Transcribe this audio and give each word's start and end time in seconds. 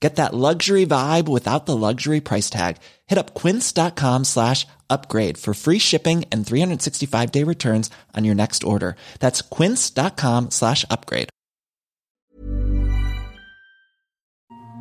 Get 0.00 0.16
that 0.16 0.34
luxury 0.34 0.84
vibe 0.86 1.26
without 1.28 1.66
the 1.66 1.76
luxury 1.76 2.20
price 2.20 2.50
tag. 2.50 2.76
Hit 3.06 3.18
up 3.18 3.34
quince.com 3.34 4.24
slash 4.24 4.66
upgrade 4.90 5.38
for 5.38 5.54
free 5.54 5.78
shipping 5.78 6.24
and 6.30 6.44
365-day 6.44 7.44
returns 7.44 7.90
on 8.14 8.24
your 8.24 8.34
next 8.34 8.62
order. 8.62 8.96
That's 9.20 9.42
quince.com 9.42 10.50
slash 10.50 10.84
upgrade. 10.90 11.28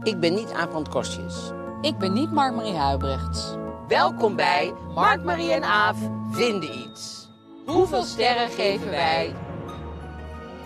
Ik 0.03 0.19
ben 0.19 0.33
niet 0.33 0.51
Aaf 0.51 0.71
van 0.71 0.89
Kostjes. 0.89 1.51
Ik 1.81 1.97
ben 1.97 2.13
niet 2.13 2.31
Mark-Marie 2.31 2.75
Huibrechts. 2.75 3.55
Welkom 3.87 4.35
bij 4.35 4.73
Mark, 4.93 5.23
Marie 5.23 5.51
en 5.51 5.63
Aaf 5.63 5.97
vinden 6.31 6.69
iets. 6.79 7.27
Hoeveel 7.65 8.03
sterren 8.03 8.49
geven 8.49 8.89
wij? 8.89 9.35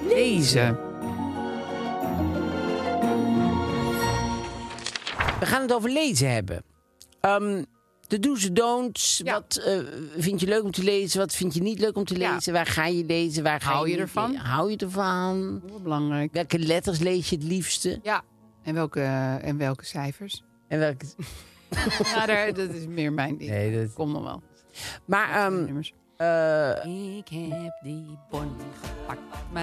Lezen. 0.08 0.89
We 5.40 5.46
gaan 5.46 5.62
het 5.62 5.74
over 5.74 5.90
lezen 5.90 6.32
hebben. 6.32 6.64
Ehm, 7.22 7.64
de 8.08 8.20
do's 8.20 8.46
en 8.46 8.54
don'ts. 8.54 9.22
Ja. 9.24 9.34
Wat 9.34 9.56
eh, 9.66 9.78
vind 10.18 10.40
je 10.40 10.48
leuk 10.48 10.64
om 10.64 10.72
te 10.72 10.84
lezen? 10.84 11.20
Wat 11.20 11.36
vind 11.36 11.54
je 11.54 11.62
niet 11.62 11.80
leuk 11.80 11.98
om 11.98 12.06
te 12.06 12.18
Ja. 12.20 12.34
lezen? 12.34 12.54
Waar 12.54 12.66
ga 12.66 12.86
je 12.86 13.06
lezen? 13.06 13.44
Waar 13.44 13.62
ga 13.62 13.72
Hou 13.72 13.90
je 13.90 13.98
ervan? 13.98 14.32
lezen? 14.32 14.46
Hou 14.46 14.72
je 14.72 14.78
ervan? 14.78 15.62
Heel 15.68 15.80
belangrijk. 15.82 16.34
Welke 16.34 16.60
letters 16.60 17.00
lees 17.00 17.30
je 17.30 17.36
het 17.36 17.46
liefste? 17.46 18.00
Ja. 18.04 18.22
En 18.64 18.74
welke, 18.74 19.02
en 19.42 19.58
welke 19.58 19.86
cijfers? 19.86 20.44
En 20.68 20.80
welke... 20.80 21.06
ja, 22.16 22.26
daar, 22.26 22.54
dat 22.54 22.70
is 22.70 22.88
meer 22.88 23.14
mijn 23.14 23.38
ding. 23.38 23.50
Nee, 23.50 23.84
dat- 23.84 23.94
Komt 23.94 24.14
nog 24.14 24.24
wel. 24.24 24.42
Maar 25.06 25.30
ehm, 25.32 25.82
Eh, 26.20 26.70
Ik 27.18 27.28
heb 27.30 27.80
die 27.84 28.18
bon 28.30 28.52
gepakt. 28.82 29.20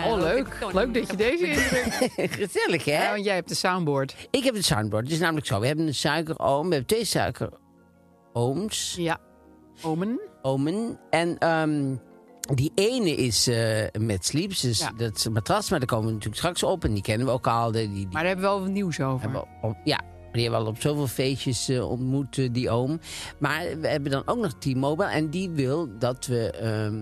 Oh, 0.06 0.16
leuk. 0.18 0.66
Leuk 0.72 0.94
dat 0.94 1.10
je 1.10 1.16
deze 1.16 1.46
indrukt. 1.46 2.12
gezellig 2.40 2.84
hè? 2.84 3.04
Ja, 3.04 3.10
want 3.12 3.24
jij 3.24 3.34
hebt 3.34 3.48
de 3.48 3.54
soundboard. 3.54 4.28
Ik 4.30 4.44
heb 4.44 4.54
een 4.54 4.64
soundboard. 4.64 5.04
Het 5.04 5.12
is 5.12 5.18
namelijk 5.18 5.46
zo. 5.46 5.60
We 5.60 5.66
hebben 5.66 5.86
een 5.86 5.94
suikeroom. 5.94 6.68
We 6.68 6.74
hebben 6.74 6.86
twee 6.86 7.04
suikerooms. 7.04 8.94
Ja. 8.98 9.18
Omen. 9.82 10.20
Omen. 10.42 10.98
En 11.10 11.38
ehm, 11.38 11.94
die 12.54 12.72
ene 12.74 13.10
is 13.10 13.46
eh, 13.46 13.84
met 14.00 14.26
sleeps. 14.26 14.60
Dus 14.60 14.78
Ja. 14.78 14.90
dat 14.96 15.16
is 15.16 15.24
een 15.24 15.32
matras. 15.32 15.70
Maar 15.70 15.78
daar 15.78 15.88
komen 15.88 16.06
we 16.06 16.12
natuurlijk 16.12 16.38
straks 16.40 16.62
op. 16.62 16.84
En 16.84 16.92
die 16.92 17.02
kennen 17.02 17.26
we 17.26 17.32
ook 17.32 17.46
al. 17.46 17.70
Die, 17.72 17.92
die, 17.92 18.04
Maar 18.04 18.12
daar 18.12 18.24
hebben 18.24 18.44
we 18.44 18.50
wel 18.50 18.60
wat 18.60 18.70
nieuws 18.70 19.00
over. 19.00 19.20
hebben 19.30 19.44
we 19.62 19.74
ja, 19.84 20.00
die 20.36 20.42
hebben 20.44 20.60
we 20.60 20.66
al 20.66 20.72
op 20.72 20.80
zoveel 20.80 21.06
feestjes 21.06 21.68
eh, 21.68 21.90
ontmoet, 21.90 22.38
eh, 22.38 22.48
die 22.52 22.70
oom. 22.70 23.00
Maar 23.38 23.64
we 23.80 23.88
hebben 23.88 24.10
dan 24.10 24.22
ook 24.24 24.38
nog 24.38 24.52
T-Mobile. 24.58 25.08
En 25.08 25.30
die 25.30 25.50
wil 25.50 25.88
dat 25.98 26.26
we... 26.26 26.50
ehm, 26.50 26.94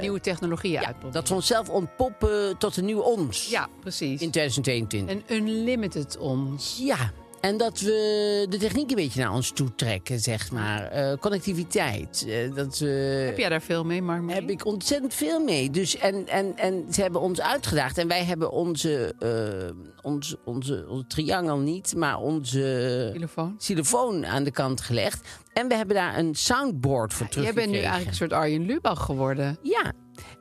Nieuwe 0.00 0.20
technologieën 0.20 0.72
ja, 0.72 0.78
uitproberen. 0.86 1.12
dat 1.12 1.28
we 1.28 1.34
onszelf 1.34 1.68
ontpoppen 1.68 2.58
tot 2.58 2.76
een 2.76 2.84
nieuwe 2.84 3.02
ons. 3.02 3.50
Ja, 3.50 3.68
precies. 3.80 4.20
In 4.20 4.30
2022. 4.30 5.14
Een 5.16 5.36
unlimited 5.36 6.18
ons. 6.18 6.78
Ja, 6.82 7.12
en 7.42 7.56
dat 7.56 7.80
we 7.80 8.46
de 8.48 8.56
techniek 8.56 8.90
een 8.90 8.96
beetje 8.96 9.20
naar 9.20 9.32
ons 9.32 9.50
toe 9.50 9.74
trekken, 9.74 10.20
zeg 10.20 10.50
maar. 10.50 10.86
Eh, 10.86 11.18
connectiviteit. 11.18 12.24
eh, 12.28 12.54
dat 12.54 12.78
we... 12.78 12.86
Heb 13.26 13.38
jij 13.38 13.48
daar 13.48 13.62
veel 13.62 13.84
mee, 13.84 14.02
Mark? 14.02 14.30
heb 14.30 14.50
ik 14.50 14.66
ontzettend 14.66 15.14
veel 15.14 15.44
mee. 15.44 15.70
Dus, 15.70 15.96
en, 15.96 16.28
en, 16.28 16.56
en 16.56 16.84
ze 16.90 17.02
hebben 17.02 17.20
ons 17.20 17.40
uitgedaagd. 17.40 17.98
En 17.98 18.08
wij 18.08 18.24
hebben 18.24 18.50
onze, 18.50 19.14
eh, 19.18 19.92
onze, 20.02 20.38
onze, 20.44 20.86
onze 20.88 21.06
triangel 21.06 21.58
niet, 21.58 21.94
maar 21.96 22.18
onze 22.18 23.10
Telefoon. 23.58 24.26
aan 24.26 24.44
de 24.44 24.50
kant 24.50 24.80
gelegd. 24.80 25.28
En 25.52 25.68
we 25.68 25.74
hebben 25.74 25.96
daar 25.96 26.18
een 26.18 26.34
soundboard 26.34 27.14
voor 27.14 27.26
Jij 27.30 27.52
bent 27.52 27.70
nu 27.70 27.76
eigenlijk 27.76 28.08
een 28.08 28.14
soort 28.14 28.32
Arjen 28.32 28.66
Lubach 28.66 29.04
geworden. 29.04 29.58
Ja, 29.62 29.92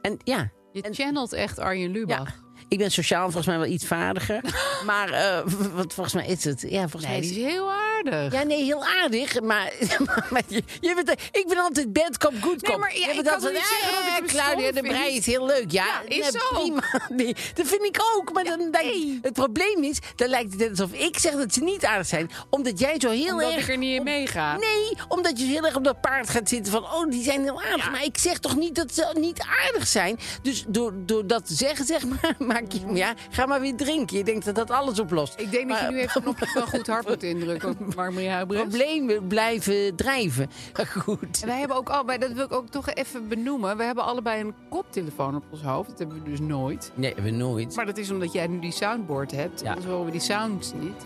en 0.01 0.18
ja. 0.23 0.51
Je 0.72 0.88
channelt 0.91 1.33
echt 1.33 1.59
Arjen 1.59 1.91
Lubach. 1.91 2.39
Ik 2.72 2.78
ben 2.78 2.92
sociaal 2.92 3.24
volgens 3.24 3.46
mij 3.46 3.58
wel 3.58 3.66
iets 3.68 3.86
vaardiger. 3.86 4.42
maar 4.86 5.09
eh, 5.09 5.40
wat 5.74 5.94
volgens 5.94 6.16
mij 6.16 6.28
is 6.28 6.44
het. 6.44 6.66
Ja, 6.68 6.80
volgens 6.88 7.04
Nee, 7.04 7.12
mij 7.12 7.22
die 7.22 7.30
is 7.32 7.46
is 7.46 7.52
heel 7.52 7.72
aardig. 7.72 8.34
Ja, 8.34 8.44
nee, 8.44 8.64
heel 8.64 8.86
aardig. 8.86 9.42
Maar, 9.42 9.74
maar 10.32 10.42
je, 10.48 10.64
je 10.81 10.96
bent, 10.96 11.12
ik 11.31 11.46
ben 11.48 11.58
altijd 11.58 11.94
bad 11.94 12.18
cop, 12.18 12.34
good 12.42 12.62
cop. 12.62 12.68
Nee, 12.68 12.78
maar 12.78 12.98
ja, 12.98 13.08
je 13.08 13.14
ik 13.14 13.24
kan 13.24 13.34
altijd, 13.34 13.54
niet 13.54 13.78
zeggen 13.81 14.06
dat 14.06 14.24
ik 14.24 14.28
Claudia 14.28 14.72
de 14.72 14.81
Brij 14.81 15.04
vind. 15.04 15.18
is 15.18 15.26
heel 15.26 15.46
leuk. 15.46 15.72
Ja, 15.72 15.86
Ja, 15.86 16.16
is 16.16 16.31
nee, 16.31 16.42
prima. 16.54 16.84
Nee, 17.24 17.36
dat 17.54 17.68
vind 17.68 17.84
ik 17.84 17.98
ook. 18.16 18.34
Maar 18.34 18.44
dan 18.44 18.70
lijkt, 18.72 18.98
het 19.22 19.34
probleem 19.34 19.84
is, 19.84 20.00
dan 20.16 20.30
lijkt 20.30 20.60
het 20.60 20.70
alsof 20.70 20.92
ik 20.92 21.20
zeg 21.20 21.34
dat 21.34 21.54
ze 21.54 21.64
niet 21.64 21.86
aardig 21.86 22.08
zijn. 22.08 22.30
Omdat 22.50 22.80
jij 22.80 22.96
zo 23.00 23.10
heel 23.10 23.34
Omdat 23.34 23.52
erg... 23.52 23.62
ik 23.64 23.70
er 23.70 23.78
niet 23.78 23.96
in 23.98 24.04
meega. 24.04 24.58
Nee, 24.58 24.98
omdat 25.08 25.40
je 25.40 25.46
heel 25.46 25.66
erg 25.66 25.76
op 25.76 25.84
dat 25.84 26.02
paard 26.02 26.30
gaat 26.30 26.50
zitten 26.50 26.72
van... 26.72 26.84
oh, 26.84 27.10
die 27.10 27.24
zijn 27.24 27.42
heel 27.42 27.62
aardig. 27.62 27.92
Maar 27.92 28.04
ik 28.04 28.18
zeg 28.18 28.40
toch 28.40 28.56
niet 28.56 28.76
dat 28.76 28.94
ze 28.94 29.16
niet 29.20 29.42
aardig 29.66 29.88
zijn? 29.88 30.20
Dus 30.42 30.64
door, 30.68 30.94
door 30.96 31.28
dat 31.28 31.48
te 31.48 31.54
zeggen, 31.54 31.86
zeg 31.86 32.06
maar, 32.06 32.61
maak 32.62 32.72
je... 32.72 32.96
Ja, 32.96 33.14
ga 33.30 33.46
maar 33.46 33.60
weer 33.62 33.76
drinken. 33.76 34.18
Je 34.18 34.24
denkt 34.24 34.46
dat 34.46 34.56
dat 34.56 34.72
alles 34.72 35.00
oplost. 35.00 35.40
Ik 35.40 35.52
denk 35.52 35.70
dat 35.70 35.80
je 35.80 35.88
nu 35.88 36.00
even 36.00 36.16
een 36.16 36.22
knopje 36.22 36.46
van 36.46 36.68
goed 36.68 36.88
hart 36.88 37.08
moet 37.08 37.24
indrukken. 37.24 37.78
Huibrechts. 37.96 38.68
Problemen 38.68 39.28
blijven 39.28 39.96
drijven. 39.96 40.50
Goed. 41.02 41.42
En 41.42 41.48
wij 41.48 41.60
hebben 41.60 41.78
ook 41.78 41.90
allebei, 41.90 42.18
dat 42.18 42.32
wil 42.32 42.46
ik 42.46 42.54
ook 42.54 42.70
toch 42.70 42.90
even 42.90 43.28
benoemen. 43.28 43.78
We 43.78 43.84
hebben 43.84 44.04
allebei 44.04 44.42
een 44.42 44.54
koptelefoon 44.70 45.36
op 45.36 45.44
ons 45.52 45.62
hoofd. 45.62 45.90
Dat 45.90 46.00
hebben 46.00 46.24
we 46.24 46.30
dus 46.30 46.40
nooit. 46.40 46.92
Nee, 46.96 47.14
we 47.16 47.30
nooit. 47.30 47.76
Maar 47.76 47.86
dat 47.86 47.98
is 47.98 48.12
omdat 48.12 48.34
jij 48.34 48.48
nu 48.48 48.60
die 48.60 48.72
soundboard 48.72 49.32
hebt. 49.32 49.62
Ja. 49.62 49.70
Anders 49.70 49.88
horen 49.88 50.06
we 50.06 50.12
die 50.12 50.22
sounds 50.22 50.74
niet. 50.74 51.06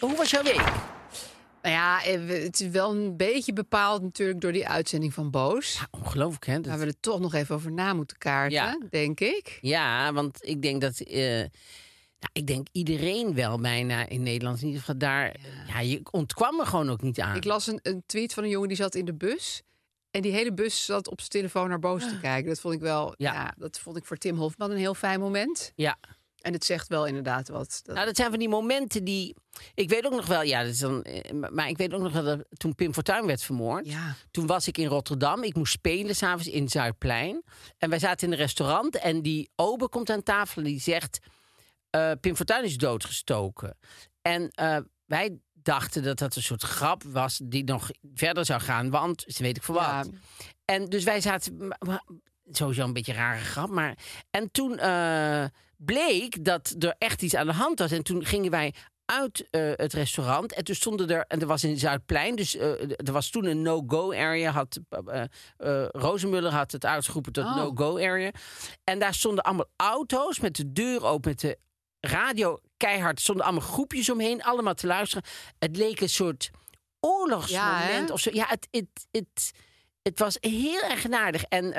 Hoe 0.00 0.16
was 0.16 0.30
jouw 0.30 0.42
week? 0.42 0.72
Nou 1.62 1.74
ja, 1.74 2.04
eh, 2.04 2.42
het 2.42 2.60
is 2.60 2.68
wel 2.68 2.90
een 2.90 3.16
beetje 3.16 3.52
bepaald 3.52 4.02
natuurlijk 4.02 4.40
door 4.40 4.52
die 4.52 4.68
uitzending 4.68 5.14
van 5.14 5.30
Boos. 5.30 5.84
Ongelooflijk, 5.90 6.46
hè? 6.46 6.54
Dat- 6.54 6.66
Waar 6.66 6.78
we 6.78 6.86
er 6.86 7.00
toch 7.00 7.20
nog 7.20 7.34
even 7.34 7.54
over 7.54 7.72
na 7.72 7.94
moeten 7.94 8.18
kaarten, 8.18 8.52
Ja. 8.58 8.78
denk 8.90 9.20
ik. 9.20 9.58
Ja, 9.60 10.12
want 10.12 10.38
ik 10.48 10.62
denk 10.62 10.80
dat... 10.80 11.00
eh, 11.00 11.22
nou, 12.20 12.32
ik 12.32 12.46
denk 12.46 12.66
iedereen 12.72 13.34
wel 13.34 13.58
bijna 13.60 14.08
in 14.08 14.22
Nederland 14.22 14.58
in 14.60 14.64
ieder 14.66 14.80
geval 14.80 14.98
daar... 14.98 15.36
Ja, 15.68 15.80
je 15.80 16.00
ontkwam 16.10 16.60
er 16.60 16.66
gewoon 16.66 16.90
ook 16.90 17.02
niet 17.02 17.20
aan. 17.20 17.36
Ik 17.36 17.44
las 17.44 17.66
een, 17.66 17.78
een 17.82 18.02
tweet 18.06 18.34
van 18.34 18.42
een 18.44 18.50
jongen 18.50 18.68
die 18.68 18.76
zat 18.76 18.94
in 18.94 19.04
de 19.04 19.14
bus. 19.14 19.62
En 20.10 20.22
die 20.22 20.32
hele 20.32 20.52
bus 20.52 20.84
zat 20.84 21.08
op 21.08 21.18
zijn 21.18 21.30
telefoon 21.30 21.68
naar 21.68 21.78
Boos 21.78 22.08
te 22.08 22.20
kijken. 22.28 22.48
Dat 22.48 22.60
vond 22.60 22.74
ik 22.74 22.80
wel, 22.80 23.14
ja. 23.16 23.32
Ja. 23.32 23.54
dat 23.56 23.78
vond 23.78 23.96
ik 23.96 24.04
voor 24.04 24.16
Tim 24.16 24.36
Hofman 24.36 24.70
een 24.70 24.76
heel 24.76 24.94
fijn 24.94 25.20
moment. 25.20 25.72
Ja. 25.74 25.96
En 26.40 26.52
het 26.52 26.64
zegt 26.64 26.88
wel 26.88 27.06
inderdaad 27.06 27.48
wat. 27.48 27.80
Dat, 27.84 27.94
Nou, 27.94 28.06
dat 28.06 28.16
zijn 28.16 28.30
van 28.30 28.38
die 28.38 28.48
momenten 28.48 29.04
die... 29.04 29.34
Ik 29.74 29.88
weet 29.88 30.06
ook 30.06 30.12
nog 30.12 30.26
wel, 30.26 30.42
ja, 30.42 30.62
dat 30.62 30.72
is 30.72 30.78
dan... 30.78 31.02
eh, 31.02 31.32
Maar 31.50 31.68
ik 31.68 31.76
weet 31.76 31.94
ook 31.94 32.00
nog 32.00 32.12
wel 32.12 32.24
dat 32.24 32.44
toen 32.56 32.74
Pim 32.74 32.92
Fortuyn 32.94 33.26
werd 33.26 33.42
vermoord... 33.42 33.86
ja. 33.86 34.14
Toen 34.30 34.46
was 34.46 34.68
ik 34.68 34.78
in 34.78 34.86
Rotterdam. 34.86 35.42
Ik 35.42 35.54
moest 35.54 35.72
spelen 35.72 36.16
s'avonds 36.16 36.46
in 36.48 36.68
Zuidplein. 36.68 37.42
En 37.78 37.90
wij 37.90 37.98
zaten 37.98 38.26
in 38.26 38.32
een 38.32 38.38
restaurant. 38.38 38.96
En 38.98 39.22
die 39.22 39.50
ober 39.56 39.88
komt 39.88 40.10
aan 40.10 40.22
tafel 40.22 40.62
en 40.62 40.68
die 40.68 40.80
zegt... 40.80 41.18
eh, 41.90 42.12
Pim 42.20 42.36
Fortuyn 42.36 42.64
is 42.64 42.76
doodgestoken. 42.76 43.76
En 44.22 44.50
eh, 44.50 44.76
wij 45.06 45.38
dachten 45.52 46.02
dat 46.02 46.18
dat 46.18 46.36
een 46.36 46.42
soort 46.42 46.62
grap 46.62 47.02
was... 47.02 47.40
die 47.44 47.64
nog 47.64 47.90
verder 48.14 48.44
zou 48.44 48.60
gaan. 48.60 48.90
Want, 48.90 49.24
ze 49.26 49.42
weet 49.42 49.56
ik 49.56 49.62
voor 49.62 49.74
Ja. 49.74 49.96
wat. 49.96 50.10
En 50.64 50.84
dus 50.86 51.04
wij 51.04 51.20
zaten... 51.20 51.76
Sowieso 52.52 52.84
een 52.84 52.92
beetje 52.92 53.12
een 53.12 53.18
rare 53.18 53.40
grap. 53.44 53.68
Maar... 53.70 53.98
En 54.30 54.50
toen 54.50 54.78
bleek 55.84 56.44
dat 56.44 56.74
er 56.78 56.94
echt 56.98 57.22
iets 57.22 57.34
aan 57.34 57.46
de 57.46 57.52
hand 57.52 57.78
was. 57.78 57.90
En 57.92 58.02
toen 58.02 58.24
gingen 58.24 58.50
wij 58.50 58.74
uit 59.04 59.46
eh, 59.50 59.70
het 59.74 59.92
restaurant. 59.92 60.52
En 60.52 60.64
toen 60.64 60.74
stonden 60.74 61.10
er, 61.10 61.24
en 61.28 61.40
er 61.40 61.46
was 61.46 61.64
in 61.64 61.78
Zuidplein, 61.78 62.36
dus 62.36 62.56
eh, 62.56 62.82
er 62.90 63.12
was 63.12 63.30
toen 63.30 63.44
een 63.44 63.62
no-go 63.62 64.12
area. 64.12 64.50
Had, 64.50 64.78
eh 65.06 65.22
eh, 65.56 65.86
Rozenmuller 65.88 66.52
had 66.52 66.72
het 66.72 66.84
uitgeroepen 66.84 67.32
tot 67.32 67.44
Oh. 67.44 67.56
no-go 67.56 67.98
area. 67.98 68.30
En 68.84 68.98
daar 68.98 69.14
stonden 69.14 69.44
allemaal 69.44 69.68
auto's 69.76 70.40
met 70.40 70.56
de 70.56 70.72
deur 70.72 71.04
open, 71.04 71.30
met 71.30 71.40
de 71.40 71.58
radio 72.00 72.58
keihard. 72.76 73.20
Stonden 73.20 73.44
allemaal 73.44 73.68
groepjes 73.68 74.10
omheen, 74.10 74.42
allemaal 74.42 74.74
te 74.74 74.86
luisteren. 74.86 75.24
Het 75.58 75.76
leek 75.76 76.00
een 76.00 76.08
soort 76.08 76.50
oorlogsmoment 77.00 78.08
Ja, 78.08 78.14
of 78.14 78.20
zo. 78.20 78.30
Ja, 78.32 78.46
het, 78.48 78.68
het, 78.70 79.06
het, 79.10 79.52
het 80.02 80.18
was 80.18 80.36
heel 80.40 80.80
erg 80.82 81.00
genadig. 81.00 81.42
En, 81.42 81.72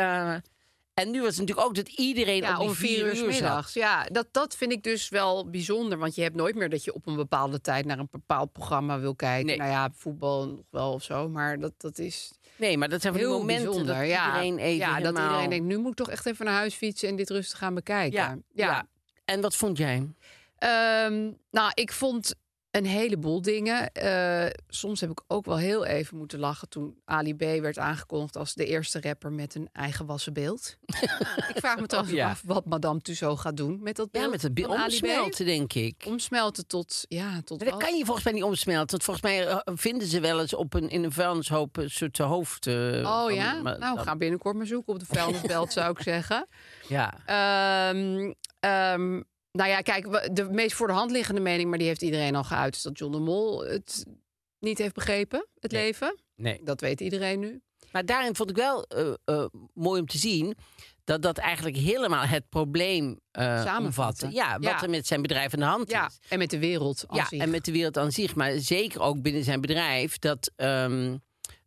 en 0.94 1.12
nu 1.12 1.22
was 1.22 1.30
het 1.30 1.40
natuurlijk 1.40 1.68
ook 1.68 1.76
dat 1.76 1.88
iedereen 1.88 2.42
Ja, 2.42 2.60
om 2.60 2.74
vier 2.74 3.16
uur 3.16 3.26
middags. 3.26 3.74
Ja, 3.74 4.04
dat, 4.04 4.28
dat 4.32 4.56
vind 4.56 4.72
ik 4.72 4.84
dus 4.84 5.10
wel 5.10 5.50
bijzonder. 5.50 5.98
Want 5.98 6.16
je 6.16 6.22
hebt 6.22 6.36
nooit 6.36 6.56
meer 6.56 6.70
dat 6.70 6.84
je 6.84 6.94
op 6.94 7.08
een 7.08 7.16
bepaalde 7.16 7.62
tijd 7.62 7.86
naar 7.86 8.00
een 8.00 8.08
bepaald 8.12 8.52
programma 8.52 9.00
wil 9.00 9.16
kijken. 9.16 9.46
Nee. 9.46 9.58
Nou 9.58 9.70
ja, 9.70 9.90
voetbal 9.94 10.48
nog 10.48 10.66
wel 10.70 10.94
of 10.94 11.04
zo. 11.04 11.30
Maar 11.30 11.60
dat, 11.60 11.74
dat 11.78 12.00
is 12.00 12.32
Nee, 12.56 12.78
maar 12.78 12.90
dat 12.90 13.02
zijn 13.02 13.16
heel 13.16 13.38
momenten 13.38 13.66
bijzonder. 13.66 13.96
dat 13.96 14.08
ja, 14.08 14.26
iedereen 14.26 14.58
even 14.58 14.78
ja, 14.78 15.00
dat 15.00 15.18
iedereen 15.18 15.50
denkt, 15.50 15.66
nu 15.66 15.78
moet 15.78 15.92
ik 15.92 15.98
toch 15.98 16.10
echt 16.10 16.26
even 16.26 16.46
naar 16.46 16.54
huis 16.54 16.76
fietsen 16.76 17.10
en 17.10 17.16
dit 17.16 17.30
rustig 17.30 17.58
gaan 17.58 17.74
bekijken. 17.74 18.20
Ja, 18.20 18.38
ja. 18.54 18.88
En 19.26 19.42
wat 19.42 19.56
vond 19.56 19.78
jij? 19.78 20.08
Ehm, 20.58 21.32
nou, 21.52 21.72
ik 21.74 21.92
vond 21.92 22.36
een 22.72 22.86
heleboel 22.86 23.42
dingen. 23.42 23.92
Eh, 23.92 24.46
soms 24.68 25.02
heb 25.02 25.10
ik 25.10 25.22
ook 25.28 25.46
wel 25.46 25.58
heel 25.58 25.86
even 25.86 26.18
moeten 26.18 26.40
lachen 26.40 26.70
toen 26.70 26.96
Ali 27.06 27.36
B 27.36 27.40
werd 27.40 27.78
aangekondigd 27.78 28.38
als 28.38 28.54
de 28.54 28.66
eerste 28.66 29.02
rapper 29.02 29.32
met 29.32 29.56
een 29.56 29.70
eigen 29.74 30.06
wassen 30.06 30.34
beeld. 30.34 30.78
ik 31.50 31.54
vraag 31.56 31.80
me 31.80 31.86
trouwens 31.88 32.16
ja. 32.18 32.30
af 32.30 32.42
wat 32.46 32.66
Madame 32.66 33.02
Tussauds 33.02 33.42
gaat 33.42 33.58
doen 33.58 33.80
met 33.82 33.96
dat 33.96 34.12
beeld. 34.12 34.24
Ja, 34.26 34.30
met 34.32 34.42
het 34.42 34.54
be- 34.54 34.62
van 34.62 34.72
Ali 34.78 35.00
B. 35.00 35.04
omsmelten, 35.04 35.46
denk 35.46 35.74
ik. 35.74 36.04
Omsmelten 36.08 36.68
tot, 36.68 37.06
ja, 37.08 37.42
tot 37.44 37.60
dat 37.60 37.78
kan 37.78 37.98
je 37.98 38.06
volgens 38.06 38.26
mij 38.26 38.34
niet 38.34 38.44
omsmelten. 38.44 38.90
Want 38.90 39.04
volgens 39.04 39.26
mij 39.26 39.48
eh, 39.48 39.60
vinden 39.76 40.08
ze 40.08 40.20
wel 40.20 40.40
eens 40.40 40.54
op 40.54 40.74
een, 40.74 40.90
in 40.90 41.04
een 41.04 41.12
vuilnishoop 41.12 41.78
een 41.78 41.90
soort 41.90 42.18
hoofd. 42.18 42.68
eh, 42.68 42.74
Oh 43.04 43.24
van- 43.24 43.34
ja? 43.36 43.62
maar 43.62 43.80
nou, 43.80 43.96
dat- 43.96 44.06
ga 44.06 44.16
binnenkort 44.16 44.56
maar 44.56 44.66
zoeken 44.66 44.94
op 44.94 45.00
de 45.00 45.06
vuilnisbelt, 45.16 45.72
zou 45.74 45.92
ik 45.92 46.02
zeggen. 46.02 46.48
Ja. 46.88 47.14
Ehm, 47.26 49.22
nou 49.52 49.70
ja, 49.70 49.82
kijk, 49.82 50.36
de 50.36 50.48
meest 50.50 50.76
voor 50.76 50.88
de 50.88 50.94
hand 50.94 51.12
liggende 51.12 51.42
mening, 51.42 51.70
maar 51.70 51.78
die 51.78 51.88
heeft 51.88 52.02
iedereen 52.02 52.36
al 52.36 52.44
geuit, 52.44 52.76
is 52.76 52.82
dat 52.82 52.98
John 52.98 53.12
de 53.12 53.20
Mol 53.20 53.64
het 53.66 54.06
niet 54.60 54.78
heeft 54.78 54.94
begrepen, 54.94 55.48
het 55.60 55.72
Nee. 55.72 55.82
leven. 55.84 56.16
Nee. 56.36 56.62
Dat 56.64 56.82
weet 56.82 57.02
iedereen 57.02 57.40
nu. 57.40 57.62
Maar 57.92 58.06
daarin 58.06 58.36
vond 58.36 58.50
ik 58.50 58.56
wel 58.56 58.84
eh, 58.84 59.14
eh, 59.26 59.46
mooi 59.74 60.00
om 60.02 60.08
te 60.08 60.18
zien 60.18 60.56
dat 61.04 61.22
dat 61.22 61.38
eigenlijk 61.38 61.76
helemaal 61.78 62.26
het 62.26 62.50
probleem 62.50 63.20
eh 63.32 63.64
Samenvatten. 63.64 64.32
Ja, 64.32 64.54
wat 64.54 64.64
Ja. 64.64 64.82
er 64.82 64.90
met 64.90 65.08
zijn 65.08 65.22
bedrijf 65.22 65.54
aan 65.54 65.60
de 65.60 65.66
hand 65.66 65.90
Ja, 65.92 66.08
is. 66.08 66.20
en 66.30 66.38
met 66.38 66.50
de 66.50 66.60
wereld 66.60 67.04
als 67.08 67.20
Ja, 67.20 67.26
zich. 67.26 67.40
en 67.42 67.50
met 67.50 67.66
de 67.66 67.72
wereld 67.72 67.98
aan 67.98 68.12
zich, 68.12 68.36
maar 68.36 68.52
zeker 68.60 69.02
ook 69.02 69.22
binnen 69.22 69.44
zijn 69.44 69.62
bedrijf. 69.62 70.20
Dat 70.20 70.52
ehm, 70.56 71.18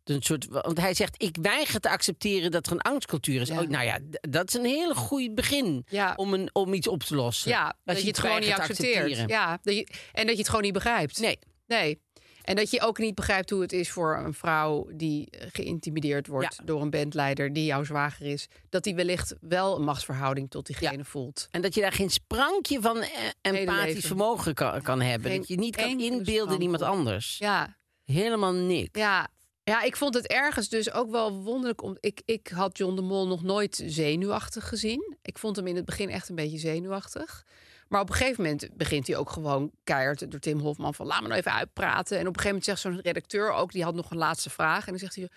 een 0.09 0.21
soort, 0.21 0.45
want 0.49 0.79
hij 0.79 0.93
zegt: 0.93 1.23
Ik 1.23 1.37
weiger 1.41 1.79
te 1.79 1.89
accepteren 1.89 2.51
dat 2.51 2.65
er 2.65 2.71
een 2.71 2.81
angstcultuur 2.81 3.41
is. 3.41 3.47
Ja. 3.47 3.61
Oh, 3.61 3.67
nou 3.69 3.85
ja, 3.85 3.99
dat 4.29 4.47
is 4.47 4.53
een 4.53 4.65
heel 4.65 4.93
goed 4.95 5.35
begin 5.35 5.85
Ja. 5.89 6.13
om, 6.15 6.33
een, 6.33 6.49
om 6.53 6.73
iets 6.73 6.87
op 6.87 7.03
te 7.03 7.15
lossen. 7.15 7.51
ja, 7.51 7.75
dat 7.83 8.01
je 8.01 8.07
het 8.07 8.19
gewoon 8.19 8.39
niet 8.39 8.51
accepteert. 8.51 8.95
accepteren. 8.95 9.27
Ja, 9.27 9.59
dat 9.61 9.75
je, 9.75 9.87
en 10.11 10.23
dat 10.25 10.31
je 10.35 10.39
het 10.39 10.47
gewoon 10.49 10.63
niet 10.63 10.73
begrijpt. 10.73 11.19
Nee, 11.19 11.39
Nee. 11.67 12.03
En 12.43 12.55
dat 12.55 12.71
je 12.71 12.81
ook 12.81 12.97
niet 12.97 13.15
begrijpt 13.15 13.49
hoe 13.49 13.61
het 13.61 13.71
is 13.73 13.91
voor 13.91 14.17
een 14.17 14.33
vrouw 14.33 14.87
die 14.93 15.27
geïntimideerd 15.51 16.27
wordt 16.27 16.55
Ja. 16.57 16.63
door 16.65 16.81
een 16.81 16.89
bandleider 16.89 17.53
die 17.53 17.65
jouw 17.65 17.83
zwager 17.83 18.25
is. 18.25 18.47
Dat 18.69 18.83
die 18.83 18.95
wellicht 18.95 19.35
wel 19.41 19.75
een 19.75 19.83
machtsverhouding 19.83 20.49
tot 20.49 20.65
diegene 20.65 21.05
voelt. 21.05 21.47
En 21.51 21.61
dat 21.61 21.75
je 21.75 21.81
daar 21.81 21.91
geen 21.91 22.09
sprankje 22.09 22.81
van 22.81 22.97
eh, 23.01 23.09
empathisch 23.41 24.05
vermogen 24.05 24.53
kan, 24.53 24.81
kan 24.81 25.01
hebben. 25.01 25.29
Geen 25.31 25.39
dat 25.39 25.47
je 25.47 25.55
niet 25.57 25.75
kan 25.75 25.99
inbeelden 25.99 26.55
in 26.55 26.61
iemand 26.61 26.81
anders. 26.81 27.37
Ja, 27.37 27.77
Helemaal 28.03 28.53
niks. 28.53 28.99
Ja, 28.99 29.27
ja, 29.65 29.81
ik 29.81 29.95
vond 29.95 30.13
het 30.13 30.27
ergens 30.27 30.69
dus 30.69 30.91
ook 30.91 31.11
wel 31.11 31.33
wonderlijk. 31.33 31.81
Om, 31.81 31.97
ik, 31.99 32.21
ik 32.25 32.47
had 32.47 32.77
John 32.77 32.95
de 32.95 33.01
Mol 33.01 33.27
nog 33.27 33.43
nooit 33.43 33.83
zenuwachtig 33.85 34.67
gezien. 34.67 35.15
Ik 35.21 35.37
vond 35.37 35.55
hem 35.55 35.67
in 35.67 35.75
het 35.75 35.85
begin 35.85 36.09
echt 36.09 36.29
een 36.29 36.35
beetje 36.35 36.57
zenuwachtig. 36.57 37.45
Maar 37.87 38.01
op 38.01 38.09
een 38.09 38.15
gegeven 38.15 38.43
moment 38.43 38.67
begint 38.73 39.07
hij 39.07 39.17
ook 39.17 39.29
gewoon 39.29 39.71
keihard 39.83 40.31
door 40.31 40.39
Tim 40.39 40.59
Hofman 40.59 40.93
van 40.93 41.05
laat 41.05 41.21
me 41.21 41.27
nou 41.27 41.39
even 41.39 41.53
uitpraten. 41.53 42.17
En 42.19 42.27
op 42.27 42.35
een 42.35 42.41
gegeven 42.41 42.47
moment 42.47 42.65
zegt 42.65 42.79
zo'n 42.79 43.01
redacteur 43.01 43.51
ook, 43.51 43.71
die 43.71 43.83
had 43.83 43.95
nog 43.95 44.11
een 44.11 44.17
laatste 44.17 44.49
vraag. 44.49 44.85
En 44.85 44.89
dan 44.89 44.99
zegt 44.99 45.15
hij, 45.15 45.29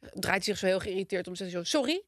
draait 0.00 0.44
hij 0.44 0.54
zich 0.54 0.58
zo 0.58 0.66
heel 0.66 0.80
geïrriteerd 0.80 1.28
om, 1.28 1.34
zegt 1.34 1.52
hij 1.52 1.64
zo, 1.64 1.78
sorry. 1.78 2.02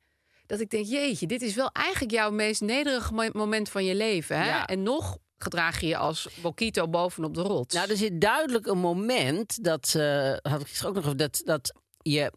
Dat 0.46 0.60
ik 0.60 0.70
denk, 0.70 0.86
jeetje, 0.86 1.26
dit 1.26 1.42
is 1.42 1.54
wel 1.54 1.70
eigenlijk 1.72 2.12
jouw 2.12 2.30
meest 2.30 2.60
nederige 2.60 3.14
mo- 3.14 3.30
moment 3.32 3.68
van 3.68 3.84
je 3.84 3.94
leven. 3.94 4.36
Hè? 4.36 4.48
Ja. 4.48 4.66
En 4.66 4.82
nog 4.82 5.18
gedraag 5.38 5.80
je 5.80 5.86
je 5.86 5.96
als 5.96 6.28
Bokito 6.42 6.88
bovenop 6.88 7.34
de 7.34 7.42
rots. 7.42 7.74
Nou, 7.74 7.90
er 7.90 7.96
zit 7.96 8.20
duidelijk 8.20 8.66
een 8.66 8.78
moment 8.78 9.64
dat, 9.64 9.94
eh 9.96 10.36
had 10.42 10.60
ik 10.60 10.80
ook 10.84 10.94
nog 10.94 11.04
over, 11.04 11.16
dat, 11.16 11.42
dat 11.44 11.72
je 12.02 12.32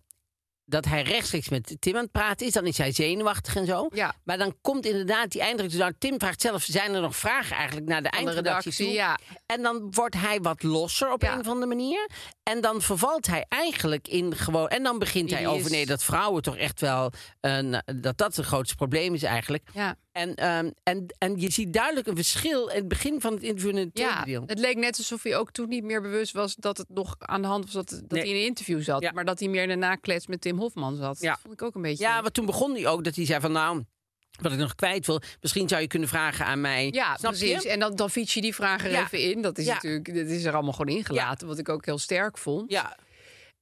dat 0.70 0.86
hij 0.86 1.02
rechtstreeks 1.02 1.50
met 1.50 1.76
Tim 1.80 1.96
aan 1.96 2.02
het 2.02 2.12
praten 2.12 2.48
is. 2.48 2.54
Dan 2.54 2.66
is 2.66 2.78
hij 2.78 2.92
zenuwachtig 2.92 3.56
en 3.56 3.66
zo. 3.66 3.88
Ja. 3.94 4.14
Maar 4.24 4.38
dan 4.38 4.56
komt 4.62 4.86
inderdaad 4.86 5.32
die 5.32 5.42
eindredacteur. 5.42 5.82
Nou, 5.82 5.94
Tim 6.00 6.20
vraagt 6.20 6.42
zelf, 6.42 6.64
zijn 6.64 6.94
er 6.94 7.02
nog 7.02 7.16
vragen 7.16 7.56
eigenlijk 7.56 7.88
naar 7.88 8.02
de 8.02 8.10
eindredactie 8.10 8.72
redactie, 8.72 8.86
toe? 8.86 8.94
ja. 8.94 9.18
En 9.46 9.62
dan 9.62 9.92
wordt 9.92 10.16
hij 10.16 10.40
wat 10.40 10.64
losser 10.64 11.12
op 11.12 11.22
Ja. 11.22 11.34
een 11.34 11.40
of 11.40 11.48
andere 11.48 11.66
manier. 11.66 12.10
En 12.44 12.62
dan 12.62 12.82
vervalt 12.82 13.28
hij 13.28 13.46
eigenlijk 13.48 14.08
in 14.08 14.36
gewoon... 14.36 14.68
En 14.68 14.84
dan 14.84 15.00
begint 15.00 15.32
hij 15.32 15.48
over, 15.48 15.66
is. 15.66 15.72
nee, 15.72 15.86
dat 15.86 16.04
vrouwen 16.04 16.42
toch 16.42 16.58
echt 16.58 16.80
wel... 16.80 17.12
een 17.42 17.82
dat 18.02 18.18
dat 18.18 18.36
het 18.36 18.46
grootste 18.46 18.76
probleem 18.76 19.14
is 19.14 19.24
eigenlijk. 19.24 19.70
ja. 19.74 19.96
En, 20.12 20.36
ehm, 20.36 20.70
en, 20.84 21.06
en 21.18 21.40
je 21.40 21.52
ziet 21.52 21.74
duidelijk 21.74 22.08
een 22.08 22.16
verschil 22.16 22.68
in 22.68 22.76
het 22.76 22.88
begin 22.88 23.22
van 23.22 23.34
het 23.34 23.44
interview 23.44 23.70
en 23.72 23.78
het 23.78 23.96
tweede 23.96 24.14
Ja, 24.14 24.24
deel. 24.24 24.44
het 24.46 24.60
leek 24.60 24.76
net 24.78 24.98
alsof 24.98 25.24
hij 25.24 25.38
ook 25.38 25.52
toen 25.52 25.70
niet 25.70 25.84
meer 25.84 26.02
bewust 26.02 26.34
was 26.34 26.56
dat 26.56 26.78
het 26.78 26.90
nog 26.90 27.16
aan 27.20 27.42
de 27.42 27.48
hand 27.48 27.64
was 27.64 27.74
dat, 27.74 27.90
dat 27.90 28.10
Nee. 28.12 28.22
hij 28.22 28.30
in 28.30 28.36
een 28.36 28.46
interview 28.46 28.82
zat. 28.82 29.02
Ja. 29.02 29.12
Maar 29.12 29.26
dat 29.26 29.40
hij 29.40 29.48
meer 29.48 29.64
in 29.64 29.70
een 29.70 29.80
naklets 29.80 30.28
met 30.28 30.42
Tim 30.42 30.58
Hofman 30.58 30.96
zat. 30.96 31.20
Ja. 31.22 31.32
Dat 31.32 31.40
vond 31.42 31.54
ik 31.54 31.62
ook 31.62 31.76
een 31.76 31.82
beetje. 31.82 32.04
Ja, 32.04 32.22
want 32.22 32.34
toen 32.34 32.46
begon 32.46 32.74
hij 32.74 32.88
ook 32.88 33.04
dat 33.04 33.16
hij 33.16 33.26
zei 33.26 33.40
van 33.40 33.52
nou, 33.52 33.84
wat 34.42 34.52
ik 34.52 34.58
nog 34.58 34.76
kwijt 34.76 35.06
wil, 35.06 35.22
misschien 35.42 35.68
zou 35.68 35.82
je 35.82 35.88
kunnen 35.88 36.10
vragen 36.10 36.46
aan 36.46 36.62
mij. 36.62 36.90
Ja, 36.92 37.18
Snap 37.18 37.32
precies. 37.32 37.64
Je? 37.64 37.70
En 37.70 37.80
dan, 37.80 37.96
dan 37.96 38.10
fiets 38.10 38.34
je 38.34 38.42
die 38.42 38.56
vraag 38.56 38.84
er 38.86 38.92
Ja. 38.92 39.02
even 39.04 39.22
in. 39.22 39.42
Dat 39.42 39.58
is 39.58 39.66
natuurlijk, 39.66 40.06
dat 40.16 40.28
is 40.28 40.44
er 40.44 40.54
allemaal 40.54 40.74
gewoon 40.74 40.96
ingelaten. 40.96 41.48
Wat 41.48 41.58
ik 41.58 41.70
ook 41.70 41.86
heel 41.86 41.98
sterk 41.98 42.38
vond. 42.38 42.72
Ja, 42.72 42.96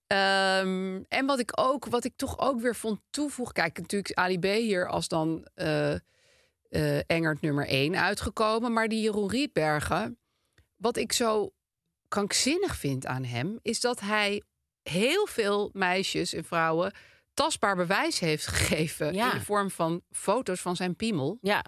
Ehm, 0.08 1.00
en 1.08 1.26
wat 1.26 1.40
ik 1.40 1.52
ook, 1.60 1.86
wat 1.86 2.04
ik 2.04 2.14
toch 2.16 2.40
ook 2.40 2.62
weer 2.62 2.76
vond 2.76 3.00
toevoegen. 3.10 3.54
Kijk, 3.54 3.78
natuurlijk 3.80 4.14
Ali 4.14 4.40
B 4.40 4.44
hier 4.46 4.88
als 4.88 5.08
dan 5.08 5.48
eh 5.56 5.94
eh, 6.70 6.98
Engert 7.10 7.42
nummer 7.42 7.68
1 7.68 7.96
uitgekomen. 7.96 8.74
Maar 8.74 8.88
die 8.88 9.02
Jeroen 9.02 9.30
Rietbergen, 9.30 10.18
wat 10.76 10.98
ik 10.98 11.12
zo 11.14 11.52
krankzinnig 12.08 12.76
vind 12.76 13.06
aan 13.06 13.24
hem, 13.24 13.60
is 13.62 13.80
dat 13.80 14.00
hij 14.00 14.42
heel 14.84 15.26
veel 15.28 15.70
meisjes 15.74 16.34
en 16.34 16.44
vrouwen 16.44 16.94
tastbaar 17.34 17.76
bewijs 17.76 18.20
heeft 18.20 18.48
gegeven 18.48 19.14
Ja. 19.14 19.32
in 19.32 19.38
de 19.40 19.46
vorm 19.46 19.72
van 19.72 20.02
foto's 20.12 20.62
van 20.62 20.76
zijn 20.76 20.96
piemel. 20.96 21.38
ja. 21.42 21.66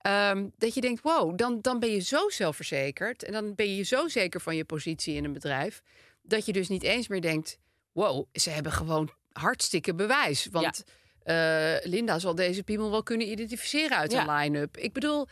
Ehm, 0.00 0.48
dat 0.56 0.74
je 0.74 0.80
denkt, 0.80 1.02
wow, 1.02 1.36
dan, 1.38 1.58
dan 1.60 1.78
ben 1.78 1.90
je 1.90 1.98
zo 2.00 2.28
zelfverzekerd. 2.28 3.22
En 3.24 3.32
dan 3.32 3.54
ben 3.54 3.76
je 3.76 3.82
zo 3.82 4.08
zeker 4.08 4.40
van 4.40 4.56
je 4.56 4.64
positie 4.64 5.14
in 5.14 5.24
een 5.24 5.32
bedrijf. 5.32 5.82
Dat 6.22 6.46
je 6.46 6.52
dus 6.52 6.68
niet 6.68 6.82
eens 6.82 7.08
meer 7.08 7.20
denkt, 7.20 7.58
wow, 7.92 8.26
ze 8.32 8.50
hebben 8.50 8.72
gewoon 8.72 9.10
hartstikke 9.32 9.94
bewijs. 9.94 10.46
Want 10.50 10.84
eh, 11.22 11.74
Linda 11.82 12.18
zal 12.18 12.34
deze 12.34 12.62
piemel 12.62 12.90
wel 12.90 13.02
kunnen 13.02 13.30
identificeren 13.30 13.96
uit 13.96 14.12
Ja. 14.12 14.20
een 14.28 14.34
line-up. 14.36 14.76
Ik 14.76 14.92
bedoel, 14.92 15.26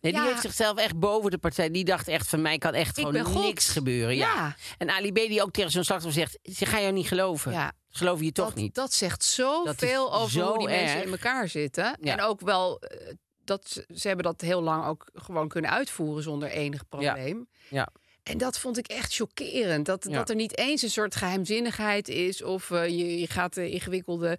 Nee, 0.00 0.12
die 0.12 0.20
heeft 0.22 0.40
zichzelf 0.40 0.78
echt 0.78 0.98
boven 0.98 1.30
de 1.30 1.38
partij. 1.38 1.70
Die 1.70 1.84
dacht 1.84 2.08
echt 2.08 2.28
van 2.28 2.42
mij 2.42 2.58
kan 2.58 2.74
echt 2.74 2.98
Ik 2.98 3.06
gewoon 3.06 3.40
niks 3.44 3.68
gebeuren. 3.68 4.16
Ja. 4.16 4.34
Ja. 4.34 4.56
En 4.78 4.90
Ali 4.90 5.12
B 5.12 5.14
die 5.14 5.42
ook 5.42 5.52
tegen 5.52 5.70
zo'n 5.70 5.84
slachtoffer 5.84 6.20
zegt, 6.20 6.56
ze 6.58 6.66
ga 6.66 6.80
jou 6.80 6.92
niet 6.92 7.06
geloven. 7.08 7.52
ja, 7.52 7.72
Geloof 7.88 8.20
je 8.20 8.32
toch 8.32 8.46
dat, 8.46 8.54
niet? 8.54 8.74
dat 8.74 8.92
zegt 8.92 9.24
zoveel 9.24 10.14
over 10.14 10.30
zo 10.30 10.48
hoe 10.48 10.58
die 10.58 10.68
mensen 10.68 11.02
in 11.04 11.10
elkaar 11.10 11.48
zitten. 11.48 11.96
Ja. 12.00 12.12
En 12.12 12.20
ook 12.20 12.40
wel, 12.40 12.80
eh, 12.80 13.14
dat, 13.44 13.68
ze- 13.68 13.84
ze 13.94 14.06
hebben 14.06 14.24
dat 14.26 14.40
heel 14.40 14.62
lang 14.62 14.86
ook 14.86 15.10
gewoon 15.14 15.48
kunnen 15.48 15.70
uitvoeren 15.70 16.22
zonder 16.22 16.48
enig 16.48 16.88
probleem. 16.88 17.48
Ja. 17.68 17.88
En 18.22 18.38
dat 18.38 18.58
vond 18.58 18.78
ik 18.78 18.86
echt 18.86 19.14
chockerend. 19.14 19.86
Dat, 19.86 20.06
Ja. 20.08 20.16
dat 20.16 20.30
er 20.30 20.34
niet 20.36 20.58
eens 20.58 20.82
een 20.82 20.90
soort 20.90 21.16
geheimzinnigheid 21.16 22.08
is. 22.08 22.42
Of 22.42 22.70
eh, 22.70 22.86
je, 22.88 23.18
je 23.20 23.26
gaat 23.26 23.54
de 23.54 23.70
ingewikkelde, 23.70 24.38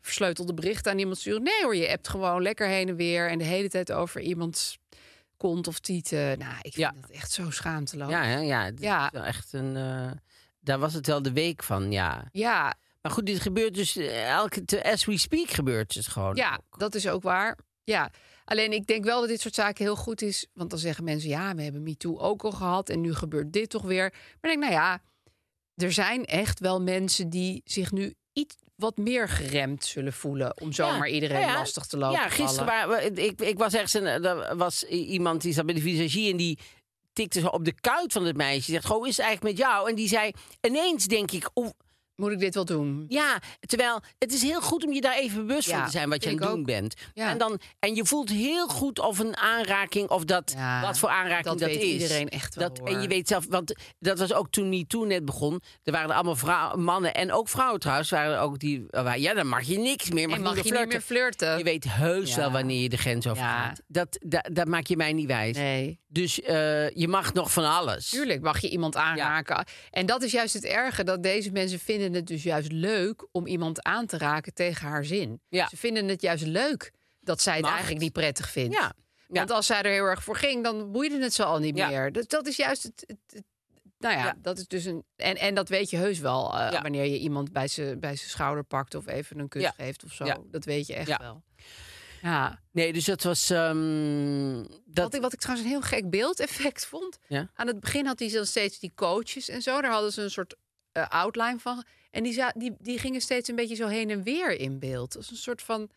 versleutelde 0.00 0.54
berichten 0.54 0.92
aan 0.92 0.98
iemand 0.98 1.18
sturen. 1.18 1.42
Nee 1.42 1.62
hoor, 1.62 1.76
je 1.76 1.86
hebt 1.86 2.08
gewoon 2.08 2.42
lekker 2.42 2.66
heen 2.68 2.88
en 2.88 2.96
weer. 2.96 3.30
En 3.30 3.38
de 3.38 3.44
hele 3.44 3.68
tijd 3.68 3.92
over 3.92 4.20
iemands 4.20 4.78
kont 5.36 5.66
of 5.66 5.78
tieten. 5.78 6.38
Nou, 6.38 6.54
ik 6.54 6.72
vind 6.72 6.76
Ja. 6.76 6.94
dat 7.00 7.10
echt 7.10 7.30
zo 7.32 7.50
schaamteloos. 7.50 8.10
Ja, 8.10 8.24
ja, 8.24 8.70
Ja. 8.76 9.04
is 9.06 9.10
wel 9.12 9.22
echt 9.24 9.52
een. 9.52 9.76
eh, 9.76 10.10
daar 10.60 10.78
was 10.78 10.94
het 10.94 11.06
wel 11.06 11.22
de 11.22 11.32
week 11.32 11.62
van, 11.62 11.92
ja. 11.92 12.28
ja, 12.32 12.74
Maar 13.02 13.12
goed, 13.12 13.26
dit 13.26 13.40
gebeurt 13.40 13.74
dus 13.74 13.96
eh, 13.96 14.30
elke 14.30 14.84
as 14.84 15.04
we 15.04 15.18
speak 15.18 15.50
gebeurt 15.50 15.94
het 15.94 16.06
gewoon. 16.06 16.34
Ja, 16.36 16.60
dat 16.78 16.94
is 16.94 17.08
ook 17.08 17.22
waar. 17.22 17.58
Ja, 17.84 18.10
alleen 18.44 18.72
ik 18.72 18.86
denk 18.86 19.04
wel 19.04 19.20
dat 19.20 19.28
dit 19.28 19.40
soort 19.40 19.54
zaken 19.54 19.84
heel 19.84 19.96
goed 19.96 20.22
is. 20.22 20.46
Want 20.52 20.70
dan 20.70 20.78
zeggen 20.78 21.04
mensen, 21.04 21.28
ja, 21.28 21.54
we 21.54 21.62
hebben 21.62 21.82
MeToo 21.82 22.18
ook 22.18 22.44
al 22.44 22.52
gehad 22.52 22.88
en 22.88 23.00
nu 23.00 23.14
gebeurt 23.14 23.52
dit 23.52 23.70
toch 23.70 23.82
weer. 23.82 24.10
Maar 24.40 24.52
ik 24.52 24.60
denk, 24.60 24.60
nou 24.60 24.72
ja, 24.72 25.02
er 25.74 25.92
zijn 25.92 26.24
echt 26.24 26.60
wel 26.60 26.82
mensen 26.82 27.28
die 27.28 27.62
zich 27.64 27.92
nu 27.92 28.14
iets 28.32 28.56
wat 28.76 28.96
meer 28.96 29.28
geremd 29.28 29.84
zullen 29.84 30.12
voelen 30.12 30.60
om 30.60 30.72
zomaar 30.72 31.08
iedereen 31.08 31.40
nou 31.40 31.50
ja. 31.50 31.58
lastig 31.58 31.86
te 31.86 31.96
lopen. 31.96 32.20
Ja, 32.20 32.28
gisteren 32.28 32.66
waren 32.66 33.14
we, 33.14 33.22
ik, 33.22 33.40
ik 33.40 33.58
was 33.58 33.74
ergens 33.74 33.94
en 33.94 34.24
er 34.24 34.56
was 34.56 34.84
iemand 34.84 35.42
die 35.42 35.52
zat 35.52 35.66
bij 35.66 35.74
de 35.74 35.80
visagie 35.80 36.30
en 36.30 36.36
die 36.36 36.58
tikte 37.12 37.40
zo 37.40 37.46
op 37.46 37.64
de 37.64 37.80
kuit 37.80 38.12
van 38.12 38.24
het 38.24 38.36
meisje. 38.36 38.70
Die 38.70 38.74
zegt, 38.74 38.86
goh, 38.86 39.06
is 39.06 39.16
het 39.16 39.26
eigenlijk 39.26 39.56
met 39.56 39.66
jou? 39.66 39.88
En 39.88 39.94
die 39.94 40.08
zei, 40.08 40.32
ineens 40.60 41.06
denk 41.06 41.30
ik, 41.30 41.50
oh, 41.52 41.70
Moet 42.16 42.30
ik 42.32 42.38
dit 42.38 42.54
wel 42.54 42.64
doen? 42.64 43.04
Ja, 43.08 43.38
terwijl 43.60 44.00
het 44.18 44.32
is 44.32 44.42
heel 44.42 44.60
goed 44.60 44.84
om 44.84 44.92
je 44.92 45.00
daar 45.00 45.16
even 45.16 45.46
bewust 45.46 45.68
Ja, 45.68 45.76
van 45.76 45.84
te 45.84 45.90
zijn 45.90 46.08
wat 46.08 46.22
je 46.24 46.30
aan 46.30 46.36
het 46.36 46.44
doen 46.44 46.58
ook. 46.58 46.66
bent. 46.66 46.94
Ja. 47.14 47.30
En, 47.30 47.38
dan, 47.38 47.60
en 47.78 47.94
je 47.94 48.04
voelt 48.04 48.30
heel 48.30 48.68
goed 48.68 48.98
of 48.98 49.18
een 49.18 49.36
aanraking, 49.36 50.08
of 50.10 50.24
dat, 50.24 50.52
Ja, 50.56 50.80
wat 50.80 50.98
voor 50.98 51.08
aanraking 51.08 51.44
dat 51.44 51.58
dat, 51.58 51.68
weet 51.68 51.82
is. 51.82 51.88
iedereen 52.02 52.28
echt 52.28 52.54
wel, 52.54 52.68
Dat, 52.74 52.88
en 52.88 53.02
je 53.02 53.08
weet 53.08 53.28
zelf, 53.28 53.46
want 53.48 53.74
dat 53.98 54.18
was 54.18 54.32
ook 54.32 54.50
toen 54.50 54.68
Me 54.68 54.86
Too 54.86 55.04
net 55.04 55.24
begon. 55.24 55.60
Er 55.82 55.92
waren 55.92 56.08
er 56.08 56.14
allemaal 56.14 56.36
vrouw, 56.36 56.76
mannen 56.76 57.14
en 57.14 57.32
ook 57.32 57.48
vrouwen 57.48 57.80
trouwens. 57.80 58.10
Waren 58.10 58.34
er 58.34 58.40
ook 58.40 58.58
die, 58.58 58.84
waar- 58.90 59.18
ja, 59.18 59.34
dan 59.34 59.46
mag 59.48 59.62
je 59.62 59.78
niks 59.78 60.10
meer. 60.10 60.28
Mag, 60.28 60.36
En 60.36 60.42
mag 60.42 60.54
niet 60.54 60.64
je 60.64 60.70
meer 60.72 60.80
niet 60.80 60.88
meer 60.92 61.00
flirten. 61.00 61.58
Je 61.58 61.64
weet 61.64 61.84
heus 61.92 62.34
wel 62.34 62.50
wanneer 62.50 62.82
je 62.82 62.88
de 62.88 62.96
grens 62.96 63.26
over 63.26 63.42
Ja. 63.42 63.64
gaat. 63.66 63.80
Dat, 63.86 64.18
dat, 64.20 64.48
dat 64.52 64.66
maak 64.66 64.86
je 64.86 64.96
mij 64.96 65.12
niet 65.12 65.26
wijs. 65.26 65.56
Nee. 65.56 66.02
Dus 66.08 66.40
eh, 66.40 66.90
je 66.90 67.08
mag 67.08 67.32
nog 67.32 67.52
van 67.52 67.64
alles. 67.64 68.08
Tuurlijk 68.08 68.40
mag 68.42 68.60
je 68.60 68.68
iemand 68.70 68.96
aanraken. 68.96 69.64
En 69.90 70.06
dat 70.06 70.22
is 70.22 70.32
juist 70.32 70.54
het 70.54 70.64
erge, 70.64 71.04
dat 71.04 71.22
deze 71.22 71.50
mensen 71.50 71.78
vinden 71.78 72.03
het 72.12 72.26
dus 72.26 72.42
juist 72.42 72.72
leuk 72.72 73.26
om 73.32 73.46
iemand 73.46 73.82
aan 73.82 74.06
te 74.06 74.18
raken 74.18 74.54
tegen 74.54 74.88
haar 74.88 75.04
zin. 75.04 75.40
Ja. 75.48 75.68
Ze 75.68 75.76
vinden 75.76 76.08
het 76.08 76.22
juist 76.22 76.44
leuk 76.46 76.92
dat 77.20 77.40
zij 77.40 77.52
het 77.52 77.62
Macht. 77.62 77.74
eigenlijk 77.74 78.04
niet 78.04 78.12
prettig 78.12 78.50
vindt. 78.50 78.74
Ja. 78.74 78.92
Ja. 79.28 79.34
Want 79.40 79.50
als 79.50 79.66
zij 79.66 79.82
er 79.82 79.92
heel 79.92 80.04
erg 80.04 80.22
voor 80.24 80.36
ging, 80.36 80.62
dan 80.64 80.92
boeide 80.92 81.18
het 81.22 81.34
ze 81.34 81.44
al 81.44 81.58
niet 81.58 81.76
Ja. 81.76 81.88
meer. 81.88 82.12
Dus 82.12 82.26
dat 82.26 82.46
is 82.46 82.56
juist 82.56 82.82
het. 82.82 83.04
het- 83.06 83.18
het- 83.34 83.44
nou 83.98 84.14
ja, 84.16 84.24
Ja. 84.24 84.34
dat 84.42 84.58
is 84.58 84.66
dus 84.66 84.84
een. 84.84 85.04
En, 85.16 85.36
en 85.36 85.54
dat 85.54 85.68
weet 85.68 85.90
je 85.90 85.96
heus 85.96 86.18
wel 86.18 86.58
eh, 86.58 86.82
wanneer 86.82 87.04
je 87.04 87.18
iemand 87.18 87.52
bij 87.52 87.68
zijn 87.68 88.00
bij 88.00 88.16
zijn 88.16 88.30
schouder 88.30 88.64
pakt 88.64 88.94
of 88.94 89.06
even 89.06 89.38
een 89.38 89.48
kus 89.48 89.70
geeft 89.76 90.04
of 90.04 90.12
zo. 90.12 90.46
Dat 90.50 90.64
weet 90.64 90.86
je 90.86 90.94
echt 90.94 91.18
wel. 91.18 91.42
Ja. 92.22 92.60
Nee, 92.70 92.92
dus 92.92 93.04
dat 93.04 93.22
was... 93.22 93.50
ehm, 93.50 94.62
dat, 94.84 95.04
Wat, 95.04 95.14
ik, 95.14 95.20
wat 95.20 95.32
ik 95.32 95.38
trouwens 95.40 95.66
een 95.66 95.72
heel 95.74 95.82
gek 95.88 96.10
beeldeffect 96.10 96.86
vond. 96.86 97.18
Ja? 97.28 97.50
Aan 97.54 97.66
het 97.66 97.80
begin 97.80 98.06
had 98.06 98.18
hij 98.18 98.28
dan 98.30 98.46
steeds 98.46 98.78
die 98.78 98.92
coaches 98.94 99.48
en 99.48 99.62
zo. 99.62 99.80
Daar 99.80 99.90
hadden 99.90 100.12
ze 100.12 100.22
een 100.22 100.30
soort 100.30 100.56
eh, 100.94 101.08
outline 101.08 101.58
van. 101.58 101.84
En 102.10 102.22
die, 102.22 102.44
die, 102.54 102.74
die 102.78 102.98
gingen 102.98 103.20
steeds 103.20 103.48
een 103.48 103.56
beetje 103.56 103.74
zo 103.74 103.86
heen 103.86 104.10
en 104.10 104.22
weer 104.22 104.50
in 104.60 104.78
beeld. 104.78 105.16
Als 105.16 105.30
een 105.30 105.36
soort 105.36 105.62
van. 105.62 105.90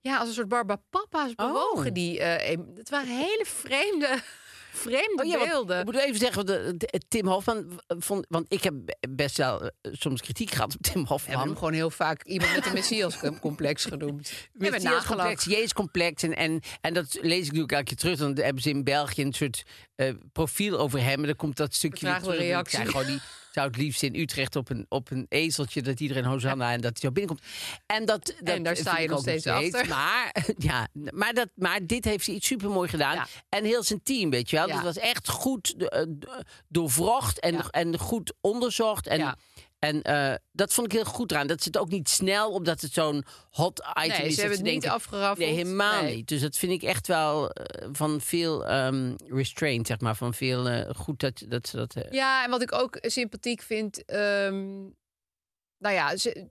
Ja, 0.00 0.18
als 0.18 0.28
een 0.28 0.34
soort 0.34 0.48
Barbapapa's 0.48 1.34
bewogen. 1.34 1.86
Oh. 1.88 1.94
Die, 1.94 2.18
eh, 2.20 2.50
em- 2.52 2.72
het 2.76 2.90
waren 2.90 3.16
hele 3.16 3.44
vreemde, 3.46 4.18
vreemde 4.72 5.22
Oh 5.22 5.28
ja, 5.28 5.44
beelden. 5.44 5.78
ik 5.78 5.84
moet 5.84 5.96
even 5.96 6.18
zeggen, 6.18 6.46
want, 6.46 6.48
de- 6.48 6.74
de- 6.76 7.00
Tim 7.08 7.26
Hofman 7.26 7.80
vond, 7.86 8.26
want 8.28 8.46
ik 8.52 8.62
heb 8.62 8.74
best 9.10 9.36
wel 9.36 9.62
eh, 9.62 9.68
soms 9.92 10.20
kritiek 10.20 10.50
gehad 10.50 10.74
op 10.74 10.82
Tim 10.82 10.92
We 10.92 10.98
hebben 10.98 11.16
Hofman. 11.16 11.46
hem 11.46 11.54
gewoon 11.56 11.72
heel 11.72 11.90
vaak 11.90 12.24
iemand 12.24 12.54
met 12.54 12.66
een 12.66 12.72
Messias-complex 12.72 13.84
genoemd. 13.84 14.28
We 14.30 14.36
hebben 14.52 14.70
Met 14.70 14.82
nagelachen. 14.82 15.16
complex, 15.16 15.44
Jezus 15.44 15.72
complex. 15.72 16.22
En, 16.22 16.36
en, 16.36 16.60
en 16.80 16.94
dat 16.94 17.18
lees 17.20 17.38
ik 17.38 17.44
natuurlijk 17.44 17.72
elke 17.72 17.84
keer 17.84 17.96
terug. 17.96 18.18
Dan 18.18 18.38
hebben 18.38 18.62
ze 18.62 18.70
in 18.70 18.84
België 18.84 19.22
een 19.22 19.32
soort 19.32 19.62
eh, 19.94 20.14
profiel 20.32 20.78
over 20.78 21.02
hem. 21.02 21.20
En 21.20 21.26
dan 21.26 21.36
komt 21.36 21.56
dat 21.56 21.74
stukje 21.74 22.06
weer 22.06 22.18
terug. 22.20 22.34
Ik 22.34 22.40
reactie. 22.40 22.76
zei 22.78 22.90
gewoon, 22.90 23.06
die 23.06 23.20
zou 23.52 23.66
het 23.66 23.76
liefst 23.76 24.02
in 24.02 24.14
Utrecht 24.14 24.56
op 24.56 24.70
een, 24.70 24.86
op 24.88 25.10
een 25.10 25.26
ezeltje... 25.28 25.82
dat 25.82 26.00
iedereen 26.00 26.24
Hosanna 26.24 26.72
en 26.72 26.80
dat 26.80 26.90
hij 26.90 27.00
zo 27.00 27.10
binnenkomt. 27.10 27.48
En, 27.86 28.04
dat, 28.04 28.34
dat 28.40 28.54
En 28.54 28.62
daar 28.62 28.76
sta 28.76 28.98
je 28.98 29.08
nog 29.08 29.20
steeds 29.20 29.46
achter. 29.46 29.88
Maar, 29.88 30.36
ja, 30.58 30.88
maar, 30.92 31.34
dat, 31.34 31.48
maar 31.54 31.86
dit 31.86 32.04
heeft 32.04 32.26
hij 32.26 32.34
iets 32.34 32.46
supermooi 32.46 32.88
gedaan. 32.88 33.14
Ja. 33.14 33.26
En 33.48 33.64
heel 33.64 33.82
zijn 33.82 34.02
team, 34.02 34.30
weet 34.30 34.50
je 34.50 34.56
wel. 34.56 34.68
Ja. 34.68 34.74
Dat 34.74 34.82
was 34.82 34.98
echt 34.98 35.28
goed 35.28 35.74
eh, 35.76 36.02
doorvrocht 36.68 37.40
en, 37.40 37.70
en 37.70 37.98
goed 37.98 38.32
onderzocht. 38.40 39.06
En. 39.06 39.36
En 39.80 40.02
eh, 40.02 40.34
dat 40.52 40.72
vond 40.72 40.86
ik 40.86 40.92
heel 40.92 41.04
goed 41.12 41.30
eraan. 41.30 41.46
Dat 41.46 41.62
ze 41.62 41.68
het 41.68 41.78
ook 41.78 41.88
niet 41.88 42.08
snel, 42.08 42.50
omdat 42.52 42.80
het 42.80 42.92
zo'n 42.92 43.24
hot 43.50 43.78
item 44.04 44.18
Nee, 44.18 44.26
is. 44.26 44.34
ze 44.34 44.40
hebben 44.40 44.58
het 44.58 44.66
niet 44.74 44.88
afgeraffeld. 44.88 45.38
Nee, 45.48 45.56
helemaal 45.56 46.02
Nee. 46.02 46.16
niet. 46.16 46.28
Dus 46.28 46.40
dat 46.40 46.56
vind 46.56 46.72
ik 46.72 46.82
echt 46.82 47.06
wel 47.06 47.50
eh, 47.50 47.88
van 47.92 48.20
veel 48.20 48.66
ehm 48.66 49.14
restraint, 49.26 49.86
zeg 49.86 50.00
maar. 50.00 50.16
Van 50.16 50.34
veel 50.34 50.68
eh, 50.68 50.94
goed 50.94 51.20
dat, 51.20 51.44
dat 51.48 51.68
ze 51.68 51.76
dat... 51.76 51.94
Ja, 52.10 52.44
en 52.44 52.50
wat 52.50 52.62
ik 52.62 52.72
ook 52.72 52.98
sympathiek 53.00 53.62
vind. 53.62 54.04
ehm, 54.04 54.78
nou 55.78 55.94
ja, 55.94 56.16
ze, 56.16 56.48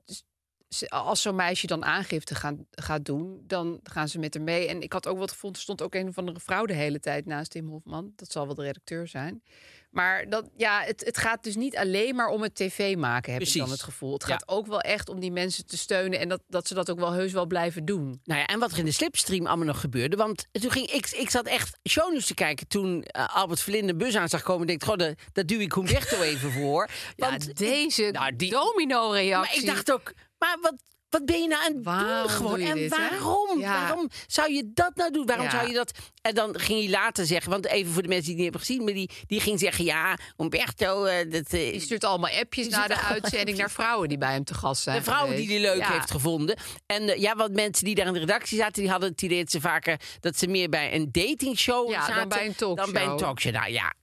ze- 0.69 0.89
als 0.89 1.21
zo'n 1.21 1.35
meisje 1.35 1.67
dan 1.67 1.85
aangifte 1.85 2.35
gaan, 2.35 2.65
gaat 2.71 3.05
doen, 3.05 3.43
dan 3.47 3.79
gaan 3.83 4.07
ze 4.07 4.19
met 4.19 4.33
haar 4.33 4.43
mee. 4.43 4.67
En 4.67 4.81
ik 4.81 4.93
had 4.93 5.07
ook 5.07 5.17
wat 5.17 5.31
gevonden, 5.31 5.57
er 5.57 5.63
stond 5.63 5.81
ook 5.81 5.95
een 5.95 6.07
of 6.07 6.17
andere 6.17 6.39
vrouw 6.39 6.65
de 6.65 6.73
hele 6.73 6.99
tijd 6.99 7.25
naast 7.25 7.51
Tim 7.51 7.67
Hofman. 7.67 8.13
Dat 8.15 8.31
zal 8.31 8.45
wel 8.45 8.55
de 8.55 8.63
redacteur 8.63 9.07
zijn. 9.07 9.43
Maar 9.89 10.29
dat, 10.29 10.49
ja, 10.57 10.81
het, 10.81 11.05
het 11.05 11.17
gaat 11.17 11.43
dus 11.43 11.55
niet 11.55 11.77
alleen 11.77 12.15
maar 12.15 12.27
om 12.27 12.41
het 12.41 12.55
tv 12.55 12.95
maken, 12.95 13.33
heb 13.33 13.41
ik 13.41 13.53
dan 13.53 13.69
het 13.71 13.83
gevoel. 13.83 14.13
Het 14.13 14.21
Ja. 14.27 14.33
gaat 14.33 14.47
ook 14.47 14.67
wel 14.67 14.81
echt 14.81 15.09
om 15.09 15.19
die 15.19 15.31
mensen 15.31 15.65
te 15.65 15.77
steunen 15.77 16.19
en 16.19 16.29
dat, 16.29 16.41
dat 16.47 16.67
ze 16.67 16.73
dat 16.73 16.89
ook 16.89 16.99
wel 16.99 17.11
heus 17.11 17.31
wel 17.31 17.45
blijven 17.45 17.85
doen. 17.85 18.21
Nou 18.23 18.39
ja, 18.39 18.45
en 18.45 18.59
wat 18.59 18.71
er 18.71 18.77
in 18.77 18.85
de 18.85 18.91
slipstream 18.91 19.45
allemaal 19.45 19.65
nog 19.65 19.79
gebeurde. 19.79 20.15
Want 20.15 20.47
toen 20.51 20.71
ging 20.71 20.91
ik, 20.91 21.09
ik 21.09 21.29
zat 21.29 21.45
echt 21.45 21.77
shownieuws 21.89 22.25
te 22.25 22.33
kijken 22.33 22.67
toen 22.67 23.03
eh, 23.03 23.35
Albert 23.35 23.59
Verlinde 23.61 23.87
de 23.87 23.95
bus 24.05 24.15
aan 24.15 24.29
zag 24.29 24.41
komen. 24.43 24.67
En 24.67 24.73
ik 24.73 24.79
dacht, 24.79 24.91
goh, 24.91 25.07
dat, 25.07 25.17
dat 25.33 25.47
duw 25.47 25.59
ik 25.59 25.73
Humberto 25.73 26.21
even 26.21 26.51
voor. 26.51 26.89
Ja, 27.15 27.29
Want 27.29 27.57
deze 27.57 28.09
nou, 28.11 28.35
die- 28.35 28.51
domino-reactie. 28.51 29.61
Maar 29.63 29.71
ik 29.71 29.75
dacht 29.75 29.91
ook, 29.91 30.13
maar 30.37 30.57
wat, 30.61 30.73
wat 31.09 31.25
ben 31.25 31.41
je 31.41 31.47
nou 31.47 31.63
aan 31.65 31.73
het 31.75 31.83
Waarom 31.83 32.21
doen 32.21 32.29
gewoon? 32.29 32.51
doe 32.51 32.61
je 32.63 32.69
en 32.69 32.75
dit, 32.75 32.89
waarom? 32.97 33.59
Ja. 33.59 33.73
Waarom 33.87 34.09
zou 34.27 34.53
je 34.53 34.71
dat 34.73 34.95
nou 34.95 35.11
doen? 35.11 35.25
Waarom 35.25 35.45
Ja. 35.45 35.51
zou 35.51 35.67
je 35.67 35.73
dat... 35.73 35.91
En 36.21 36.35
dan 36.35 36.59
ging 36.59 36.79
hij 36.79 36.89
later 36.89 37.25
zeggen, 37.25 37.51
want 37.51 37.65
even 37.67 37.91
voor 37.93 38.01
de 38.01 38.07
mensen 38.07 38.35
die 38.35 38.43
het 38.45 38.53
niet 38.53 38.53
hebben 38.53 38.61
gezien... 38.61 38.83
maar 38.83 38.93
die, 38.93 39.25
die 39.27 39.39
ging 39.41 39.59
zeggen, 39.59 39.85
ja, 39.85 40.17
Umberto... 40.37 41.03
eh, 41.05 41.31
dat, 41.31 41.45
eh, 41.53 41.71
Die 41.71 41.79
stuurt 41.79 42.03
allemaal 42.03 42.31
appjes 42.39 42.67
na 42.67 42.87
de 42.87 42.99
uitzending 43.01 43.57
naar 43.57 43.71
vrouwen 43.71 44.09
die 44.09 44.17
bij 44.17 44.31
hem 44.31 44.43
te 44.43 44.53
gast 44.53 44.81
zijn. 44.83 44.97
de 44.97 45.03
vrouwen 45.03 45.35
die 45.35 45.47
hij 45.47 45.59
leuk 45.59 45.77
Ja. 45.77 45.91
heeft 45.91 46.11
gevonden. 46.11 46.57
En 46.85 47.09
eh, 47.09 47.21
ja, 47.21 47.35
wat 47.35 47.51
mensen 47.51 47.85
die 47.85 47.95
daar 47.95 48.07
in 48.07 48.13
de 48.13 48.19
redactie 48.19 48.57
zaten... 48.57 48.81
die 48.81 48.91
hadden 48.91 49.09
het 49.09 49.21
idee 49.21 49.39
dat 49.39 49.51
ze 49.51 49.61
vaker... 49.61 49.99
dat 50.19 50.37
ze 50.37 50.47
meer 50.47 50.69
bij 50.69 50.93
een 50.95 51.09
datingshow 51.11 51.89
Ja, 51.89 51.97
dan 51.97 52.07
zaten... 52.15 52.29
bij 52.29 52.45
een 52.45 52.55
talkshow. 52.55 52.77
Dan 52.85 52.93
bij 52.93 53.05
een 53.11 53.17
talkshow, 53.17 53.53
nou 53.53 53.71
ja. 53.71 53.93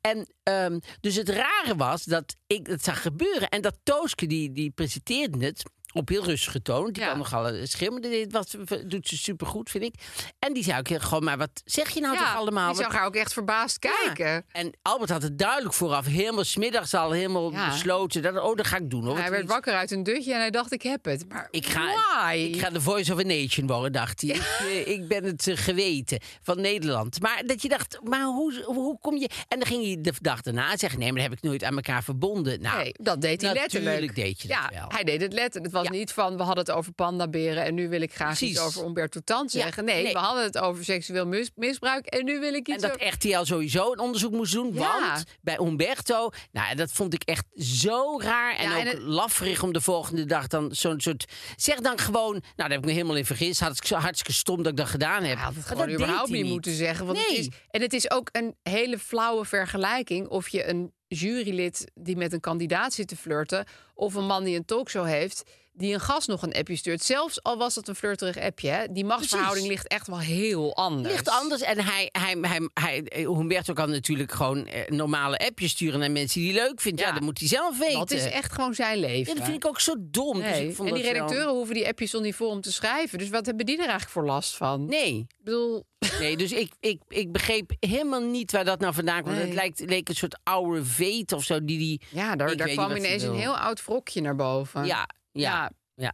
En 0.00 0.26
dus 0.44 0.80
dus 1.00 1.14
het 1.16 1.28
rare 1.28 1.76
was 1.76 2.04
dat 2.04 2.36
ik 2.46 2.66
het 2.66 2.84
zag 2.84 3.02
gebeuren. 3.02 3.48
En 3.48 3.60
dat 3.60 3.76
Tooske, 3.82 4.26
die, 4.26 4.52
die 4.52 4.70
presenteerde 4.70 5.44
het... 5.46 5.62
op 5.96 6.08
heel 6.08 6.24
rustige 6.24 6.62
toon. 6.62 6.92
Die 6.92 7.02
Ja. 7.02 7.08
kan 7.08 7.18
nogal 7.18 7.46
eh, 7.48 7.64
schimmeren. 7.64 8.10
Dit 8.10 8.32
was, 8.32 8.56
doet 8.86 9.08
ze 9.08 9.16
supergoed, 9.16 9.70
vind 9.70 9.84
ik. 9.84 9.94
En 10.38 10.52
die 10.52 10.62
zei 10.64 10.78
ook 10.78 11.02
gewoon, 11.02 11.24
maar 11.24 11.38
wat 11.38 11.62
zeg 11.64 11.90
je 11.90 12.00
nou 12.00 12.14
Ja, 12.14 12.20
toch 12.20 12.36
allemaal? 12.36 12.72
die 12.72 12.82
zag 12.82 12.92
haar 12.92 13.06
ook 13.06 13.14
echt 13.16 13.32
verbaasd 13.32 13.76
Ja. 13.84 13.90
kijken. 14.04 14.44
En 14.52 14.72
Albert 14.82 15.10
had 15.10 15.22
het 15.22 15.38
duidelijk 15.38 15.74
vooraf, 15.74 16.06
helemaal 16.06 16.44
smiddags 16.44 16.94
al 16.94 17.10
helemaal 17.10 17.52
Ja. 17.52 17.68
besloten. 17.70 18.22
Dat, 18.22 18.38
oh, 18.40 18.56
dat 18.56 18.66
ga 18.66 18.76
ik 18.76 18.90
doen. 18.90 19.04
Hoor. 19.04 19.18
hij 19.18 19.30
werd 19.30 19.42
iets- 19.42 19.52
wakker 19.52 19.74
uit 19.74 19.90
een 19.90 20.02
dutje 20.02 20.32
en 20.32 20.38
hij 20.38 20.50
dacht, 20.50 20.72
ik 20.72 20.82
heb 20.82 21.04
het. 21.04 21.24
Maar 21.28 21.48
Ik 21.50 21.66
ga, 21.66 21.80
why? 21.84 22.34
ik 22.36 22.60
ga 22.60 22.70
de 22.70 22.80
voice 22.80 23.12
of 23.12 23.18
a 23.18 23.22
nation 23.22 23.66
worden, 23.66 23.92
dacht 23.92 24.20
hij. 24.20 24.30
Ik, 24.30 24.42
eh, 24.60 24.88
ik 24.88 25.08
ben 25.08 25.24
het 25.24 25.46
eh, 25.48 25.56
geweten 25.56 26.18
van 26.42 26.60
Nederland. 26.60 27.20
Maar 27.20 27.42
dat 27.46 27.62
je 27.62 27.68
dacht, 27.68 27.98
maar 28.02 28.24
hoe, 28.24 28.62
hoe 28.64 28.98
kom 29.00 29.16
je... 29.16 29.28
En 29.48 29.58
dan 29.58 29.66
ging 29.68 29.84
hij 29.84 29.96
de 30.00 30.12
dag 30.20 30.40
daarna 30.40 30.76
zeggen... 30.76 30.98
nee, 30.98 31.12
maar 31.12 31.20
dat 31.20 31.30
heb 31.30 31.38
ik 31.38 31.44
nooit 31.44 31.64
aan 31.64 31.74
elkaar 31.76 32.02
verbonden. 32.02 32.60
Nou, 32.60 32.76
Nee, 32.82 32.92
dat 32.92 33.20
deed 33.20 33.40
hij 33.42 33.52
natuurlijk 33.52 33.84
letterlijk. 33.84 34.14
deed 34.14 34.42
je 34.42 34.48
dat 34.48 34.56
ja, 34.56 34.70
wel. 34.78 34.88
hij 34.88 35.04
deed 35.04 35.20
het 35.20 35.32
letterlijk. 35.32 35.64
Het 35.64 35.72
was 35.82 35.85
Ja. 35.86 35.98
niet 35.98 36.12
van, 36.12 36.36
we 36.36 36.42
hadden 36.42 36.64
het 36.64 36.74
over 36.74 36.92
pandaberen... 36.92 37.64
en 37.64 37.74
nu 37.74 37.88
wil 37.88 38.00
ik 38.00 38.14
graag 38.14 38.26
Precies. 38.36 38.50
iets 38.50 38.60
over 38.60 38.84
Umberto 38.84 39.20
Tan 39.24 39.48
Ja, 39.52 39.60
zeggen. 39.60 39.84
Nee, 39.84 40.02
nee. 40.02 40.12
we 40.12 40.18
hadden 40.18 40.44
het 40.44 40.58
over 40.58 40.84
seksueel 40.84 41.26
mis- 41.26 41.50
misbruik... 41.54 42.06
en 42.06 42.24
nu 42.24 42.40
wil 42.40 42.54
ik 42.54 42.66
En 42.68 42.72
iets 42.74 42.82
dat 42.82 42.92
over... 42.94 43.06
RTL 43.08 43.44
sowieso 43.44 43.92
een 43.92 43.98
onderzoek 43.98 44.32
moest 44.32 44.52
doen. 44.52 44.74
Ja. 44.74 44.80
Want 45.10 45.24
bij 45.40 45.58
Umberto, 45.60 46.30
nou, 46.52 46.74
dat 46.74 46.92
vond 46.92 47.14
ik 47.14 47.22
echt 47.22 47.44
zo 47.56 48.20
raar. 48.20 48.56
En 48.56 48.70
ook 48.72 48.78
en 48.78 48.86
het- 48.86 49.62
om 49.62 49.72
de 49.72 49.80
volgende 49.80 50.24
dag 50.24 50.46
dan 50.46 50.74
zo'n 50.74 51.00
soort... 51.00 51.24
Zeg 51.56 51.80
dan 51.80 51.98
gewoon, 51.98 52.32
nou, 52.32 52.42
daar 52.56 52.70
heb 52.70 52.78
ik 52.78 52.84
me 52.84 52.92
helemaal 52.92 53.16
in 53.16 53.26
vergist. 53.26 53.60
Had 53.60 53.76
ik 53.76 53.84
zo 53.86 53.96
hartstikke 53.96 54.32
stom 54.32 54.56
dat 54.56 54.66
ik 54.72 54.76
dat 54.78 54.88
gedaan 54.88 55.22
heb. 55.24 55.38
Had 55.38 55.54
het 55.54 55.64
gewoon 55.64 55.86
dat 55.86 55.94
überhaupt 55.94 56.30
niet 56.30 56.46
moeten 56.46 56.72
zeggen. 56.74 57.06
Want 57.06 57.18
het 57.18 57.28
Nee. 57.28 57.38
is, 57.38 57.48
en 57.70 57.80
het 57.80 57.92
is 57.92 58.10
ook 58.10 58.28
een 58.32 58.54
hele 58.62 58.98
flauwe 58.98 59.44
vergelijking... 59.44 60.28
of 60.28 60.48
je 60.48 60.68
een 60.68 60.92
jurylid 61.08 61.90
die 61.94 62.16
met 62.16 62.32
een 62.32 62.40
kandidaat 62.40 62.92
zit 62.92 63.08
te 63.08 63.16
flirten... 63.16 63.64
of 63.94 64.14
een 64.14 64.26
man 64.26 64.44
die 64.44 64.56
een 64.56 64.64
talkshow 64.64 65.06
heeft... 65.06 65.42
die 65.76 65.94
een 65.94 66.00
gast 66.00 66.28
nog 66.28 66.42
een 66.42 66.52
appje 66.52 66.76
stuurt. 66.76 67.02
Zelfs 67.02 67.42
al 67.42 67.56
was 67.58 67.74
dat 67.74 67.88
een 67.88 67.94
flirterig 67.94 68.38
appje. 68.38 68.68
Hè? 68.68 68.86
Die 68.92 69.04
machtsverhouding 69.04 69.66
ligt 69.68 69.86
echt 69.88 70.06
wel 70.06 70.18
heel 70.18 70.76
anders. 70.76 71.14
ligt 71.14 71.28
anders. 71.28 71.62
En 71.62 71.78
hij, 71.84 72.08
hij, 72.12 72.36
hij, 72.40 72.68
hij, 72.74 73.02
eh, 73.02 73.26
Humberto 73.28 73.72
kan 73.72 73.90
natuurlijk 73.90 74.32
gewoon 74.32 74.66
eh, 74.66 74.88
normale 74.90 75.38
appjes 75.38 75.70
sturen 75.70 76.00
naar 76.00 76.10
mensen 76.10 76.40
die 76.40 76.52
hij 76.52 76.62
leuk 76.62 76.80
vindt. 76.80 77.00
Ja, 77.00 77.06
Ja. 77.06 77.12
dat 77.12 77.22
moet 77.22 77.38
hij 77.38 77.48
zelf 77.48 77.78
weten. 77.78 77.98
Dat 77.98 78.10
is 78.10 78.24
echt 78.24 78.52
gewoon 78.52 78.74
zijn 78.74 78.98
leven. 78.98 79.32
Ja, 79.32 79.38
dat 79.38 79.44
vind 79.48 79.64
ik 79.64 79.66
ook 79.66 79.80
zo 79.80 79.94
dom. 79.98 80.34
Dus 80.36 80.42
Nee. 80.50 80.68
ik 80.68 80.74
vond 80.74 80.88
en 80.88 80.94
die 80.94 81.02
wel- 81.04 81.12
redacteuren 81.12 81.52
hoeven 81.52 81.74
die 81.74 81.86
appjes 81.86 82.12
niet 82.12 82.34
voor 82.34 82.48
om 82.50 82.60
te 82.60 82.72
schrijven. 82.72 83.18
Dus 83.18 83.28
wat 83.28 83.46
hebben 83.46 83.66
die 83.66 83.74
er 83.74 83.80
eigenlijk 83.80 84.10
voor 84.12 84.24
last 84.24 84.56
van? 84.56 84.84
Nee, 84.86 85.14
Ik 85.18 85.44
bedoel, 85.44 85.84
nee, 86.20 86.36
dus 86.36 86.52
ik, 86.52 86.72
ik, 86.80 87.00
ik 87.08 87.32
begreep 87.32 87.70
helemaal 87.80 88.20
niet 88.20 88.52
waar 88.52 88.64
dat 88.64 88.80
nou 88.80 88.94
vandaan 88.94 89.22
kwam. 89.22 89.34
Nee. 89.34 89.44
Het 89.44 89.54
lijkt, 89.54 89.80
leek 89.86 90.08
een 90.08 90.14
soort 90.16 90.38
oude 90.42 90.84
veet 90.84 91.32
of 91.32 91.44
zo. 91.44 91.64
Die, 91.64 91.78
die, 91.78 92.00
ja, 92.10 92.36
daar, 92.36 92.56
daar 92.56 92.68
kwam 92.68 92.96
ineens 92.96 93.22
een 93.22 93.34
heel 93.34 93.56
oud 93.58 93.84
wrokje 93.84 94.20
naar 94.20 94.36
boven. 94.36 94.84
ja, 94.84 95.08
ja, 95.40 95.70
ja, 95.94 96.12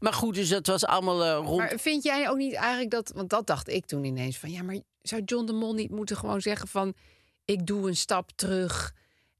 Maar 0.00 0.12
goed, 0.12 0.34
dus 0.34 0.48
dat 0.48 0.66
was 0.66 0.84
allemaal 0.84 1.24
eh, 1.24 1.46
rond. 1.46 1.58
Maar 1.58 1.78
vind 1.78 2.02
jij 2.02 2.28
ook 2.28 2.36
niet 2.36 2.54
eigenlijk 2.54 2.90
dat... 2.90 3.12
Want 3.14 3.30
dat 3.30 3.46
dacht 3.46 3.68
ik 3.68 3.86
toen 3.86 4.04
ineens 4.04 4.38
van... 4.38 4.50
Ja, 4.50 4.62
maar 4.62 4.78
zou 5.00 5.22
John 5.24 5.46
de 5.46 5.52
Mol 5.52 5.74
niet 5.74 5.90
moeten 5.90 6.16
gewoon 6.16 6.40
zeggen 6.40 6.68
van... 6.68 6.94
Ik 7.44 7.66
doe 7.66 7.88
een 7.88 7.96
stap 7.96 8.30
terug. 8.34 8.94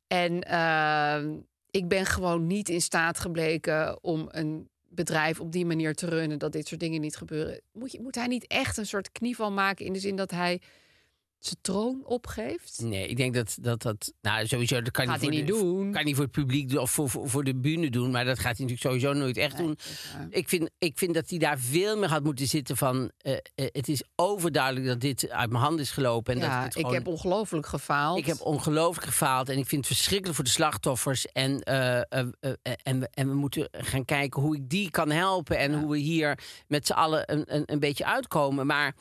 En 0.06 0.42
eh, 0.42 1.22
ik 1.70 1.88
ben 1.88 2.06
gewoon 2.06 2.46
niet 2.46 2.68
in 2.68 2.80
staat 2.80 3.18
gebleken 3.18 4.02
om 4.02 4.28
een 4.30 4.70
bedrijf 4.88 5.40
op 5.40 5.52
die 5.52 5.66
manier 5.66 5.94
te 5.94 6.06
runnen. 6.06 6.38
Dat 6.38 6.52
dit 6.52 6.68
soort 6.68 6.80
dingen 6.80 7.00
niet 7.00 7.16
gebeuren. 7.16 7.60
Moet, 7.72 7.92
je, 7.92 8.00
moet 8.00 8.14
hij 8.14 8.26
niet 8.26 8.46
echt 8.46 8.76
een 8.76 8.86
soort 8.86 9.12
knieval 9.12 9.52
maken 9.52 9.86
in 9.86 9.92
de 9.92 9.98
zin 9.98 10.16
dat 10.16 10.30
hij 10.30 10.60
zijn 11.44 11.56
troon 11.60 12.02
opgeeft? 12.04 12.80
Nee, 12.82 13.08
ik 13.08 13.16
denk 13.16 13.34
dat 13.34 13.56
dat... 13.60 13.82
dat 13.82 14.12
nou, 14.20 14.46
sowieso, 14.46 14.82
dat 14.82 14.92
kan 14.92 15.06
Gaat 15.06 15.20
hij 15.20 15.28
niet 15.30 15.46
de- 15.46 15.52
doen. 15.52 15.92
Kan 15.92 16.02
hij 16.04 16.14
voor 16.14 16.22
het 16.24 16.32
publiek 16.32 16.68
doen 16.68 16.78
of 16.78 16.90
voor, 16.90 17.10
voor, 17.10 17.28
voor 17.28 17.44
de 17.44 17.54
bühne 17.56 17.90
doen. 17.90 18.10
Maar 18.10 18.24
dat 18.24 18.38
gaat 18.38 18.56
hij 18.56 18.66
natuurlijk 18.66 19.02
sowieso 19.02 19.12
nooit 19.20 19.36
echt 19.36 19.56
doen. 19.56 19.76
Ik 20.30 20.48
vind, 20.48 20.70
ik 20.78 20.98
vind 20.98 21.14
dat 21.14 21.30
hij 21.30 21.38
daar 21.38 21.58
veel 21.58 21.96
meer 21.98 22.08
had 22.08 22.22
moeten 22.24 22.46
zitten 22.46 22.76
van... 22.76 23.10
eh, 23.18 23.32
eh, 23.32 23.38
het 23.54 23.88
is 23.88 24.02
overduidelijk 24.16 24.86
dat 24.86 25.00
dit 25.00 25.30
uit 25.30 25.50
mijn 25.50 25.62
hand 25.62 25.80
is 25.80 25.90
gelopen. 25.90 26.34
En 26.34 26.40
dat 26.40 26.48
ja, 26.48 26.64
ik 26.66 26.72
gewoon- 26.72 26.94
heb 26.94 27.06
ongelooflijk 27.06 27.66
gefaald. 27.66 28.18
Ik 28.18 28.26
heb 28.26 28.40
ongelooflijk 28.40 29.06
gefaald 29.06 29.48
en 29.48 29.58
ik 29.58 29.66
vind 29.66 29.84
het 29.86 29.94
verschrikkelijk 29.94 30.34
voor 30.34 30.44
de 30.44 30.50
slachtoffers. 30.50 31.26
En, 31.26 31.60
eh, 31.62 31.96
en, 32.82 33.00
we, 33.00 33.08
en 33.14 33.28
we 33.28 33.34
moeten 33.34 33.68
gaan 33.72 34.04
kijken 34.04 34.42
hoe 34.42 34.56
ik 34.56 34.68
die 34.68 34.90
kan 34.90 35.10
helpen. 35.10 35.58
En 35.58 35.78
hoe 35.80 35.90
we 35.90 35.98
hier 35.98 36.38
met 36.66 36.86
z'n 36.86 36.92
allen 36.92 37.32
een, 37.32 37.44
een, 37.54 37.62
een 37.66 37.78
beetje 37.78 38.06
uitkomen. 38.06 38.66
Maar 38.66 38.94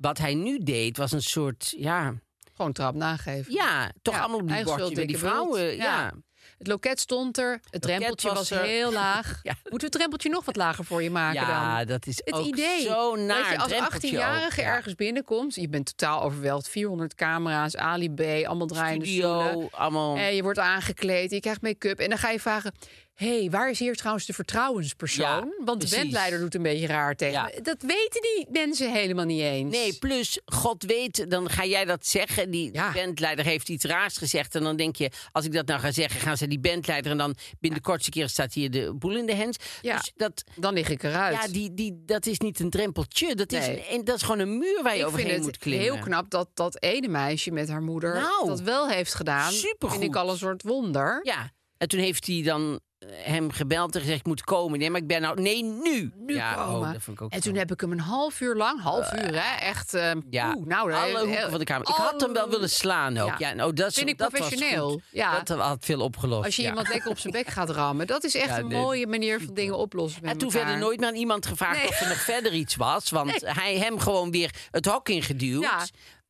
wat 0.00 0.18
hij 0.18 0.34
nu 0.34 0.58
deed 0.58 0.96
was 0.96 1.12
een 1.12 1.22
soort, 1.22 1.74
ja, 1.76 2.14
Gewoon 2.56 2.72
trap 2.72 2.94
nageven. 2.94 3.52
ja 3.52 3.92
toch 4.02 4.14
Ja, 4.14 4.20
allemaal 4.20 4.40
op 4.40 4.48
die 4.48 4.64
bordje 4.64 4.94
bij 4.94 5.06
die 5.06 5.18
vrouwen. 5.18 5.76
Ja. 5.76 5.84
Ja. 5.84 6.12
Het 6.58 6.66
loket 6.68 7.00
stond 7.00 7.38
er. 7.38 7.60
Het 7.70 7.82
drempeltje 7.82 8.28
was 8.28 8.36
was, 8.36 8.50
er. 8.50 8.64
heel 8.64 8.92
laag. 8.92 9.38
Ja. 9.42 9.52
Moeten 9.52 9.78
we 9.78 9.84
het 9.84 9.92
drempeltje 9.92 10.28
nog 10.28 10.44
wat 10.44 10.56
lager 10.56 10.84
voor 10.84 11.02
je 11.02 11.10
maken 11.10 11.40
Ja, 11.40 11.76
dan? 11.78 11.86
dat 11.86 12.06
is 12.06 12.20
Het 12.24 12.34
ook 12.34 12.46
idee 12.46 12.80
zo 12.82 13.16
naar 13.16 13.42
dat 13.42 13.50
je 13.52 13.58
als 13.58 13.68
drempeltje 13.68 14.08
18-jarige 14.08 14.60
ook, 14.60 14.66
ja. 14.66 14.72
ergens 14.74 14.94
binnenkomt. 14.94 15.54
Je 15.54 15.68
bent 15.68 15.86
totaal 15.96 16.22
overweldigd. 16.22 16.68
400 16.68 17.14
camera's, 17.14 17.76
Ali 17.76 18.10
B, 18.14 18.20
allemaal 18.20 18.66
draaiende 18.66 19.06
stoelen. 19.06 19.48
Studio, 19.48 19.68
allemaal... 19.72 20.16
En 20.16 20.34
je 20.34 20.42
wordt 20.42 20.58
aangekleed, 20.58 21.30
je 21.30 21.40
krijgt 21.40 21.62
make-up. 21.62 21.98
En 21.98 22.08
dan 22.08 22.18
ga 22.18 22.30
je 22.30 22.40
vragen... 22.40 22.72
Hé, 23.20 23.38
hey, 23.40 23.50
waar 23.50 23.70
is 23.70 23.78
hier 23.78 23.96
trouwens 23.96 24.26
de 24.26 24.32
vertrouwenspersoon? 24.32 25.26
Ja, 25.26 25.64
Want 25.64 25.90
de 25.90 25.96
bandleider 25.96 26.38
doet 26.40 26.54
een 26.54 26.62
beetje 26.62 26.86
raar 26.86 27.16
tegen 27.16 27.32
Ja. 27.32 27.50
Dat 27.62 27.82
weten 27.82 28.22
die 28.22 28.46
mensen 28.50 28.92
helemaal 28.92 29.24
niet 29.24 29.40
eens. 29.40 29.74
Nee, 29.76 29.92
plus, 29.98 30.38
God 30.44 30.82
weet, 30.84 31.30
dan 31.30 31.50
ga 31.50 31.64
jij 31.64 31.84
dat 31.84 32.06
zeggen. 32.06 32.50
Die 32.50 32.72
Ja. 32.72 32.92
bandleider 32.92 33.44
heeft 33.44 33.68
iets 33.68 33.84
raars 33.84 34.16
gezegd. 34.16 34.54
En 34.54 34.62
dan 34.62 34.76
denk 34.76 34.96
je, 34.96 35.10
als 35.32 35.44
ik 35.44 35.52
dat 35.52 35.66
nou 35.66 35.80
ga 35.80 35.92
zeggen, 35.92 36.20
gaan 36.20 36.36
ze 36.36 36.46
die 36.46 36.58
bandleider... 36.60 37.10
en 37.10 37.18
dan 37.18 37.34
binnen 37.60 37.80
de 37.82 37.86
kortste 37.86 38.10
keer 38.10 38.28
staat 38.28 38.52
hier 38.54 38.70
de 38.70 38.94
boel 38.94 39.16
in 39.16 39.26
de 39.26 39.34
hens. 39.34 39.56
Ja. 39.82 39.96
Dus 39.96 40.12
dat, 40.16 40.44
Dan 40.56 40.74
lig 40.74 40.88
ik 40.88 41.02
eruit. 41.02 41.36
ja, 41.42 41.48
die, 41.48 41.74
die, 41.74 42.02
dat 42.06 42.26
is 42.26 42.38
niet 42.38 42.60
een 42.60 42.70
drempeltje. 42.70 43.34
Dat 43.34 43.52
is, 43.52 43.66
een, 43.90 44.04
dat 44.04 44.16
is 44.16 44.22
gewoon 44.22 44.38
een 44.38 44.58
muur 44.58 44.82
waar 44.82 44.94
je 44.94 45.00
ik 45.00 45.06
overheen 45.06 45.28
vind 45.28 45.42
moet 45.42 45.46
het 45.54 45.58
klimmen. 45.62 45.84
heel 45.84 45.98
knap 45.98 46.30
dat 46.30 46.48
dat 46.54 46.82
ene 46.82 47.08
meisje 47.08 47.50
met 47.50 47.68
haar 47.68 47.82
moeder 47.82 48.14
Nou, 48.14 48.46
dat 48.46 48.60
wel 48.60 48.88
heeft 48.88 49.14
gedaan. 49.14 49.52
supergoed. 49.52 49.98
Vind 49.98 50.10
ik 50.10 50.16
al 50.20 50.30
een 50.30 50.38
soort 50.38 50.62
wonder. 50.62 51.20
Ja, 51.22 51.52
en 51.76 51.88
toen 51.88 52.00
heeft 52.00 52.26
hij 52.26 52.42
dan 52.42 52.80
hem 53.08 53.50
gebeld 53.50 53.94
en 53.94 54.00
gezegd, 54.00 54.18
ik 54.20 54.26
moet 54.26 54.44
komen. 54.44 54.78
Nee, 54.78 54.90
maar 54.90 55.00
ik 55.00 55.06
ben 55.06 55.20
nou... 55.20 55.40
Nee, 55.40 55.62
nu! 55.64 56.12
Nu 56.16 56.34
ja, 56.34 56.54
komen. 56.54 56.88
Oh, 56.88 56.92
dat 56.92 57.02
vond 57.02 57.16
ik 57.16 57.22
ook 57.22 57.32
en 57.32 57.40
toen 57.40 57.52
zo. 57.52 57.58
heb 57.58 57.72
ik 57.72 57.80
hem 57.80 57.92
een 57.92 58.00
half 58.00 58.40
uur 58.40 58.54
lang, 58.54 58.80
half 58.82 59.12
uur 59.12 59.42
hè, 59.42 59.58
echt. 59.58 59.94
eh, 59.94 60.10
Ja, 60.30 60.54
oeh, 60.56 60.66
nou, 60.66 60.92
alle 60.92 61.12
eh, 61.18 61.20
hoeken 61.20 61.50
van 61.50 61.58
de 61.58 61.64
kamer. 61.64 61.88
Ik 61.88 61.94
had 61.94 62.20
hem 62.20 62.32
wel 62.32 62.42
alle- 62.42 62.50
willen 62.50 62.70
slaan 62.70 63.18
ook. 63.18 63.38
Ja, 63.38 63.48
Ja. 63.48 63.54
nou, 63.54 63.72
dat, 63.72 63.92
Vind 63.94 64.08
ik 64.08 64.18
dat 64.18 64.30
professioneel. 64.32 65.00
Ja. 65.10 65.40
Dat 65.40 65.58
had 65.58 65.84
veel 65.84 66.00
opgelost. 66.00 66.44
Als 66.44 66.56
je 66.56 66.62
ja. 66.62 66.68
iemand 66.68 66.88
lekker 66.88 67.10
op 67.10 67.18
zijn 67.18 67.32
bek 67.32 67.46
gaat 67.46 67.70
rammen, 67.70 68.06
dat 68.06 68.24
is 68.24 68.34
echt 68.34 68.48
Ja, 68.48 68.58
een 68.58 68.68
nee, 68.68 68.80
mooie 68.80 69.06
manier 69.06 69.40
van 69.40 69.54
dingen 69.54 69.76
oplossen. 69.78 70.22
En 70.22 70.38
toen 70.38 70.48
elkaar. 70.48 70.62
verder 70.66 70.80
nooit 70.80 70.98
meer 71.00 71.08
aan 71.08 71.14
iemand 71.14 71.46
gevraagd 71.46 71.78
Nee. 71.78 71.88
of 71.88 72.00
er 72.00 72.08
nog 72.08 72.20
verder 72.20 72.52
iets 72.52 72.76
was. 72.76 73.10
Want 73.10 73.40
hij 73.46 73.76
hem 73.78 73.98
gewoon 73.98 74.30
weer 74.30 74.54
het 74.70 74.84
hok 74.86 75.08
ingeduwd. 75.08 75.62
Ja. 75.62 75.84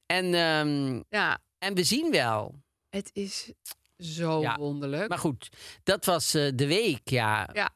En, 0.06 0.34
ehm, 0.34 1.00
Ja, 1.08 1.38
en 1.58 1.74
we 1.74 1.84
zien 1.84 2.10
wel. 2.10 2.54
het 2.88 3.10
is 3.12 3.52
zo 4.00 4.40
Ja. 4.40 4.56
wonderlijk. 4.56 5.08
Maar 5.08 5.18
goed, 5.18 5.48
dat 5.82 6.04
was 6.04 6.34
eh, 6.34 6.48
de 6.54 6.66
week, 6.66 7.00
ja. 7.10 7.48
Ja. 7.52 7.70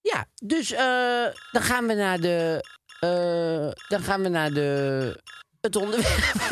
Ja, 0.00 0.26
dus 0.34 0.72
eh, 0.72 1.24
dan 1.52 1.62
gaan 1.62 1.86
we 1.86 1.94
naar 1.94 2.20
de... 2.20 2.64
eh, 3.00 3.88
dan 3.88 4.00
gaan 4.02 4.22
we 4.22 4.28
naar 4.28 4.50
de... 4.50 5.22
Het 5.60 5.76
onderwerp. 5.76 6.42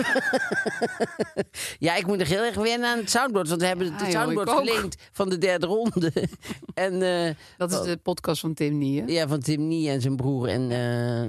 ja, 1.78 1.94
ik 1.94 2.06
moet 2.06 2.18
nog 2.18 2.28
heel 2.28 2.42
erg 2.42 2.54
wennen 2.54 2.88
aan 2.90 2.98
het 2.98 3.10
soundboard. 3.10 3.48
Want 3.48 3.60
we 3.60 3.66
hebben 3.66 3.86
Ja, 3.86 3.92
het 3.92 4.00
joh, 4.00 4.10
soundboard 4.10 4.50
geleend 4.50 4.96
van 5.12 5.28
de 5.28 5.38
derde 5.38 5.66
ronde. 5.66 6.12
en 6.74 6.98
dat 7.56 7.72
is 7.72 7.80
de 7.80 7.96
podcast 7.96 8.40
van 8.40 8.54
Tim 8.54 8.78
Nieën. 8.78 9.08
ja, 9.08 9.28
van 9.28 9.40
Tim 9.40 9.66
Nie 9.68 9.90
en 9.90 10.00
zijn 10.00 10.16
broer 10.16 10.48
en, 10.48 10.70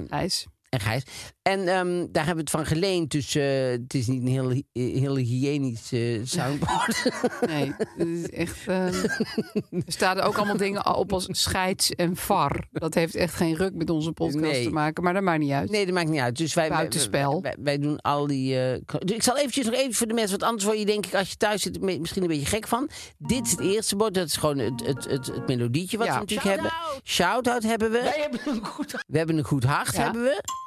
Gijs. 0.08 0.46
en 0.68 0.80
Gijs. 0.80 1.02
En 1.48 1.68
ehm, 1.68 2.06
daar 2.12 2.24
hebben 2.26 2.34
we 2.34 2.40
het 2.40 2.50
van 2.50 2.66
geleend. 2.66 3.10
Dus 3.10 3.34
eh, 3.34 3.68
het 3.70 3.94
is 3.94 4.06
niet 4.06 4.22
een 4.22 4.28
heel, 4.28 4.62
heel 4.72 5.16
hygiënisch 5.16 5.92
eh, 5.92 6.20
soundboard. 6.24 7.02
Nee, 7.46 7.72
het 7.96 8.08
is 8.08 8.30
echt. 8.30 8.66
eh, 8.66 8.86
er 9.06 9.82
staan 9.86 10.20
ook 10.20 10.36
allemaal 10.36 10.56
dingen 10.56 10.94
op 10.96 11.12
als 11.12 11.26
scheids 11.30 11.90
en 11.90 12.16
var. 12.16 12.66
Dat 12.72 12.94
heeft 12.94 13.14
echt 13.14 13.34
geen 13.34 13.54
ruk 13.54 13.74
met 13.74 13.90
onze 13.90 14.12
podcast 14.12 14.44
Nee. 14.44 14.64
te 14.64 14.70
maken, 14.70 15.02
maar 15.02 15.14
dat 15.14 15.22
maakt 15.22 15.38
niet 15.40 15.50
uit. 15.52 15.70
Nee, 15.70 15.84
dat 15.84 15.94
maakt 15.94 16.08
niet 16.08 16.20
uit. 16.20 16.36
Dus 16.36 16.54
wij, 16.54 16.68
Buitenspel. 16.68 17.42
wij, 17.42 17.56
wij 17.58 17.78
doen 17.78 18.00
al 18.00 18.26
die. 18.26 18.60
eh, 18.60 18.78
dus 18.98 19.16
ik 19.16 19.22
zal 19.22 19.36
eventjes 19.36 19.64
nog 19.64 19.74
even 19.74 19.94
voor 19.94 20.06
de 20.06 20.14
mensen, 20.14 20.30
want 20.30 20.42
anders 20.42 20.64
word 20.64 20.78
je 20.78 20.86
denk 20.86 21.06
ik 21.06 21.14
als 21.14 21.30
je 21.30 21.36
thuis 21.36 21.62
zit 21.62 21.80
misschien 21.80 22.22
een 22.22 22.28
beetje 22.28 22.46
gek 22.46 22.66
van. 22.68 22.88
Dit 23.18 23.44
is 23.46 23.50
het 23.50 23.60
eerste 23.60 23.96
bord. 23.96 24.14
Dat 24.14 24.26
is 24.26 24.36
gewoon 24.36 24.58
het, 24.58 24.86
het, 24.86 25.04
het, 25.04 25.26
het 25.26 25.46
melodietje 25.46 25.98
wat 25.98 26.06
Ja. 26.06 26.12
we 26.14 26.18
natuurlijk 26.18 26.48
hebben. 26.48 26.72
Shout-out 27.04 27.62
hebben 27.62 27.90
we. 27.90 28.00
Wij 28.00 28.18
hebben 28.20 28.40
een 28.44 28.64
goed 28.66 28.92
hart. 28.92 29.04
We 29.08 29.18
hebben 29.18 29.38
een 29.38 29.44
goed 29.44 29.64
hart, 29.64 29.96
Ja. 29.96 30.02
hebben 30.02 30.22
we. 30.22 30.66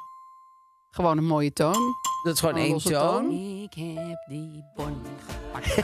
Gewoon 0.94 1.18
een 1.18 1.24
mooie 1.26 1.52
toon. 1.52 1.94
Dat 2.24 2.34
is 2.34 2.40
gewoon 2.40 2.56
één 2.56 2.78
toon. 2.78 2.92
toon. 2.92 3.30
Ik 3.62 3.74
heb 3.74 4.24
die 4.28 4.64
bon 4.74 4.96
gepakt. 5.26 5.76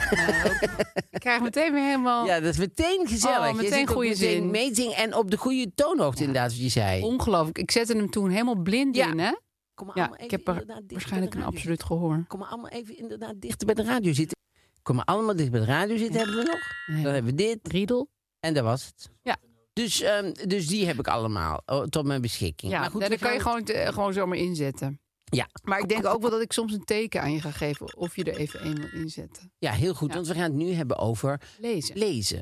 Ik 1.11 1.19
krijg 1.19 1.41
meteen 1.41 1.73
weer 1.73 1.83
helemaal 1.83 2.25
Ja, 2.25 2.39
dat 2.39 2.49
is 2.53 2.57
meteen 2.59 3.07
gezellig. 3.07 3.49
Oh, 3.49 3.55
meteen 3.55 3.87
goede 3.87 4.15
zin. 4.15 4.49
meezingen 4.51 4.95
en 4.95 5.15
op 5.15 5.31
de 5.31 5.37
goede 5.37 5.71
toonhoogte, 5.75 6.19
inderdaad, 6.23 6.51
wat 6.51 6.61
je 6.61 6.69
zei. 6.69 7.03
ongelooflijk. 7.03 7.57
Ik 7.57 7.71
zette 7.71 7.93
hem 7.95 8.09
toen 8.09 8.29
helemaal 8.29 8.55
blind 8.61 8.95
Ja. 8.95 9.07
in, 9.11 9.19
hè? 9.19 9.31
Kom 9.73 9.87
maar 9.87 9.97
Ja, 9.97 10.03
allemaal 10.05 10.25
ik 10.25 10.31
even 10.31 10.45
heb 10.45 10.47
er 10.47 10.65
dichter 10.65 10.85
waarschijnlijk 10.87 11.31
bij 11.31 11.41
een 11.41 11.45
de 11.45 11.51
radio. 11.51 11.57
absoluut 11.57 11.83
gehoor. 11.83 12.23
Kom 12.27 12.39
maar 12.39 12.47
allemaal 12.49 12.69
even 12.69 12.97
inderdaad 12.97 13.33
dichter 13.39 13.65
bij 13.65 13.75
de 13.75 13.83
radio 13.83 14.13
zitten. 14.13 14.37
Kom 14.81 14.95
maar 14.95 15.05
allemaal 15.05 15.35
dicht 15.35 15.51
bij 15.51 15.59
de 15.59 15.65
radio 15.65 15.97
zitten, 15.97 16.17
hebben 16.19 16.35
we 16.37 16.43
nog. 16.43 16.59
Nee. 16.95 17.03
Dan 17.03 17.13
hebben 17.13 17.31
we 17.35 17.37
dit. 17.43 17.59
Riedel. 17.63 18.09
En 18.39 18.53
dat 18.53 18.63
was 18.63 18.85
het. 18.85 19.09
Ja. 19.21 19.37
Dus, 19.81 20.01
ehm, 20.01 20.31
dus 20.47 20.67
die 20.67 20.85
heb 20.85 20.99
ik 20.99 21.07
allemaal 21.07 21.61
oh, 21.65 21.83
tot 21.83 22.05
mijn 22.05 22.21
beschikking. 22.21 22.71
Ja, 22.71 22.79
maar 22.79 22.89
goed, 22.91 23.07
dan 23.09 23.17
kan 23.17 23.33
je 23.33 23.39
gewoon, 23.39 23.63
te- 23.63 23.87
gewoon 23.93 24.13
zomaar 24.13 24.37
inzetten. 24.37 24.99
Ja. 25.23 25.47
Maar 25.63 25.79
ik 25.79 25.89
denk 25.89 26.05
ook 26.05 26.21
wel 26.21 26.29
dat 26.31 26.41
ik 26.41 26.51
soms 26.53 26.73
een 26.73 26.83
teken 26.83 27.21
aan 27.21 27.33
je 27.33 27.41
ga 27.41 27.51
geven 27.51 27.97
of 27.97 28.15
je 28.15 28.23
er 28.23 28.37
even 28.37 28.65
een 28.65 28.75
wil 28.75 29.01
inzetten. 29.01 29.51
Ja, 29.57 29.71
heel 29.71 29.93
goed. 29.93 30.07
Ja. 30.09 30.15
Want 30.15 30.27
we 30.27 30.33
gaan 30.33 30.43
het 30.43 30.53
nu 30.53 30.71
hebben 30.71 30.97
over 30.97 31.41
Lezen. 31.59 31.97
lezen. 31.97 32.41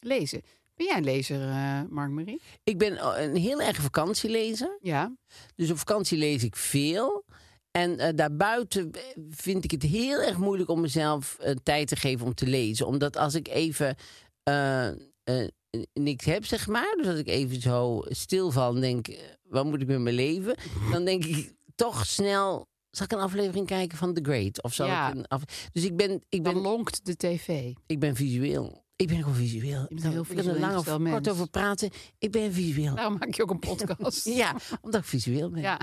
Lezen. 0.00 0.42
Ben 0.74 0.86
jij 0.86 0.96
een 0.96 1.04
lezer, 1.04 1.40
eh 1.48 1.80
Mark-Marie? 1.88 2.40
Ik 2.64 2.78
ben 2.78 2.96
eh, 2.96 3.22
een 3.24 3.36
heel 3.36 3.60
erg 3.60 3.76
vakantielezer. 3.76 4.78
Ja. 4.80 5.16
Dus 5.54 5.70
op 5.70 5.78
vakantie 5.78 6.18
lees 6.18 6.42
ik 6.44 6.56
veel. 6.56 7.24
En 7.70 7.98
eh, 7.98 8.14
daarbuiten 8.14 8.90
eh, 8.92 9.00
vind 9.30 9.64
ik 9.64 9.70
het 9.70 9.82
heel 9.82 10.20
erg 10.20 10.36
moeilijk 10.38 10.70
om 10.70 10.80
mezelf 10.80 11.36
eh, 11.40 11.54
tijd 11.62 11.88
te 11.88 11.96
geven 11.96 12.26
om 12.26 12.34
te 12.34 12.46
lezen. 12.46 12.86
Omdat 12.86 13.16
als 13.16 13.34
ik 13.34 13.48
even 13.48 13.96
eh, 14.42 14.88
eh, 14.88 15.48
niks 15.94 16.24
heb, 16.24 16.44
zeg 16.44 16.66
maar. 16.66 16.94
Dus 16.96 17.06
dat 17.06 17.18
ik 17.18 17.28
even 17.28 17.60
zo 17.60 18.02
stilval 18.08 18.74
en 18.74 18.80
denk, 18.80 19.08
eh, 19.08 19.18
wat 19.42 19.64
moet 19.64 19.80
ik 19.80 19.86
met 19.86 20.00
mijn 20.00 20.14
leven? 20.14 20.56
Dan 20.92 21.04
denk 21.04 21.24
ik 21.24 21.52
toch 21.74 22.06
snel, 22.06 22.68
zal 22.90 23.06
ik 23.06 23.12
een 23.12 23.18
aflevering 23.18 23.66
kijken 23.66 23.98
van 23.98 24.14
The 24.14 24.22
Great? 24.24 24.62
Of 24.62 24.74
zal 24.74 24.86
Ja. 24.86 25.08
ik 25.08 25.14
een 25.14 25.26
af... 25.28 25.42
Dus 25.72 25.84
ik 25.84 25.96
ben, 25.96 26.22
ik 26.28 26.44
Dan 26.44 26.52
ben, 26.52 26.62
lonkt 26.62 27.06
de 27.06 27.16
tv. 27.16 27.72
ik 27.86 27.98
ben 28.00 28.14
visueel. 28.16 28.84
Ik 28.96 29.08
ben 29.08 29.16
gewoon 29.18 29.34
visueel. 29.34 29.82
Ik 29.88 29.90
een 30.04 30.10
heel 30.10 30.24
kan 30.24 30.36
er 30.36 30.42
visueel 30.42 30.58
lang 30.58 30.76
of 30.76 30.84
kort 31.10 31.28
over 31.28 31.48
praten. 31.50 31.90
Ik 32.18 32.30
ben 32.30 32.52
visueel. 32.52 32.94
Daarom 32.94 33.16
maak 33.18 33.34
je 33.34 33.42
ook 33.42 33.50
een 33.50 33.58
podcast. 33.76 34.24
Ja, 34.24 34.56
omdat 34.80 35.00
ik 35.00 35.06
visueel 35.06 35.50
ben. 35.50 35.60
ja. 35.62 35.78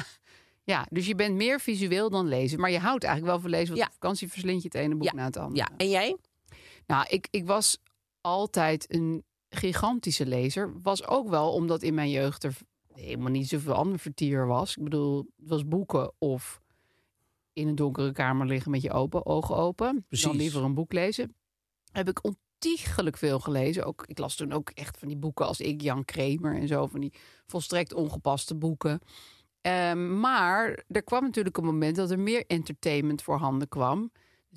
Ja, 0.66 0.86
dus 0.90 1.06
je 1.06 1.16
bent 1.16 1.36
meer 1.36 1.60
visueel 1.60 2.10
dan 2.10 2.28
lezen. 2.28 2.60
Maar 2.60 2.72
je 2.72 2.80
houdt 2.80 3.04
eigenlijk 3.04 3.34
wel 3.34 3.42
van 3.42 3.52
lezen. 3.52 3.68
Want 3.68 3.80
Ja. 3.80 3.86
op 3.88 3.94
vakantie 3.94 4.28
verslind 4.32 4.62
je 4.62 4.68
het 4.72 4.78
ene 4.78 4.96
boek 4.96 5.04
Ja. 5.04 5.14
na 5.14 5.26
het 5.26 5.38
andere. 5.38 5.56
Ja, 5.70 5.70
en 5.78 5.90
jij? 5.90 6.18
Nou, 6.88 7.06
ik, 7.10 7.28
ik 7.32 7.46
was 7.46 7.78
altijd 8.22 8.94
een 8.94 9.24
gigantische 9.56 10.26
lezer. 10.26 10.74
Was 10.82 11.08
ook 11.08 11.30
wel 11.30 11.52
omdat 11.52 11.82
in 11.82 11.94
mijn 11.94 12.10
jeugd 12.10 12.44
er 12.44 12.58
helemaal 12.94 13.32
niet 13.32 13.48
zoveel 13.48 13.74
ander 13.74 14.00
vertier 14.00 14.48
was. 14.48 14.78
Ik 14.78 14.84
bedoel, 14.84 15.18
het 15.18 15.50
was 15.50 15.68
boeken 15.68 16.14
of 16.18 16.62
in 17.54 17.68
een 17.68 17.76
donkere 17.76 18.12
kamer 18.12 18.48
liggen 18.48 18.72
met 18.72 18.82
je 18.82 18.92
open, 18.92 19.26
ogen 19.26 19.56
open. 19.56 20.06
Precies. 20.08 20.26
Dan 20.26 20.36
liever 20.36 20.64
een 20.64 20.74
boek 20.74 20.94
lezen. 20.94 21.36
Heb 21.92 22.10
ik 22.10 22.20
ontiegelijk 22.24 23.18
veel 23.18 23.40
gelezen. 23.40 23.86
Ook, 23.86 24.04
ik 24.08 24.18
las 24.18 24.36
toen 24.36 24.52
ook 24.52 24.70
echt 24.70 24.98
van 24.98 25.08
die 25.08 25.18
boeken 25.18 25.46
als 25.46 25.60
ik, 25.60 25.82
Jan 25.82 26.06
Kramer 26.06 26.56
en 26.56 26.68
zo. 26.68 26.88
Van 26.88 27.00
die 27.00 27.14
volstrekt 27.46 27.94
ongepaste 27.94 28.56
boeken. 28.56 29.00
Ehm, 29.62 30.20
maar 30.20 30.84
er 30.88 31.04
kwam 31.04 31.24
natuurlijk 31.24 31.58
een 31.58 31.66
moment 31.66 31.96
dat 31.96 32.12
er 32.12 32.20
meer 32.20 32.44
entertainment 32.48 33.22
voorhanden 33.22 33.68
kwam. 33.68 34.12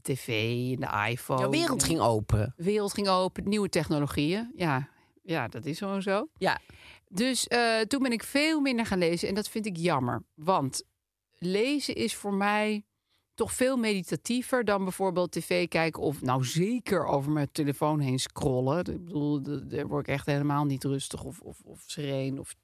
De 0.06 0.12
tv 0.12 0.28
en 0.74 0.80
de 0.80 1.10
iPhone. 1.10 1.40
Jouw 1.40 1.50
wereld 1.50 1.80
en- 1.80 1.86
ging 1.86 2.00
open. 2.00 2.54
de 2.56 2.64
wereld 2.64 2.94
ging 2.94 3.08
open, 3.08 3.48
nieuwe 3.48 3.68
technologieën. 3.68 4.52
Ja, 4.56 4.88
ja 5.22 5.48
dat 5.48 5.64
is 5.64 5.78
gewoon 5.78 6.02
zo. 6.02 6.28
Ja. 6.38 6.58
Dus 7.08 7.46
eh, 7.46 7.80
toen 7.80 8.02
ben 8.02 8.12
ik 8.12 8.22
veel 8.22 8.60
minder 8.60 8.86
gaan 8.86 8.98
lezen 8.98 9.28
en 9.28 9.34
dat 9.34 9.48
vind 9.48 9.66
ik 9.66 9.76
jammer. 9.76 10.22
Want 10.34 10.82
lezen 11.38 11.94
is 11.94 12.14
voor 12.14 12.34
mij 12.34 12.84
toch 13.34 13.52
veel 13.52 13.76
meditatiever 13.76 14.64
dan 14.64 14.84
bijvoorbeeld 14.84 15.32
tv 15.32 15.68
kijken 15.68 16.02
of 16.02 16.22
nou 16.22 16.44
zeker 16.44 17.04
over 17.04 17.32
mijn 17.32 17.48
telefoon 17.52 18.00
heen 18.00 18.18
scrollen. 18.18 18.78
Ik 18.78 19.04
bedoel, 19.04 19.42
daar 19.68 19.86
word 19.86 20.08
ik 20.08 20.14
echt 20.14 20.26
helemaal 20.26 20.64
niet 20.64 20.84
rustig 20.84 21.24
of, 21.24 21.40
of, 21.40 21.60
of 21.64 21.82
sereen 21.86 22.38
of 22.38 22.54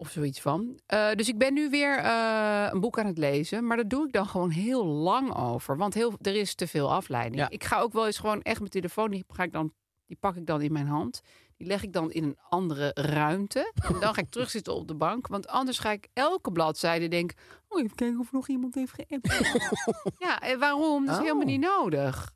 Of 0.00 0.10
zoiets 0.10 0.40
van. 0.40 0.80
Eh, 0.86 1.12
dus 1.12 1.28
ik 1.28 1.38
ben 1.38 1.54
nu 1.54 1.70
weer 1.70 1.98
eh, 1.98 2.68
een 2.70 2.80
boek 2.80 2.98
aan 2.98 3.06
het 3.06 3.18
lezen. 3.18 3.66
Maar 3.66 3.76
dat 3.76 3.90
doe 3.90 4.06
ik 4.06 4.12
dan 4.12 4.26
gewoon 4.26 4.50
heel 4.50 4.84
lang 4.84 5.34
over. 5.36 5.76
Want 5.76 5.94
heel, 5.94 6.12
er 6.20 6.34
is 6.34 6.54
te 6.54 6.66
veel 6.66 6.92
afleiding. 6.92 7.36
Ja. 7.40 7.48
Ik 7.50 7.64
ga 7.64 7.80
ook 7.80 7.92
wel 7.92 8.06
eens 8.06 8.18
gewoon 8.18 8.42
echt 8.42 8.58
mijn 8.58 8.70
telefoon. 8.70 9.10
Die, 9.10 9.24
ga 9.28 9.42
ik 9.42 9.52
dan, 9.52 9.72
die 10.06 10.16
pak 10.20 10.36
ik 10.36 10.46
dan 10.46 10.62
in 10.62 10.72
mijn 10.72 10.86
hand. 10.86 11.20
Die 11.56 11.66
leg 11.66 11.82
ik 11.82 11.92
dan 11.92 12.12
in 12.12 12.24
een 12.24 12.38
andere 12.48 12.90
ruimte. 12.94 13.72
En 13.74 14.00
dan 14.00 14.14
ga 14.14 14.20
ik 14.20 14.30
terugzitten 14.34 14.74
op 14.74 14.88
de 14.88 14.94
bank. 14.94 15.26
Want 15.26 15.48
anders 15.48 15.78
ga 15.78 15.90
ik 15.90 16.08
elke 16.12 16.52
bladzijde 16.52 17.08
denken... 17.08 17.36
Oh, 17.68 17.82
even 17.82 17.94
kijken 17.96 18.20
of 18.20 18.32
nog 18.32 18.48
iemand 18.48 18.74
heeft 18.74 18.92
geappt. 18.92 19.52
ja, 20.26 20.40
en 20.40 20.58
waarom? 20.58 21.04
Dat 21.06 21.14
is 21.14 21.20
Oh. 21.20 21.26
helemaal 21.26 21.46
niet 21.46 21.60
nodig. 21.60 22.32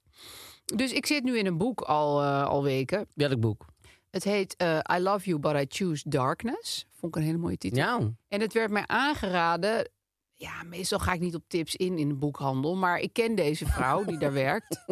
Dus 0.65 0.93
ik 0.93 1.07
zit 1.07 1.25
nu 1.25 1.39
in 1.39 1.47
een 1.47 1.59
boek 1.59 1.81
al, 1.81 2.23
eh, 2.23 2.47
al 2.47 2.63
weken. 2.63 3.07
Welk 3.15 3.41
boek? 3.41 3.65
Het 4.15 4.25
heet 4.25 4.57
eh, 4.57 4.79
I 4.97 4.99
Love 4.99 5.29
You, 5.29 5.41
But 5.41 5.55
I 5.55 5.65
Choose 5.69 6.09
Darkness. 6.09 6.87
Vond 6.93 7.15
ik 7.17 7.21
een 7.21 7.27
hele 7.27 7.39
mooie 7.39 7.59
titel. 7.59 7.79
Ja. 7.79 7.99
En 8.29 8.41
het 8.41 8.53
werd 8.53 8.71
mij 8.71 8.85
aangeraden. 8.87 9.91
Ja, 10.33 10.63
meestal 10.63 10.99
ga 10.99 11.13
ik 11.13 11.21
niet 11.21 11.35
op 11.35 11.45
tips 11.49 11.77
in 11.77 11.99
in 11.99 12.09
de 12.09 12.15
boekhandel. 12.15 12.77
Maar 12.77 12.99
ik 12.99 13.13
ken 13.13 13.35
deze 13.35 13.67
vrouw 13.67 14.05
die 14.05 14.19
daar 14.19 14.33
werkt. 14.49 14.85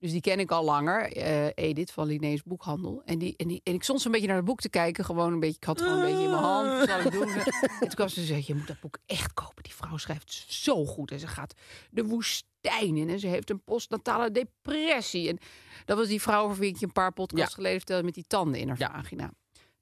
Dus 0.00 0.10
die 0.10 0.20
ken 0.20 0.40
ik 0.40 0.50
al 0.50 0.64
langer. 0.64 1.12
eh, 1.16 1.46
Edith 1.54 1.92
van 1.92 2.06
Linné's 2.06 2.42
Boekhandel. 2.42 3.02
En, 3.04 3.18
die, 3.18 3.34
en, 3.36 3.48
die, 3.48 3.60
en 3.64 3.74
ik 3.74 3.82
stond 3.82 4.00
zo'n 4.00 4.12
beetje 4.12 4.26
naar 4.26 4.36
het 4.36 4.44
boek 4.44 4.60
te 4.60 4.68
kijken. 4.68 5.04
Gewoon 5.04 5.32
een 5.32 5.40
beetje, 5.40 5.56
ik 5.56 5.64
had 5.64 5.78
het 5.78 5.88
gewoon 5.88 6.02
een 6.02 6.08
beetje 6.10 6.24
in 6.24 6.30
mijn 6.30 6.42
hand. 6.42 6.78
Wat 6.78 6.88
zal 6.88 7.00
ik 7.00 7.10
doen? 7.12 7.28
En 7.70 7.78
toen 7.78 7.88
kwam 7.94 8.08
ze 8.08 8.24
zeggen, 8.24 8.44
je 8.46 8.54
moet 8.54 8.66
dat 8.66 8.80
boek 8.80 8.98
echt 9.06 9.32
kopen. 9.34 9.62
Die 9.62 9.74
vrouw 9.74 9.96
schrijft 9.96 10.44
zo 10.48 10.84
goed. 10.84 11.10
En 11.10 11.18
ze 11.20 11.26
gaat 11.26 11.54
de 11.90 12.04
woestijn 12.04 12.96
in. 12.96 13.08
En 13.08 13.18
ze 13.20 13.26
heeft 13.26 13.50
een 13.50 13.62
postnatale 13.64 14.30
depressie. 14.30 15.28
En 15.28 15.38
dat 15.84 15.96
was 15.98 16.08
die 16.08 16.20
vrouw 16.22 16.44
over 16.44 16.58
wie 16.58 16.68
ik 16.70 16.76
je 16.76 16.86
een 16.86 16.92
paar 16.92 17.12
podcasts 17.12 17.48
Ja. 17.50 17.54
geleden 17.54 17.76
vertelde... 17.78 18.04
met 18.04 18.14
die 18.14 18.24
tanden 18.26 18.60
in 18.60 18.68
haar 18.68 18.78
Ja. 18.78 18.90
vagina. 18.92 19.30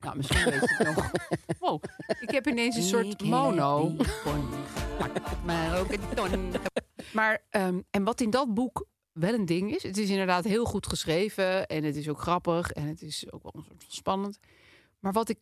Nou, 0.00 0.16
misschien 0.16 0.44
weet 0.44 0.61
je 0.61 0.74
het 0.78 0.87
nog. 0.96 1.11
Wow, 1.61 1.83
ik 2.20 2.31
heb 2.31 2.46
ineens 2.46 2.76
een 2.76 2.83
soort 2.83 3.22
mono. 3.24 3.92
Maar 5.44 5.78
ook 5.81 5.90
een 5.92 6.00
ton. 6.14 6.52
Maar, 7.12 7.44
ehm, 7.50 7.81
en 7.90 8.04
wat 8.04 8.20
in 8.20 8.31
dat 8.31 8.54
boek 8.54 8.87
wel 9.18 9.35
een 9.35 9.46
ding 9.46 9.74
is, 9.74 9.83
het 9.83 9.96
is 9.96 10.11
inderdaad 10.11 10.44
heel 10.44 10.64
goed 10.64 10.87
geschreven 10.87 11.66
en 11.66 11.85
het 11.85 11.96
is 11.96 12.09
ook 12.09 12.20
grappig 12.20 12.70
en 12.70 12.87
het 12.87 13.02
is 13.02 13.33
ook 13.33 13.42
wel 13.42 13.52
een 13.54 13.64
soort 13.64 13.83
van 13.83 13.92
spannend. 13.92 14.38
Maar 14.98 15.12
wat 15.12 15.28
ik 15.28 15.38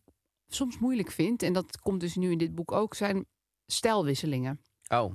soms 0.47 0.79
moeilijk 0.79 1.11
vind, 1.11 1.43
en 1.43 1.53
dat 1.53 1.79
komt 1.79 1.99
dus 1.99 2.15
nu 2.15 2.31
in 2.31 2.37
dit 2.37 2.55
boek 2.55 2.71
ook, 2.71 2.93
zijn 2.95 3.25
stijlwisselingen. 3.65 4.61
Oh. 4.87 5.11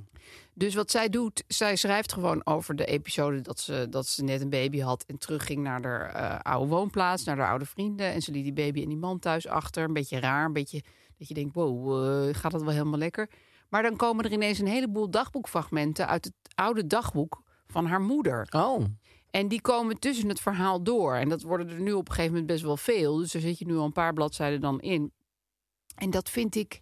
Dus 0.53 0.75
wat 0.75 0.91
zij 0.91 1.09
doet, 1.09 1.43
zij 1.47 1.75
schrijft 1.75 2.13
gewoon 2.13 2.45
over 2.45 2.75
de 2.75 2.85
episode 2.85 3.41
dat 3.41 3.59
ze, 3.59 3.87
dat 3.89 4.07
ze 4.07 4.23
net 4.23 4.41
een 4.41 4.49
baby 4.49 4.79
had 4.79 5.03
en 5.07 5.17
terugging 5.17 5.63
naar 5.63 5.83
haar 5.83 6.09
eh, 6.09 6.51
oude 6.51 6.69
woonplaats, 6.69 7.23
naar 7.23 7.37
haar 7.37 7.49
oude 7.49 7.65
vrienden. 7.65 8.11
En 8.11 8.21
ze 8.21 8.31
liet 8.31 8.43
die 8.43 8.53
baby 8.53 8.81
en 8.81 8.89
die 8.89 8.97
man 8.97 9.19
thuis 9.19 9.47
achter. 9.47 9.83
Een 9.83 9.93
beetje 9.93 10.19
raar, 10.19 10.45
een 10.45 10.53
beetje 10.53 10.83
dat 11.17 11.27
je 11.27 11.33
denkt, 11.33 11.55
wow, 11.55 12.27
eh, 12.27 12.35
gaat 12.35 12.51
dat 12.51 12.61
wel 12.61 12.71
helemaal 12.71 12.99
lekker? 12.99 13.29
Maar 13.69 13.83
dan 13.83 13.95
komen 13.95 14.25
er 14.25 14.31
ineens 14.31 14.59
een 14.59 14.67
heleboel 14.67 15.09
dagboekfragmenten 15.09 16.07
uit 16.07 16.25
het 16.25 16.55
oude 16.55 16.87
dagboek 16.87 17.43
van 17.73 17.85
haar 17.85 18.01
moeder. 18.01 18.47
Oh. 18.49 18.83
En 19.29 19.47
die 19.47 19.61
komen 19.61 19.99
tussen 19.99 20.29
het 20.29 20.39
verhaal 20.39 20.83
door. 20.83 21.15
En 21.15 21.29
dat 21.29 21.41
worden 21.41 21.69
er 21.69 21.79
nu 21.79 21.91
op 21.91 22.07
een 22.07 22.13
gegeven 22.13 22.31
moment 22.31 22.51
best 22.51 22.63
wel 22.63 22.77
veel. 22.77 23.17
Dus 23.17 23.31
daar 23.31 23.41
zit 23.41 23.59
je 23.59 23.65
nu 23.65 23.75
al 23.75 23.85
een 23.85 23.91
paar 23.91 24.13
bladzijden 24.13 24.61
dan 24.61 24.81
in. 24.81 25.11
En 25.95 26.09
dat 26.09 26.29
vind 26.29 26.55
ik 26.55 26.81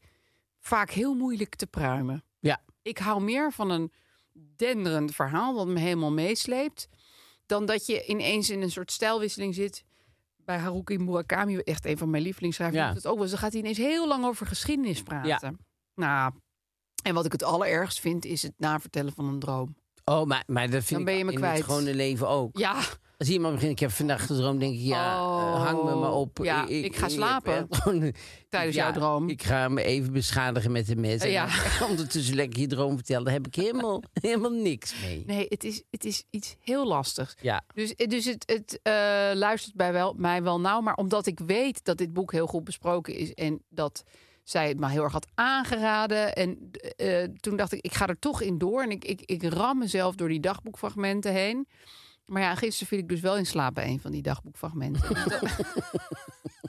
vaak 0.60 0.90
heel 0.90 1.14
moeilijk 1.14 1.56
te 1.56 1.68
pruimen. 1.68 2.24
Ja. 2.40 2.62
Ik 2.82 2.98
hou 2.98 3.22
meer 3.22 3.52
van 3.52 3.70
een 3.70 3.92
denderend 4.56 5.16
verhaal 5.16 5.56
wat 5.56 5.68
me 5.68 5.80
helemaal 5.80 6.12
meesleept. 6.12 6.90
Dan 7.46 7.66
dat 7.66 7.86
je 7.86 8.06
ineens 8.06 8.50
in 8.50 8.62
een 8.62 8.72
soort 8.72 8.92
stijlwisseling 8.92 9.56
zit. 9.56 9.84
Bij 10.38 10.58
Haruki 10.58 10.98
Murakami, 10.98 11.58
echt 11.58 11.86
een 11.86 11.98
van 11.98 12.10
mijn 12.10 12.24
lievelingsschrijvers. 12.24 12.82
Ja. 12.82 12.94
Het 12.94 13.08
ook 13.08 13.18
wel. 13.18 13.28
Dan 13.28 13.38
gaat 13.38 13.52
hij 13.52 13.62
ineens 13.62 13.78
heel 13.78 14.08
lang 14.08 14.26
over 14.26 14.48
geschiedenis 14.48 15.04
praten. 15.04 15.60
Nou, 15.96 16.34
en 17.04 17.14
wat 17.14 17.26
ik 17.26 17.32
het 17.32 17.44
allerergst 17.44 18.00
vind, 18.00 18.26
is 18.26 18.42
het 18.44 18.54
navertellen 18.58 19.14
van 19.14 19.26
een 19.26 19.40
droom. 19.40 19.76
Oh, 20.06 20.26
maar, 20.26 20.44
maar 20.48 20.70
dat 20.70 20.84
vind 20.84 20.90
Dan 20.90 21.00
ik 21.00 21.06
ben 21.06 21.18
je 21.18 21.26
me 21.26 21.32
in 21.32 21.38
kwijt. 21.38 21.58
het 21.58 21.66
gewone 21.66 21.94
leven 21.94 22.28
ook. 22.28 22.58
Ja, 22.58 22.80
Als 23.18 23.30
iemand 23.30 23.54
begint, 23.54 23.72
ik 23.72 23.80
heb 23.80 23.92
vandaag 23.92 24.26
gedroomd, 24.26 24.60
denk 24.60 24.74
ik, 24.74 24.80
ja, 24.80 25.14
eh, 25.16 25.64
hang 25.64 25.84
me 25.84 25.96
maar 25.96 26.12
op. 26.14 26.40
Oh, 26.40 26.46
ja, 26.46 26.68
ik 26.68 26.96
ga 26.96 27.10
slapen. 27.10 27.54
heb 27.56 27.68
echt 27.72 27.82
gewoon- 27.82 28.14
Tijdens 28.50 28.76
jouw 28.76 28.92
droom. 28.92 29.30
Ik 29.30 29.44
ga 29.44 29.68
me 29.70 29.84
even 29.84 30.14
beschadigen 30.14 30.72
met 30.72 30.88
de 30.88 30.96
mes. 30.96 31.22
En 31.22 31.30
Ja. 31.30 31.48
dan 31.80 31.90
ondertussen 31.90 32.36
lekker 32.36 32.60
je 32.60 32.68
droom 32.68 32.96
vertellen. 32.96 33.24
Daar 33.24 33.34
heb 33.34 33.48
ik 33.48 33.56
helemaal, 33.56 34.04
helemaal 34.22 34.52
niks 34.52 34.94
mee. 35.02 35.24
nee, 35.26 35.46
het 35.50 35.64
is, 35.64 35.84
het 35.90 36.06
is 36.06 36.24
iets 36.30 36.56
heel 36.60 36.88
lastigs. 36.88 37.36
Ja, 37.42 37.62
Dus, 37.74 37.96
dus 37.96 38.26
het, 38.26 38.44
het 38.46 38.80
eh, 38.84 38.94
luistert 39.34 39.76
bij 39.76 39.94
wel, 39.94 40.14
mij 40.18 40.44
wel 40.44 40.60
nauw. 40.60 40.82
Maar 40.82 40.96
omdat 40.96 41.26
ik 41.26 41.40
weet 41.40 41.86
dat 41.86 41.98
dit 41.98 42.14
boek 42.14 42.32
heel 42.32 42.48
goed 42.48 42.64
besproken 42.64 43.16
is... 43.16 43.34
en 43.34 43.62
dat 43.70 44.04
zij 44.44 44.68
het 44.68 44.80
me 44.80 44.90
heel 44.90 45.04
erg 45.04 45.12
had 45.12 45.28
aangeraden... 45.34 46.36
en 46.36 46.72
eh, 46.96 47.24
toen 47.24 47.56
dacht 47.56 47.72
ik, 47.72 47.82
ik 47.82 47.94
ga 47.94 48.08
er 48.08 48.20
toch 48.20 48.42
in 48.42 48.58
door. 48.58 48.82
En 48.82 48.92
ik, 48.92 49.06
ik, 49.06 49.22
ik 49.22 49.44
ram 49.44 49.78
mezelf 49.78 50.16
door 50.16 50.28
die 50.28 50.40
dagboekfragmenten 50.40 51.34
heen. 51.34 51.68
Maar 52.26 52.42
ja, 52.42 52.56
gisteren 52.56 52.88
viel 52.88 52.98
ik 52.98 53.10
dus 53.10 53.20
wel 53.20 53.38
in 53.38 53.46
slaap 53.46 53.74
bij 53.74 53.88
een 53.88 54.00
van 54.00 54.12
die 54.12 54.22
dagboekfragmenten. 54.22 55.02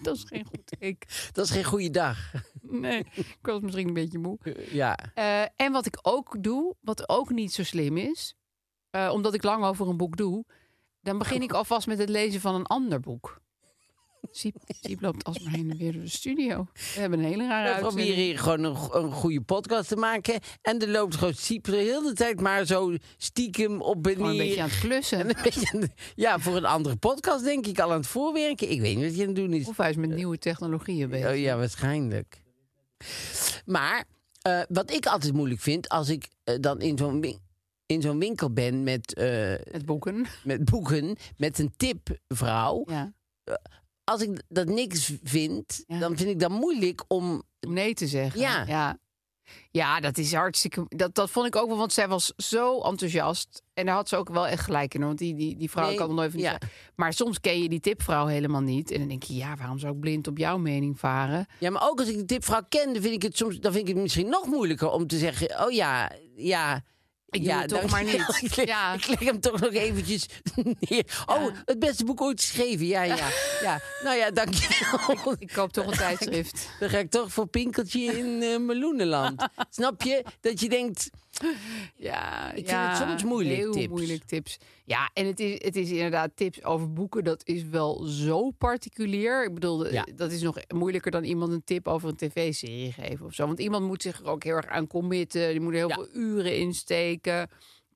dat, 0.02 0.16
is 0.16 0.24
geen 0.24 0.44
goed 0.44 0.78
teken. 0.78 1.08
dat 1.32 1.44
is 1.44 1.50
geen 1.50 1.64
goede 1.64 1.90
dag. 1.90 2.32
Nee, 2.60 3.06
ik 3.14 3.38
was 3.42 3.60
misschien 3.60 3.88
een 3.88 3.94
beetje 3.94 4.18
moe. 4.18 4.38
Ja, 4.70 4.98
Eh, 5.14 5.42
en 5.56 5.72
wat 5.72 5.86
ik 5.86 5.98
ook 6.02 6.42
doe, 6.42 6.74
wat 6.80 7.08
ook 7.08 7.30
niet 7.30 7.52
zo 7.52 7.64
slim 7.64 7.96
is, 7.96 8.34
eh, 8.90 9.10
omdat 9.12 9.34
ik 9.34 9.42
lang 9.42 9.64
over 9.64 9.88
een 9.88 9.96
boek 9.96 10.16
doe, 10.16 10.44
dan 11.00 11.18
begin 11.18 11.42
ik 11.42 11.52
alvast 11.52 11.86
met 11.86 11.98
het 11.98 12.08
lezen 12.08 12.40
van 12.40 12.54
een 12.54 12.66
ander 12.66 13.00
boek. 13.00 13.40
Siep, 14.34 14.56
Siep 14.80 15.00
loopt 15.00 15.24
alsmaar 15.24 15.52
heen 15.52 15.70
en 15.70 15.76
weer 15.76 15.92
door 15.92 16.02
de 16.02 16.08
studio. 16.08 16.66
We 16.94 17.00
hebben 17.00 17.18
een 17.18 17.24
hele 17.24 17.46
rare 17.46 17.62
we 17.68 17.68
uitzending. 17.74 17.94
proberen 17.94 18.24
hier 18.24 18.38
gewoon 18.38 18.62
een, 18.64 18.76
go- 18.76 19.02
een 19.02 19.12
goede 19.12 19.40
podcast 19.40 19.88
te 19.88 19.96
maken. 19.96 20.40
En 20.62 20.78
er 20.78 20.88
loopt 20.88 21.14
gewoon 21.16 21.34
Siep 21.34 21.64
de 21.64 21.76
hele 21.76 22.12
tijd 22.12 22.40
maar 22.40 22.64
zo 22.64 22.94
stiekem 23.16 23.80
op 23.80 24.06
en 24.06 24.12
Gewoon 24.14 24.30
een 24.30 24.36
neer. 24.36 24.44
beetje 24.46 24.62
aan 24.62 24.68
het 24.68 24.78
klussen. 24.78 25.18
En 25.18 25.28
een 25.28 25.42
beetje 25.42 25.70
aan 25.72 25.80
de- 25.80 25.90
ja, 26.14 26.38
voor 26.38 26.56
een 26.56 26.64
andere 26.64 26.96
podcast 26.96 27.44
denk 27.44 27.66
ik 27.66 27.78
al 27.80 27.90
aan 27.90 27.96
het 27.96 28.06
voorwerken. 28.06 28.70
Ik 28.70 28.80
weet 28.80 28.96
niet 28.96 29.04
wat 29.04 29.14
je 29.14 29.20
aan 29.20 29.26
het 29.26 29.36
doen 29.36 29.52
is. 29.52 29.68
Of 29.68 29.76
hij 29.76 29.90
is 29.90 29.96
met 29.96 30.10
nieuwe 30.10 30.38
technologieën 30.38 31.08
bezig. 31.08 31.30
Oh 31.30 31.36
ja, 31.38 31.56
waarschijnlijk. 31.56 32.40
Maar 33.64 34.04
eh, 34.42 34.60
wat 34.68 34.92
ik 34.92 35.06
altijd 35.06 35.32
moeilijk 35.32 35.60
vind, 35.60 35.88
als 35.88 36.08
ik 36.08 36.28
eh, 36.44 36.54
dan 36.60 36.80
in 36.80 36.98
zo'n 36.98 37.20
win- 37.20 37.40
in 37.86 38.02
zo'n 38.02 38.18
winkel 38.18 38.52
ben 38.52 38.82
met, 38.82 39.14
eh, 39.14 39.54
Met 39.72 39.84
boeken. 39.86 40.26
met 40.44 40.64
boeken, 40.64 41.16
met 41.36 41.58
een 41.58 41.72
tipvrouw. 41.76 42.84
Ja. 42.86 43.12
Als 44.04 44.22
ik 44.22 44.42
dat 44.48 44.66
niks 44.68 45.12
vind, 45.22 45.84
Ja. 45.86 45.98
dan 45.98 46.16
vind 46.16 46.28
ik 46.28 46.38
dat 46.40 46.50
moeilijk 46.50 47.04
om. 47.08 47.42
Om 47.66 47.72
nee 47.72 47.94
te 47.94 48.06
zeggen. 48.06 48.40
Ja. 48.40 48.64
ja. 48.66 48.98
Ja, 49.70 50.00
dat 50.00 50.18
is 50.18 50.34
hartstikke. 50.34 50.84
Dat, 50.88 51.14
dat 51.14 51.30
vond 51.30 51.46
ik 51.46 51.56
ook 51.56 51.68
wel, 51.68 51.76
want 51.76 51.92
zij 51.92 52.08
was 52.08 52.32
zo 52.36 52.80
enthousiast. 52.80 53.62
En 53.74 53.86
daar 53.86 53.94
had 53.94 54.08
ze 54.08 54.16
ook 54.16 54.28
wel 54.28 54.46
echt 54.46 54.64
gelijk 54.64 54.94
in. 54.94 55.00
Want 55.00 55.18
die, 55.18 55.34
die, 55.34 55.56
die 55.56 55.70
vrouw 55.70 55.88
Nee, 55.88 55.98
nog 55.98 56.08
nooit 56.08 56.30
van 56.30 56.40
die 56.40 56.48
ja. 56.48 56.58
Maar 56.96 57.12
soms 57.12 57.40
ken 57.40 57.62
je 57.62 57.68
die 57.68 57.80
tipvrouw 57.80 58.26
helemaal 58.26 58.60
niet. 58.60 58.90
En 58.90 58.98
dan 58.98 59.08
denk 59.08 59.22
je, 59.22 59.34
ja, 59.34 59.56
waarom 59.56 59.78
zou 59.78 59.94
ik 59.94 60.00
blind 60.00 60.26
op 60.26 60.38
jouw 60.38 60.58
mening 60.58 60.98
varen? 60.98 61.46
Ja, 61.58 61.70
maar 61.70 61.88
ook 61.88 61.98
als 61.98 62.08
ik 62.08 62.16
de 62.16 62.24
tipvrouw 62.24 62.62
ken, 62.68 62.92
dan 62.92 63.02
vind 63.02 63.14
ik 63.14 63.22
het 63.22 63.36
soms 63.36 63.60
dan 63.60 63.72
vind 63.72 63.88
ik 63.88 63.94
het 63.94 64.02
misschien 64.02 64.28
nog 64.28 64.46
moeilijker 64.46 64.90
om 64.90 65.06
te 65.06 65.18
zeggen: 65.18 65.64
Oh 65.64 65.70
ja, 65.70 66.12
ja. 66.36 66.82
Ik 67.32 67.40
doe 67.40 67.50
ja, 67.50 67.60
het 67.60 67.68
toch 67.68 67.90
maar 67.90 68.04
niet. 68.04 68.38
Ik 68.42 68.56
leg, 68.56 68.66
Ja. 68.66 68.92
ik 68.94 69.06
leg 69.06 69.18
hem 69.18 69.40
toch 69.40 69.60
nog 69.60 69.72
eventjes 69.72 70.26
neer. 70.80 71.22
Oh, 71.26 71.46
het 71.64 71.78
beste 71.78 72.04
boek 72.04 72.20
ooit 72.20 72.40
geschreven. 72.40 72.86
Ja, 72.86 73.02
ja. 73.02 73.16
ja. 73.62 73.80
Nou 74.02 74.16
ja, 74.16 74.30
dank 74.30 74.54
je 74.54 74.88
wel. 75.24 75.34
Ik 75.38 75.52
koop 75.52 75.72
toch 75.72 75.86
een 75.86 75.96
tijdschrift. 76.06 76.68
Dan 76.80 76.88
ga 76.88 76.98
ik 76.98 77.10
toch 77.10 77.32
voor 77.32 77.46
Pinkeltje 77.46 78.00
in 78.18 78.42
eh 78.42 78.58
Meloenenland. 78.58 79.46
Snap 79.70 80.02
je? 80.02 80.24
Dat 80.40 80.60
je 80.60 80.68
denkt, 80.68 81.10
Ja, 81.96 82.52
Ik 82.52 82.68
vind 82.68 82.80
het 82.80 82.96
soms 82.96 83.24
moeilijk, 83.24 83.56
Heel 83.56 83.72
tips. 83.72 83.88
moeilijk 83.88 84.24
tips. 84.24 84.58
Ja, 84.84 85.10
en 85.14 85.26
het 85.26 85.40
is, 85.40 85.52
het 85.64 85.76
is 85.76 85.90
inderdaad 85.90 86.30
tips 86.34 86.64
over 86.64 86.92
boeken. 86.92 87.24
Dat 87.24 87.42
is 87.46 87.64
wel 87.64 88.04
zo 88.04 88.50
particulier. 88.50 89.44
Ik 89.44 89.54
bedoel, 89.54 89.92
Ja. 89.92 90.06
dat 90.16 90.32
is 90.32 90.42
nog 90.42 90.56
moeilijker 90.74 91.10
dan 91.10 91.24
iemand 91.24 91.52
een 91.52 91.64
tip 91.64 91.88
over 91.88 92.08
een 92.08 92.16
tv-serie 92.16 92.92
geven 92.92 93.26
of 93.26 93.34
zo. 93.34 93.46
Want 93.46 93.60
iemand 93.60 93.86
moet 93.86 94.02
zich 94.02 94.20
er 94.20 94.26
ook 94.26 94.44
heel 94.44 94.54
erg 94.56 94.66
aan 94.66 94.86
committen. 94.86 95.50
Die 95.50 95.60
moet 95.60 95.72
er 95.72 95.78
heel 95.78 95.88
Ja. 95.88 95.94
veel 95.94 96.08
uren 96.12 96.56
insteken. 96.56 97.48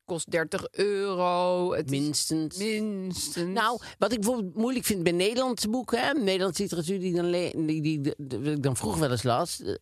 Kost 0.04 0.30
30 0.30 0.66
euro. 0.70 1.72
Het 1.74 1.90
minstens. 1.90 2.56
minstens. 2.58 3.46
Nou, 3.52 3.80
wat 3.98 4.12
ik 4.12 4.20
bijvoorbeeld 4.20 4.54
moeilijk 4.56 4.84
vind 4.84 5.02
bij 5.02 5.12
Nederlandse 5.12 5.68
boeken, 5.68 5.98
hè, 6.00 6.12
Nederlandse 6.12 6.62
literatuur 6.62 7.00
die, 7.00 7.14
dan 7.14 7.30
die, 7.30 7.80
die, 7.82 8.00
die, 8.00 8.14
die 8.16 8.40
ik 8.52 8.62
dan 8.62 8.76
vroeger 8.76 9.00
wel 9.00 9.10
eens 9.10 9.22
las, 9.22 9.60
lees 9.62 9.78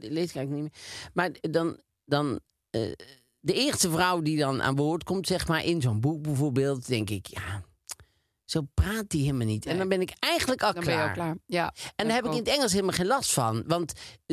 ik 0.00 0.14
eigenlijk 0.36 0.50
niet 0.50 0.60
meer. 0.62 0.72
Maar 1.14 1.30
dan, 1.40 1.80
dan 2.04 2.40
de 3.40 3.52
eerste 3.52 3.90
vrouw 3.90 4.20
die 4.20 4.38
dan 4.38 4.62
aan 4.62 4.76
woord 4.76 5.04
komt, 5.04 5.26
zeg 5.26 5.48
maar, 5.48 5.64
in 5.64 5.80
zo'n 5.80 6.00
boek 6.00 6.22
bijvoorbeeld, 6.22 6.86
denk 6.86 7.10
ik, 7.10 7.26
ja, 7.26 7.62
zo 8.50 8.60
praat 8.74 9.04
hij 9.08 9.20
helemaal 9.20 9.46
niet. 9.46 9.66
En 9.66 9.78
dan 9.78 9.88
ben 9.88 10.00
ik 10.00 10.12
eigenlijk 10.18 10.62
al 10.62 10.72
Dan 10.74 10.84
ben 10.84 10.92
je 10.92 10.98
klaar. 10.98 11.08
al 11.08 11.14
klaar. 11.14 11.36
Ja. 11.46 11.74
En 11.96 12.06
daar 12.06 12.16
heb 12.16 12.24
ik 12.24 12.32
in 12.32 12.38
het 12.38 12.48
Engels 12.48 12.72
helemaal 12.72 12.94
geen 12.94 13.06
last 13.06 13.32
van. 13.32 13.62
Want 13.66 13.92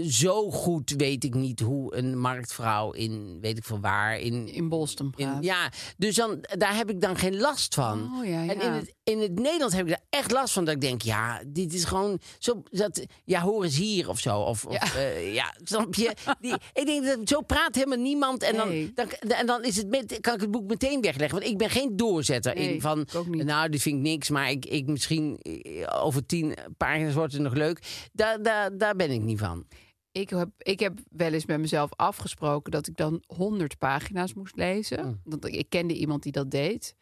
zo 0.10 0.51
goed 0.51 0.93
weet 0.97 1.23
ik 1.23 1.34
niet 1.34 1.60
hoe 1.60 1.95
een 1.95 2.19
marktvrouw 2.19 2.91
in, 2.91 3.38
weet 3.41 3.58
ik 3.58 3.63
veel 3.63 3.80
waar, 3.80 4.19
in, 4.19 4.47
In 4.47 4.69
Boston 4.69 5.13
in, 5.15 5.38
ja, 5.41 5.71
dus 5.97 6.15
dan, 6.15 6.45
daar 6.58 6.75
heb 6.75 6.89
ik 6.89 7.01
dan 7.01 7.17
geen 7.17 7.38
last 7.38 7.73
van. 7.73 8.12
Oh, 8.19 8.25
ja, 8.25 8.41
En 8.47 8.62
in 8.62 8.71
het, 8.71 8.93
in 9.04 9.19
het 9.21 9.39
Nederlands 9.39 9.75
heb 9.75 9.84
ik 9.86 9.89
daar 9.91 10.04
echt 10.10 10.32
last 10.32 10.54
van. 10.54 10.65
Dat 10.65 10.73
ik 10.73 10.82
denk, 10.82 11.01
ja, 11.01 11.41
dit 11.47 11.73
is 11.73 11.84
gewoon 11.84 12.19
zo. 12.39 12.63
Dat, 12.69 13.06
ja, 13.25 13.41
hoor 13.41 13.63
eens 13.63 13.78
hier 13.78 14.10
of 14.10 14.19
zo. 14.19 14.39
Of, 14.39 14.65
Ja. 14.69 14.82
of, 14.82 14.95
eh, 14.95 15.34
ja, 15.34 15.56
snap 15.63 15.95
je? 15.95 16.13
Die, 16.39 16.54
ik 16.73 16.86
denk 16.86 17.06
dat 17.06 17.19
zo 17.23 17.41
praat 17.41 17.75
helemaal 17.75 17.97
niemand. 17.97 18.43
En 18.43 18.56
dan, 18.56 18.67
Nee. 18.67 18.91
dan, 18.95 19.10
en 19.10 19.45
dan 19.45 19.63
is 19.63 19.75
het 19.75 19.88
met, 19.89 20.17
kan 20.21 20.34
ik 20.34 20.41
het 20.41 20.51
boek 20.51 20.67
meteen 20.67 21.01
wegleggen. 21.01 21.39
Want 21.39 21.51
ik 21.51 21.58
ben 21.58 21.69
geen 21.69 21.95
doorzetter 21.95 22.56
Nee, 22.56 22.73
in 22.73 22.82
van. 22.82 22.99
ik 23.01 23.15
ook 23.15 23.28
niet. 23.28 23.43
Nou, 23.43 23.69
dit 23.69 23.82
vind 23.82 23.95
ik 23.95 24.01
niks. 24.12 24.30
Maar 24.30 24.50
ik, 24.50 24.65
ik 24.65 24.88
misschien 24.88 25.38
eh, 25.38 26.04
over 26.04 26.26
tien 26.26 26.56
pagina's 26.78 27.13
wordt 27.13 27.34
het 27.34 27.41
nog 27.41 27.54
leuk. 27.54 28.08
Daar, 28.13 28.41
daar, 28.44 28.78
daar 28.78 28.96
ben 28.96 29.12
ik 29.12 29.22
niet 29.22 29.39
van. 29.39 29.65
Ik 30.12 30.30
heb, 30.30 30.50
ik 30.58 30.80
heb 30.80 31.00
wel 31.10 31.34
eens 31.34 31.46
met 31.46 31.60
mezelf 31.60 31.89
afgesproken 31.96 32.72
dat 32.72 32.88
ik 32.88 32.98
dan 32.98 33.24
100 33.28 33.78
pagina's 33.78 34.34
moest 34.34 34.56
lezen. 34.56 35.00
Hm. 35.00 35.13
Want 35.24 35.46
ik 35.46 35.70
kende 35.70 35.94
iemand 35.94 36.24
die 36.24 36.32
dat 36.32 36.52
deed. 36.52 36.96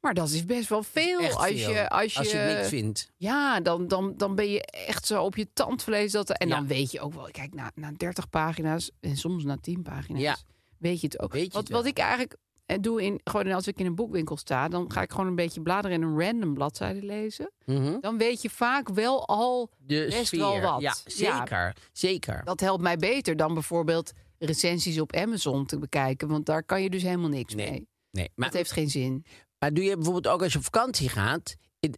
Maar 0.00 0.14
dat 0.14 0.30
is 0.30 0.44
best 0.44 0.68
wel 0.68 0.82
veel. 0.82 1.20
Echt 1.20 1.34
als, 1.36 1.46
veel. 1.46 1.70
Je, 1.70 1.88
als, 1.88 2.12
je, 2.12 2.18
Als 2.18 2.30
je 2.30 2.38
niks 2.38 2.68
vindt. 2.68 3.10
Ja, 3.16 3.60
dan, 3.60 3.88
dan, 3.88 4.14
dan 4.16 4.34
ben 4.34 4.50
je 4.50 4.62
echt 4.62 5.06
zo 5.06 5.22
op 5.22 5.36
je 5.36 5.48
tandvlees. 5.52 6.12
Dat, 6.12 6.30
en 6.30 6.48
Ja. 6.48 6.54
dan 6.56 6.66
weet 6.66 6.90
je 6.90 7.00
ook 7.00 7.14
wel, 7.14 7.28
kijk, 7.30 7.54
na, 7.54 7.70
na 7.74 7.92
30 7.96 8.28
pagina's 8.28 8.90
en 9.00 9.16
soms 9.16 9.44
na 9.44 9.56
10 9.60 9.82
pagina's, 9.82 10.20
Ja. 10.22 10.36
weet 10.78 11.00
je 11.00 11.06
het 11.06 11.20
ook. 11.20 11.34
Je 11.34 11.48
wat, 11.50 11.54
het 11.62 11.68
wat 11.68 11.86
ik 11.86 11.98
eigenlijk 11.98 12.36
eh, 12.66 12.76
doe, 12.80 13.02
in, 13.02 13.20
gewoon 13.24 13.52
als 13.52 13.66
ik 13.66 13.78
in 13.78 13.86
een 13.86 13.94
boekwinkel 13.94 14.36
sta, 14.36 14.68
dan 14.68 14.92
ga 14.92 15.02
ik 15.02 15.10
gewoon 15.10 15.26
een 15.26 15.34
beetje 15.34 15.60
bladeren 15.62 16.02
en 16.02 16.08
een 16.08 16.20
random 16.20 16.54
bladzijde 16.54 17.02
lezen. 17.02 17.50
Mhm. 17.64 18.00
Dan 18.00 18.18
weet 18.18 18.42
je 18.42 18.50
vaak 18.50 18.88
wel 18.88 19.26
al 19.26 19.70
De 19.78 20.06
best 20.10 20.26
sfeer. 20.26 20.38
wel 20.40 20.60
wat. 20.60 20.80
Ja, 20.80 20.94
Ja. 21.04 21.36
zeker. 21.38 21.76
Zeker. 21.92 22.44
Dat 22.44 22.60
helpt 22.60 22.82
mij 22.82 22.96
beter 22.96 23.36
dan 23.36 23.54
bijvoorbeeld 23.54 24.12
recensies 24.38 25.00
op 25.00 25.16
Amazon 25.16 25.66
te 25.66 25.78
bekijken. 25.78 26.28
Want 26.28 26.46
daar 26.46 26.62
kan 26.62 26.82
je 26.82 26.90
dus 26.90 27.02
helemaal 27.02 27.28
niks 27.28 27.54
Nee. 27.54 27.70
mee. 27.70 27.88
Nee, 28.10 28.30
maar, 28.34 28.48
Dat 28.48 28.56
heeft 28.56 28.72
geen 28.72 28.90
zin. 28.90 29.24
maar 29.58 29.72
doe 29.74 29.84
je 29.84 29.94
bijvoorbeeld 29.94 30.28
ook 30.28 30.42
als 30.42 30.52
je 30.52 30.58
op 30.58 30.64
vakantie 30.64 31.08
gaat, 31.08 31.56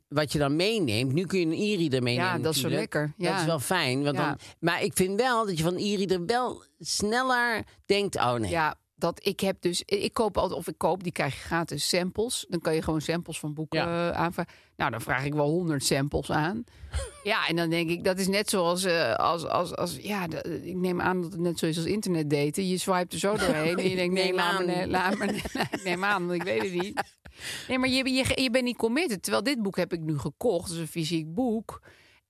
wat 0.08 0.32
je 0.32 0.38
dan 0.38 0.56
meeneemt. 0.56 1.12
Nu 1.12 1.24
kun 1.26 1.38
je 1.38 1.46
een 1.46 1.52
e-reader 1.52 2.02
meenemen. 2.02 2.30
Ja, 2.32 2.38
dat 2.38 2.54
is 2.54 2.60
zo 2.60 2.68
natuurlijk. 2.68 2.94
lekker. 2.94 3.14
Ja. 3.16 3.30
Dat 3.30 3.40
is 3.40 3.46
wel 3.46 3.58
fijn. 3.60 4.02
Want 4.02 4.16
Ja. 4.16 4.26
dan, 4.28 4.38
maar 4.60 4.82
ik 4.82 4.92
vind 4.94 5.20
wel 5.20 5.46
dat 5.46 5.56
je 5.58 5.64
van 5.64 5.76
e-reader 5.76 6.26
wel 6.26 6.62
sneller 6.78 7.64
denkt, 7.86 8.16
oh 8.16 8.34
nee. 8.34 8.50
Ja, 8.50 8.74
dat 8.98 9.26
ik 9.26 9.40
heb 9.40 9.56
dus... 9.60 9.82
Ik 9.84 10.12
koop 10.12 10.36
altijd, 10.38 10.58
of 10.60 10.68
ik 10.68 10.78
koop, 10.78 11.02
die 11.02 11.12
krijg 11.12 11.34
je 11.34 11.40
gratis 11.40 11.88
samples. 11.88 12.46
Dan 12.48 12.60
kan 12.60 12.74
je 12.74 12.82
gewoon 12.82 13.00
samples 13.00 13.38
van 13.38 13.54
boeken 13.54 13.78
Ja. 13.78 14.10
eh, 14.10 14.16
aanvragen. 14.18 14.52
Nou, 14.76 14.90
dan 14.90 15.00
vraag 15.00 15.24
ik 15.24 15.34
wel 15.34 15.48
honderd 15.48 15.84
samples 15.84 16.30
aan. 16.30 16.64
ja, 17.22 17.48
en 17.48 17.56
dan 17.56 17.70
denk 17.70 17.90
ik, 17.90 18.04
dat 18.04 18.18
is 18.18 18.28
net 18.28 18.50
zoals... 18.50 18.84
eh, 18.84 19.14
als, 19.14 19.46
als, 19.46 19.76
als, 19.76 19.96
ja, 19.96 20.26
ik 20.62 20.74
neem 20.76 21.00
aan 21.00 21.22
dat 21.22 21.32
het 21.32 21.40
net 21.40 21.58
zo 21.58 21.66
is 21.66 21.76
als 21.76 21.86
internet 21.86 22.30
daten. 22.30 22.68
Je 22.68 22.78
swipe 22.78 23.12
er 23.14 23.18
zo 23.18 23.36
doorheen 23.36 23.76
en 23.78 23.88
je 23.88 23.96
denkt, 23.96 24.14
nee, 24.14 24.24
Neem 24.24 24.34
laat 24.34 24.64
me, 24.66 24.82
aan. 24.82 24.90
laat 24.90 25.18
me, 25.18 25.40
neem 25.84 26.04
aan, 26.04 26.26
want 26.26 26.40
ik 26.40 26.46
weet 26.46 26.62
het 26.62 26.72
niet. 26.72 27.02
Nee, 27.68 27.78
maar 27.78 27.88
je, 27.88 28.10
je, 28.12 28.42
je 28.42 28.50
bent 28.50 28.64
niet 28.64 28.76
committed. 28.76 29.22
Terwijl 29.22 29.44
dit 29.44 29.62
boek 29.62 29.76
heb 29.76 29.92
ik 29.92 30.00
nu 30.00 30.18
gekocht, 30.18 30.70
dus 30.70 30.78
een 30.78 30.86
fysiek 30.88 31.34
boek. 31.34 31.80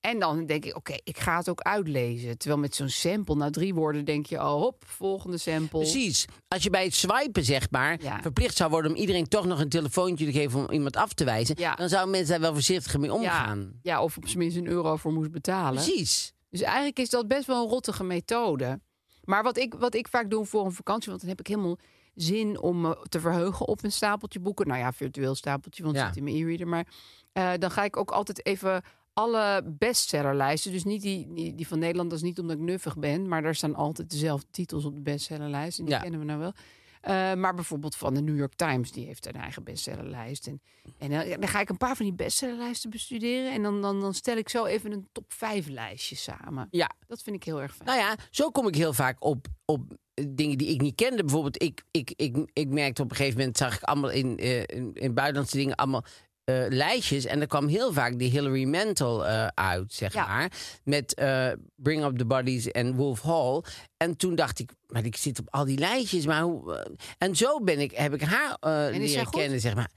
En 0.01 0.19
dan 0.19 0.47
denk 0.47 0.65
ik, 0.65 0.77
oké, 0.77 0.95
ik 1.05 1.19
ga 1.19 1.37
het 1.37 1.49
ook 1.49 1.61
uitlezen. 1.61 2.39
Terwijl 2.39 2.61
met 2.61 2.75
zo'n 2.75 2.89
sample, 2.89 3.35
na 3.35 3.51
drie 3.51 3.75
woorden 3.75 4.05
denk 4.05 4.27
je, 4.27 4.37
oh, 4.37 4.53
hop, 4.53 4.85
volgende 4.87 5.39
sample. 5.39 5.79
Precies. 5.79 6.25
Als 6.49 6.63
je 6.63 6.71
bij 6.71 6.85
het 6.85 6.95
swipen, 6.95 7.45
zeg 7.45 7.71
maar, 7.71 8.03
Ja. 8.03 8.23
verplicht 8.23 8.57
zou 8.57 8.71
worden 8.71 8.91
om 8.91 8.97
iedereen 8.97 9.29
toch 9.29 9.47
nog 9.47 9.61
een 9.61 9.69
telefoontje 9.69 10.25
te 10.25 10.33
geven 10.33 10.61
om 10.61 10.71
iemand 10.71 10.97
af 10.97 11.13
te 11.13 11.25
wijzen, 11.25 11.55
Ja. 11.59 11.75
dan 11.75 11.89
zouden 11.89 12.11
mensen 12.11 12.31
daar 12.31 12.41
wel 12.41 12.53
voorzichtig 12.53 12.99
mee 12.99 13.11
Ja, 13.11 13.17
omgaan. 13.17 13.73
ja, 13.83 14.03
of 14.03 14.17
op 14.17 14.27
zijn 14.27 14.39
minst 14.39 14.57
een 14.57 14.67
euro 14.67 14.97
voor 14.97 15.13
moest 15.13 15.31
betalen. 15.31 15.83
Precies. 15.85 16.33
Dus 16.51 16.61
eigenlijk 16.63 16.99
is 16.99 17.11
dat 17.11 17.29
best 17.29 17.47
wel 17.47 17.63
een 17.63 17.69
rottige 17.71 18.05
methode. 18.05 18.81
Maar 19.25 19.43
wat 19.43 19.57
ik, 19.59 19.75
wat 19.75 19.95
ik 19.95 20.09
vaak 20.09 20.31
doe 20.31 20.45
voor 20.47 20.65
een 20.65 20.73
vakantie, 20.73 21.09
want 21.09 21.21
dan 21.21 21.31
heb 21.31 21.41
ik 21.41 21.47
helemaal 21.47 21.79
zin 22.15 22.61
om 22.61 22.81
me 22.81 23.07
te 23.09 23.21
verheugen 23.21 23.69
op 23.69 23.85
een 23.85 23.93
stapeltje 23.93 24.41
boeken. 24.41 24.67
Nou 24.67 24.79
ja, 24.81 24.93
virtueel 24.93 25.35
stapeltje, 25.35 25.83
want 25.83 25.95
het 25.97 26.05
Ja. 26.05 26.09
zit 26.13 26.19
in 26.19 26.25
mijn 26.25 26.37
e-reader. 26.37 26.69
Maar 26.69 26.87
eh, 27.33 27.51
dan 27.59 27.71
ga 27.71 27.85
ik 27.85 27.97
ook 27.97 28.11
altijd 28.11 28.47
even 28.47 28.83
alle 29.18 29.62
bestsellerlijsten. 29.78 30.72
Dus 30.72 30.85
niet 30.85 31.02
die, 31.02 31.33
die, 31.35 31.54
die 31.54 31.68
van 31.68 31.78
Nederland, 31.78 32.11
dat 32.11 32.18
is 32.18 32.24
niet 32.24 32.38
omdat 32.38 32.57
ik 32.57 32.62
nuffig 32.62 32.96
ben. 32.96 33.28
Maar 33.28 33.42
daar 33.42 33.54
staan 33.54 33.74
altijd 33.74 34.11
dezelfde 34.11 34.46
titels 34.50 34.85
op 34.85 34.94
de 34.94 35.00
bestsellerlijst. 35.00 35.78
En 35.78 35.85
die 35.85 35.94
Ja. 35.94 36.00
kennen 36.00 36.20
we 36.20 36.26
nou 36.26 36.38
wel. 36.38 36.52
Eh, 37.00 37.35
maar 37.35 37.54
bijvoorbeeld 37.54 37.96
van 37.96 38.14
de 38.14 38.20
New 38.20 38.37
York 38.37 38.54
Times, 38.54 38.92
die 38.92 39.07
heeft 39.07 39.26
een 39.26 39.33
eigen 39.40 39.64
bestsellerlijst. 39.64 40.46
En, 40.46 40.61
en 40.98 41.11
dan, 41.11 41.40
dan 41.40 41.48
ga 41.48 41.61
ik 41.61 41.68
een 41.68 41.76
paar 41.76 41.96
van 41.96 42.07
die 42.07 42.14
bestsellerlijsten 42.14 42.90
bestuderen. 42.90 43.52
En 43.52 43.62
dan, 43.62 43.83
dan, 43.83 44.00
dan 44.00 44.14
stel 44.14 44.37
ik 44.37 44.48
zo 44.48 44.64
even 44.64 44.92
een 44.92 45.09
top 45.12 45.33
5 45.33 45.68
lijstje 45.68 46.16
samen. 46.16 46.68
Ja. 46.70 46.90
Dat 47.07 47.22
vind 47.22 47.37
ik 47.37 47.44
heel 47.44 47.62
erg 47.62 47.74
fijn. 47.74 47.88
Nou 47.88 48.00
ja, 48.00 48.16
zo 48.31 48.50
kom 48.50 48.66
ik 48.66 48.74
heel 48.74 48.92
vaak 48.92 49.24
op, 49.24 49.46
op 49.64 49.96
eh, 50.14 50.24
dingen 50.28 50.59
die 50.59 50.68
ik 50.68 50.81
niet 50.81 50.94
kende. 50.94 51.24
Bijvoorbeeld, 51.24 51.62
ik, 51.62 51.83
ik, 51.90 52.12
ik, 52.16 52.37
ik 52.52 52.68
merkte 52.68 53.02
op 53.02 53.11
een 53.11 53.16
gegeven 53.16 53.38
moment, 53.38 53.57
zag 53.57 53.76
ik 53.76 53.83
allemaal 53.83 54.11
in, 54.11 54.37
eh, 54.38 54.59
in, 54.61 54.90
in 54.94 55.14
buitenlandse 55.14 55.57
dingen 55.57 55.74
allemaal 55.76 56.04
eh, 56.49 56.65
lijstjes. 56.69 57.25
En 57.25 57.41
er 57.41 57.47
kwam 57.47 57.67
heel 57.67 57.93
vaak 57.93 58.19
die 58.19 58.31
Hillary 58.31 58.65
Mantel 58.65 59.27
eh, 59.27 59.47
uit, 59.55 59.93
zeg 59.93 60.13
Ja. 60.13 60.27
maar. 60.27 60.53
Met 60.85 61.15
eh, 61.15 61.49
Bring 61.77 62.05
Up 62.05 62.19
the 62.19 62.25
Bodies 62.27 62.71
en 62.71 62.95
Wolf 62.95 63.23
Hall. 63.23 63.63
En 63.97 64.17
toen 64.17 64.35
dacht 64.35 64.59
ik, 64.59 64.71
maar 64.87 65.05
ik 65.05 65.17
zit 65.17 65.39
op 65.39 65.47
al 65.51 65.65
die 65.65 65.79
lijstjes. 65.79 66.27
Maar 66.27 66.43
hoe, 66.43 66.87
en 67.19 67.37
zo 67.37 67.61
ben 67.61 67.79
ik, 67.81 67.93
heb 67.93 68.15
ik 68.15 68.23
haar 68.23 68.57
leren 68.91 69.31
kennen, 69.31 69.61
zeg 69.61 69.75
maar. 69.75 69.91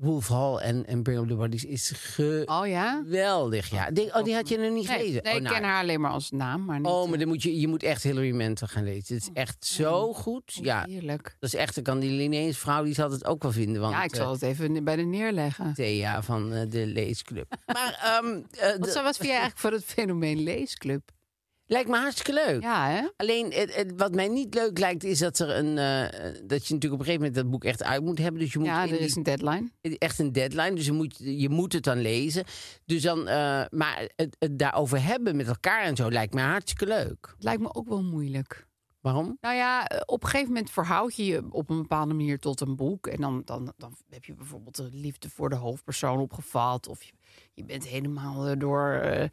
Wolf 0.00 0.28
Hall 0.28 0.56
en, 0.56 0.86
en 0.86 1.02
Bring 1.02 1.20
Up 1.20 1.28
the 1.28 1.34
Bodies 1.34 1.64
is 1.64 1.92
Oh 2.44 2.66
ja? 2.66 3.00
geweldig. 3.04 3.70
Ja. 3.70 3.86
Ik 3.88 3.94
Denk, 3.94 4.16
oh, 4.16 4.24
die 4.24 4.34
had 4.34 4.48
je 4.48 4.58
nog 4.58 4.72
niet 4.72 4.88
Nee, 4.88 4.96
gelezen? 4.98 5.22
nee 5.22 5.32
oh, 5.32 5.38
ik 5.38 5.44
nou, 5.44 5.54
ken 5.54 5.64
haar 5.64 5.82
alleen 5.82 6.00
maar 6.00 6.10
als 6.10 6.30
naam. 6.30 6.64
Maar 6.64 6.78
niet, 6.78 6.86
Oh, 6.86 7.04
maar 7.04 7.12
eh, 7.12 7.18
dan 7.18 7.28
moet 7.28 7.42
je, 7.42 7.60
je 7.60 7.68
moet 7.68 7.82
echt 7.82 8.02
Hillary 8.02 8.32
Mantel 8.34 8.66
gaan 8.66 8.84
lezen. 8.84 9.14
Het 9.14 9.22
is 9.22 9.28
echt 9.32 9.64
zo 9.66 10.12
goed. 10.12 10.58
Ja, 10.62 10.84
Heerlijk. 10.88 11.36
dat 11.38 11.52
is 11.52 11.58
echt, 11.58 11.74
dan 11.74 11.84
kan 11.84 11.98
die 11.98 12.10
Linnaeus 12.10 12.58
vrouw, 12.58 12.84
die 12.84 12.94
zal 12.94 13.10
het 13.10 13.24
ook 13.26 13.42
wel 13.42 13.52
vinden. 13.52 13.80
Want, 13.80 13.94
Ja, 13.94 14.02
ik 14.02 14.14
zal 14.14 14.26
eh, 14.26 14.32
het 14.32 14.42
even 14.42 14.84
bij 14.84 14.96
de 14.96 15.02
neerleggen. 15.02 15.74
Thea 15.74 16.22
van 16.22 16.52
eh, 16.52 16.70
de 16.70 16.86
leesclub. 16.86 17.56
maar 17.66 18.00
ehm, 18.02 18.40
eh, 18.50 18.78
Wat, 18.78 18.94
wat 18.94 19.16
vind 19.16 19.28
jij 19.28 19.38
eigenlijk 19.38 19.58
van 19.58 19.72
het 19.72 19.84
fenomeen 19.84 20.42
leesclub? 20.42 21.10
Lijkt 21.70 21.88
me 21.88 21.96
hartstikke 21.96 22.32
leuk. 22.46 22.62
Ja, 22.62 22.88
hè? 22.88 23.08
Alleen, 23.16 23.52
het, 23.52 23.74
het- 23.74 23.92
wat 23.96 24.14
mij 24.14 24.28
niet 24.28 24.54
leuk 24.54 24.78
lijkt, 24.78 25.04
is 25.04 25.18
dat 25.18 25.38
er 25.38 25.56
een. 25.56 25.78
eh, 25.78 26.22
dat 26.44 26.66
je 26.66 26.74
natuurlijk 26.74 26.82
op 26.84 26.98
een 26.98 27.04
gegeven 27.04 27.14
moment 27.18 27.34
dat 27.34 27.50
boek 27.50 27.64
echt 27.64 27.82
uit 27.82 28.02
moet 28.02 28.18
hebben. 28.18 28.40
Dus 28.40 28.52
je 28.52 28.58
moet 28.58 28.68
Ja, 28.68 28.82
in 28.84 28.90
er 28.90 28.96
die- 28.96 29.06
is 29.06 29.16
een 29.16 29.22
deadline. 29.22 29.70
echt 29.98 30.18
een 30.18 30.32
deadline. 30.32 30.74
Dus 30.74 30.86
je 30.86 30.92
moet, 30.92 31.16
je 31.18 31.48
moet 31.48 31.72
het 31.72 31.82
dan 31.84 32.00
lezen. 32.00 32.44
Dus 32.84 33.02
dan, 33.02 33.28
eh, 33.28 33.62
maar 33.70 34.08
het, 34.16 34.36
het 34.38 34.58
daarover 34.58 35.04
hebben 35.04 35.36
met 35.36 35.46
elkaar 35.46 35.82
en 35.82 35.96
zo 35.96 36.10
lijkt 36.10 36.34
me 36.34 36.40
hartstikke 36.40 36.86
leuk. 36.86 37.28
Het 37.34 37.44
lijkt 37.44 37.62
me 37.62 37.74
ook 37.74 37.88
wel 37.88 38.02
moeilijk. 38.02 38.68
Waarom? 39.00 39.36
Nou 39.40 39.54
ja, 39.54 39.86
eh, 39.86 40.00
op 40.06 40.22
een 40.22 40.28
gegeven 40.28 40.52
moment 40.52 40.70
verhoud 40.70 41.16
je 41.16 41.24
je 41.24 41.42
op 41.50 41.70
een 41.70 41.82
bepaalde 41.82 42.14
manier 42.14 42.38
tot 42.38 42.60
een 42.60 42.76
boek. 42.76 43.06
En 43.06 43.20
dan, 43.20 43.42
dan, 43.44 43.72
dan 43.76 43.96
heb 44.10 44.24
je 44.24 44.34
bijvoorbeeld 44.34 44.76
de 44.76 44.88
liefde 44.92 45.30
voor 45.30 45.48
de 45.50 45.56
hoofdpersoon 45.56 46.18
opgevat. 46.18 46.88
Of 46.88 47.02
je, 47.02 47.12
je 47.60 47.66
bent 47.66 47.86
helemaal 47.86 48.46
eh, 48.46 48.52
door 48.58 48.92
eh, 48.92 49.28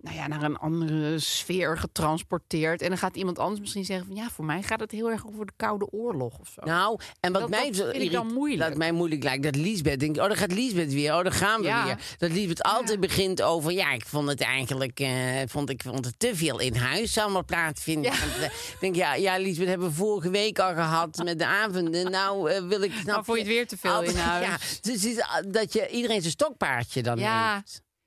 nou 0.00 0.16
ja, 0.16 0.26
naar 0.26 0.42
een 0.42 0.56
andere 0.56 1.18
sfeer 1.18 1.78
getransporteerd. 1.78 2.82
En 2.82 2.88
dan 2.88 2.98
gaat 2.98 3.16
iemand 3.16 3.38
anders 3.38 3.60
misschien 3.60 3.84
zeggen 3.84 4.06
van... 4.06 4.16
ja, 4.16 4.28
voor 4.30 4.44
mij 4.44 4.62
gaat 4.62 4.80
het 4.80 4.90
heel 4.90 5.10
erg 5.10 5.26
over 5.26 5.46
de 5.46 5.52
Koude 5.56 5.90
Oorlog 5.90 6.38
of 6.38 6.48
zo. 6.54 6.60
Nou, 6.64 6.98
en 7.20 7.32
wat 7.32 7.40
Dat- 7.40 7.50
mij 7.50 7.70
dat 7.70 7.90
vind 7.90 8.02
ik 8.02 8.12
dan 8.12 8.32
moeilijk. 8.32 8.68
Dat 8.68 8.78
mij 8.78 8.92
moeilijk 8.92 9.22
lijkt, 9.22 9.42
dat 9.42 9.56
Liesbeth 9.56 10.00
denkt, 10.00 10.18
oh, 10.18 10.26
dan 10.26 10.36
gaat 10.36 10.52
Liesbeth 10.52 10.92
weer, 10.92 11.14
oh, 11.16 11.22
dan 11.22 11.32
gaan 11.32 11.60
we 11.60 11.66
Ja. 11.66 11.84
weer. 11.84 11.98
Dat 12.18 12.30
Liesbeth 12.30 12.62
altijd 12.62 13.00
begint 13.00 13.42
over, 13.42 13.72
ja, 13.72 13.92
ik 13.92 14.06
vond 14.06 14.28
het 14.28 14.40
eigenlijk, 14.40 15.00
eh, 15.00 15.08
vond, 15.46 15.70
ik 15.70 15.82
vond 15.82 16.04
het 16.04 16.18
te 16.18 16.30
veel 16.36 16.60
in 16.60 16.74
huis 16.74 17.18
allemaal 17.18 17.44
plaatsvinden. 17.44 18.12
Ja. 18.12 18.18
Want, 18.18 18.52
Ik 18.52 18.76
denk, 18.80 18.94
ja, 18.96 19.14
ja, 19.14 19.36
Liesbeth 19.38 19.68
hebben 19.68 19.88
we 19.88 19.94
vorige 19.94 20.30
week 20.30 20.58
al 20.58 20.74
gehad 20.74 21.20
met 21.24 21.38
de 21.38 21.46
avonden. 21.46 22.10
Nou, 22.10 22.66
wil 22.68 22.82
ik, 22.82 22.92
snap 22.92 23.06
Nou, 23.06 23.24
vond 23.24 23.38
je 23.38 23.44
het 23.44 23.52
weer 23.52 23.66
te 23.66 23.76
veel 23.76 23.90
altijd- 23.92 24.12
in 24.14 24.20
huis? 24.32 24.46
Ja, 24.46 24.58
dus 24.92 25.16
dat 25.52 25.72
je 25.72 25.88
iedereen 25.90 26.20
zijn 26.20 26.32
stokpaardje 26.32 27.02
dan 27.02 27.18
Ja. 27.18 27.53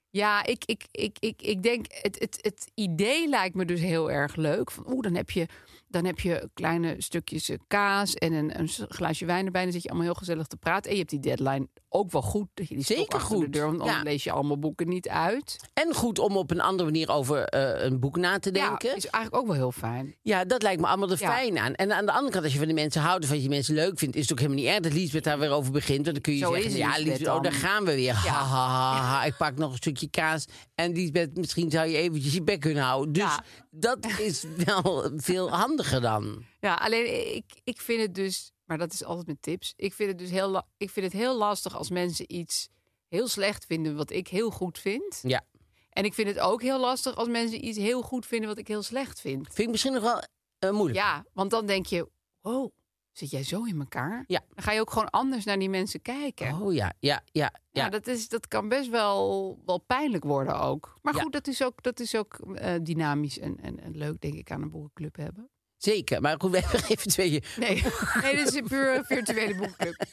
Ja, 0.10 0.43
ik, 0.45 0.65
ik, 0.65 0.88
ik, 0.91 1.17
ik, 1.19 1.41
ik 1.41 1.63
denk, 1.63 1.86
het, 1.89 2.19
het, 2.19 2.38
het 2.41 2.71
idee 2.73 3.27
lijkt 3.27 3.55
me 3.55 3.65
dus 3.65 3.79
heel 3.79 4.12
erg 4.12 4.36
leuk. 4.36 4.71
Oeh, 4.86 5.01
dan 5.01 5.15
heb 5.15 5.29
je, 5.29 5.47
dan 5.88 6.06
heb 6.06 6.19
je 6.19 6.50
kleine 6.54 6.95
stukjes 6.97 7.50
eh, 7.50 7.58
kaas 7.67 8.13
en 8.13 8.34
een, 8.34 8.60
een 8.60 8.69
glaasje 8.89 9.26
wijn 9.26 9.45
erbij. 9.45 9.63
Dan 9.63 9.71
zit 9.71 9.82
je 9.84 9.89
allemaal 9.89 10.08
heel 10.08 10.15
gezellig 10.17 10.47
te 10.47 10.58
praten. 10.58 10.84
En 10.86 10.91
je 10.91 10.97
hebt 10.97 11.10
die 11.10 11.19
deadline 11.19 11.67
ook 11.89 12.12
wel 12.12 12.21
goed. 12.21 12.47
Die 12.54 12.84
Zeker 12.84 13.19
goed, 13.19 13.41
De 13.41 13.50
deur, 13.50 13.78
want 13.78 13.89
ja. 13.89 14.02
lees 14.04 14.23
je 14.23 14.32
allemaal 14.32 14.60
boeken 14.60 14.88
niet 14.88 15.10
uit. 15.10 15.58
En 15.73 15.93
goed 15.93 16.19
om 16.19 16.38
op 16.38 16.52
een 16.52 16.62
andere 16.62 16.89
manier 16.89 17.10
over 17.10 17.43
eh, 17.43 17.86
een 17.86 18.00
boek 18.00 18.17
na 18.17 18.39
te 18.39 18.52
denken. 18.52 18.89
Ja, 18.89 18.95
is 18.95 19.08
eigenlijk 19.08 19.36
ook 19.43 19.47
wel 19.50 19.56
heel 19.56 19.71
fijn. 19.71 20.15
Ja, 20.21 20.45
dat 20.45 20.62
lijkt 20.62 20.82
me 20.82 20.88
allemaal 20.88 21.10
er 21.12 21.17
Ja. 21.19 21.32
fijn 21.32 21.58
aan. 21.58 21.73
En 21.73 21.91
aan 21.91 22.06
de 22.06 22.12
andere 22.12 22.32
kant, 22.32 22.43
als 22.43 22.54
je 22.54 22.60
van 22.60 22.67
de 22.67 22.73
mensen 22.73 23.02
houdt 23.02 23.23
of 23.26 23.32
als 23.32 23.41
je 23.41 23.50
mensen 23.50 23.73
leuk 23.76 24.00
vindt, 24.00 24.15
is 24.15 24.21
het 24.21 24.32
ook 24.32 24.39
helemaal 24.39 24.60
niet 24.63 24.69
erg 24.71 24.80
dat 24.80 24.93
Liesbeth 24.93 25.23
daar 25.23 25.39
weer 25.39 25.52
over 25.52 25.71
begint. 25.71 26.02
Want 26.02 26.12
dan 26.13 26.21
kun 26.21 26.34
je 26.34 26.39
Zo 26.39 26.54
zeggen, 26.54 26.76
ja, 26.78 26.97
Liesbeth 26.97 27.28
oh, 27.28 27.34
dan. 27.34 27.43
daar 27.43 27.52
gaan 27.52 27.86
we 27.86 27.95
weer. 27.95 28.13
Ha, 28.13 28.30
ha, 28.43 28.45
ha, 28.45 29.02
ha. 29.02 29.23
Ik 29.26 29.38
pak 29.38 29.56
nog 29.58 29.71
een 29.71 29.78
stukje 29.78 30.10
kaas. 30.10 30.45
En 30.76 30.91
Liesbeth, 30.93 31.38
misschien 31.38 31.71
zou 31.71 31.88
je 31.88 31.97
eventjes 31.97 32.34
je 32.34 32.43
bek 32.43 32.60
kunnen 32.60 32.84
houden. 32.84 33.13
Dus. 33.13 33.38
Dat 33.79 34.05
is 34.19 34.43
wel 34.65 35.11
veel 35.15 35.49
handiger 35.49 36.01
dan. 36.01 36.45
Ja, 36.59 36.73
alleen 36.73 37.35
ik, 37.35 37.45
ik 37.63 37.81
vind 37.81 38.01
het 38.01 38.15
dus, 38.15 38.51
maar 38.65 38.77
dat 38.77 38.93
is 38.93 39.03
altijd 39.03 39.27
met 39.27 39.41
tips. 39.41 39.73
Ik 39.75 39.93
vind 39.93 40.09
het 40.09 40.17
dus 40.19 40.29
heel, 40.29 40.63
ik 40.77 40.89
vind 40.89 41.05
het 41.05 41.21
heel 41.21 41.37
lastig 41.37 41.75
als 41.75 41.89
mensen 41.89 42.35
iets 42.35 42.67
heel 43.07 43.27
slecht 43.27 43.65
vinden 43.65 43.95
wat 43.95 44.11
ik 44.11 44.27
heel 44.27 44.49
goed 44.49 44.79
vind. 44.79 45.19
Ja. 45.21 45.45
En 45.89 46.05
ik 46.05 46.13
vind 46.13 46.27
het 46.27 46.39
ook 46.39 46.61
heel 46.61 46.79
lastig 46.79 47.15
als 47.15 47.27
mensen 47.27 47.65
iets 47.65 47.77
heel 47.77 48.01
goed 48.01 48.25
vinden 48.25 48.49
wat 48.49 48.57
ik 48.57 48.67
heel 48.67 48.83
slecht 48.83 49.21
vind. 49.21 49.45
Vind 49.45 49.59
ik 49.59 49.69
misschien 49.69 49.93
nog 49.93 50.03
wel 50.03 50.23
eh, 50.59 50.71
moeilijk. 50.71 50.99
Ja, 50.99 51.25
want 51.33 51.51
dan 51.51 51.65
denk 51.65 51.85
je, 51.85 52.09
wow, 52.41 52.71
zit 53.17 53.30
jij 53.30 53.43
zo 53.43 53.63
in 53.63 53.80
elkaar? 53.80 54.23
Ja. 54.27 54.41
Dan 54.56 54.63
ga 54.63 54.71
je 54.71 54.80
ook 54.80 54.91
gewoon 54.91 55.10
anders 55.10 55.45
naar 55.45 55.60
die 55.60 55.69
mensen 55.69 56.01
kijken. 56.01 56.62
Oh 56.62 56.73
ja, 56.73 56.93
ja, 56.99 57.21
ja. 57.32 57.51
Ja, 57.71 57.84
ja. 57.84 57.89
dat, 57.89 58.08
is, 58.08 58.27
dat 58.27 58.47
kan 58.47 58.69
best 58.69 58.89
wel, 58.89 59.60
wel 59.65 59.77
pijnlijk 59.77 60.23
worden 60.23 60.60
ook. 60.60 60.93
Maar 61.01 61.15
Ja. 61.15 61.21
goed, 61.21 61.32
dat 61.32 61.47
is 61.47 61.63
ook, 61.63 61.84
dat 61.84 61.99
is 61.99 62.15
ook 62.15 62.34
eh, 62.34 62.73
dynamisch 62.82 63.39
en, 63.39 63.58
en, 63.62 63.80
en 63.80 63.97
leuk, 63.97 64.21
denk 64.21 64.34
ik, 64.34 64.51
aan 64.51 64.62
een 64.62 64.69
boekenclub 64.69 65.15
hebben. 65.15 65.49
Zeker. 65.77 66.21
Maar 66.21 66.36
goed, 66.39 66.51
we 66.51 66.60
hebben 66.60 66.84
even 66.89 67.10
twee... 67.12 67.30
Nee, 67.58 67.84
nee 68.21 68.36
dit 68.36 68.47
is 68.47 68.53
een 68.53 68.67
puur 68.67 69.06
virtuele 69.06 69.56
boekenclub. 69.56 70.03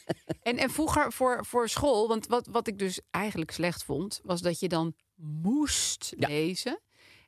En, 0.41 0.57
en 0.57 0.69
vroeger 0.69 1.11
voor, 1.13 1.45
voor 1.45 1.69
school, 1.69 2.07
want 2.07 2.27
wat, 2.27 2.47
wat 2.47 2.67
ik 2.67 2.79
dus 2.79 2.99
eigenlijk 3.11 3.51
slecht 3.51 3.83
vond, 3.83 4.19
was 4.23 4.41
dat 4.41 4.59
je 4.59 4.67
dan 4.67 4.93
moest 5.15 6.13
Ja. 6.17 6.27
lezen. 6.27 6.79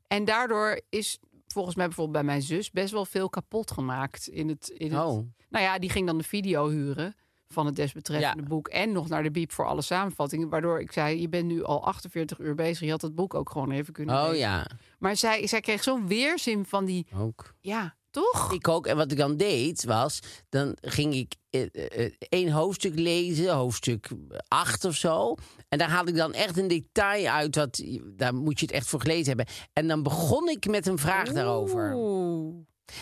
En 0.08 0.26
daardoor 0.26 0.82
is 0.90 1.20
volgens 1.48 1.76
mij 1.76 1.86
bijvoorbeeld 1.86 2.18
bij 2.18 2.26
mijn 2.26 2.42
zus 2.42 2.72
best 2.72 2.92
wel 2.92 3.06
veel 3.06 3.30
kapot 3.30 3.72
gemaakt 3.72 4.28
in 4.28 4.48
het. 4.50 4.68
In 4.70 4.92
het 4.94 5.04
Oh. 5.06 5.26
Nou 5.50 5.64
ja, 5.66 5.80
die 5.80 5.90
ging 5.90 6.08
dan 6.08 6.18
de 6.18 6.24
video 6.24 6.70
huren 6.70 7.16
van 7.48 7.66
het 7.66 7.76
desbetreffende 7.76 8.42
Ja. 8.42 8.48
boek 8.48 8.68
en 8.68 8.92
nog 8.92 9.08
naar 9.08 9.24
de 9.24 9.32
biep 9.32 9.52
voor 9.52 9.66
alle 9.66 9.82
samenvattingen. 9.82 10.50
Waardoor 10.50 10.80
ik 10.80 10.92
zei: 10.92 11.22
Je 11.22 11.30
bent 11.30 11.46
nu 11.48 11.64
al 11.64 11.86
48 11.86 12.40
uur 12.40 12.56
bezig. 12.56 12.80
Je 12.86 12.92
had 12.92 13.02
het 13.02 13.16
boek 13.16 13.34
ook 13.34 13.50
gewoon 13.50 13.72
even 13.72 13.94
kunnen 13.94 14.16
Oh 14.16 14.22
lezen. 14.24 14.38
ja, 14.38 14.68
Maar 15.00 15.16
zij, 15.16 15.48
zij 15.48 15.60
kreeg 15.62 15.84
zo'n 15.84 16.08
weerzin 16.08 16.66
van 16.66 16.86
die. 16.86 17.08
ook. 17.16 17.54
Ja, 17.62 17.96
toch? 18.22 18.54
Ik 18.54 18.68
ook. 18.68 18.88
En 18.88 18.98
wat 18.98 19.12
ik 19.12 19.18
dan 19.18 19.38
deed, 19.38 19.84
was... 19.84 20.20
Dan 20.50 20.78
ging 20.82 21.14
ik 21.14 21.36
eh, 21.50 21.62
eh, 21.72 22.06
eh, 22.06 22.12
één 22.30 22.52
hoofdstuk 22.52 23.00
lezen, 23.00 23.54
hoofdstuk 23.54 24.10
acht 24.48 24.86
of 24.86 24.96
zo. 24.96 25.36
En 25.70 25.78
daar 25.78 25.90
haalde 25.90 26.12
ik 26.12 26.18
dan 26.18 26.34
echt 26.34 26.58
een 26.58 26.68
detail 26.68 27.28
uit. 27.28 27.56
Wat, 27.56 27.84
daar 28.04 28.36
moet 28.36 28.60
je 28.60 28.66
het 28.66 28.76
echt 28.76 28.88
voor 28.88 29.02
gelezen 29.02 29.28
hebben. 29.28 29.56
En 29.74 29.88
dan 29.88 30.04
begon 30.04 30.50
ik 30.50 30.70
met 30.70 30.88
een 30.88 30.98
vraag 30.98 31.32
daarover. 31.32 31.96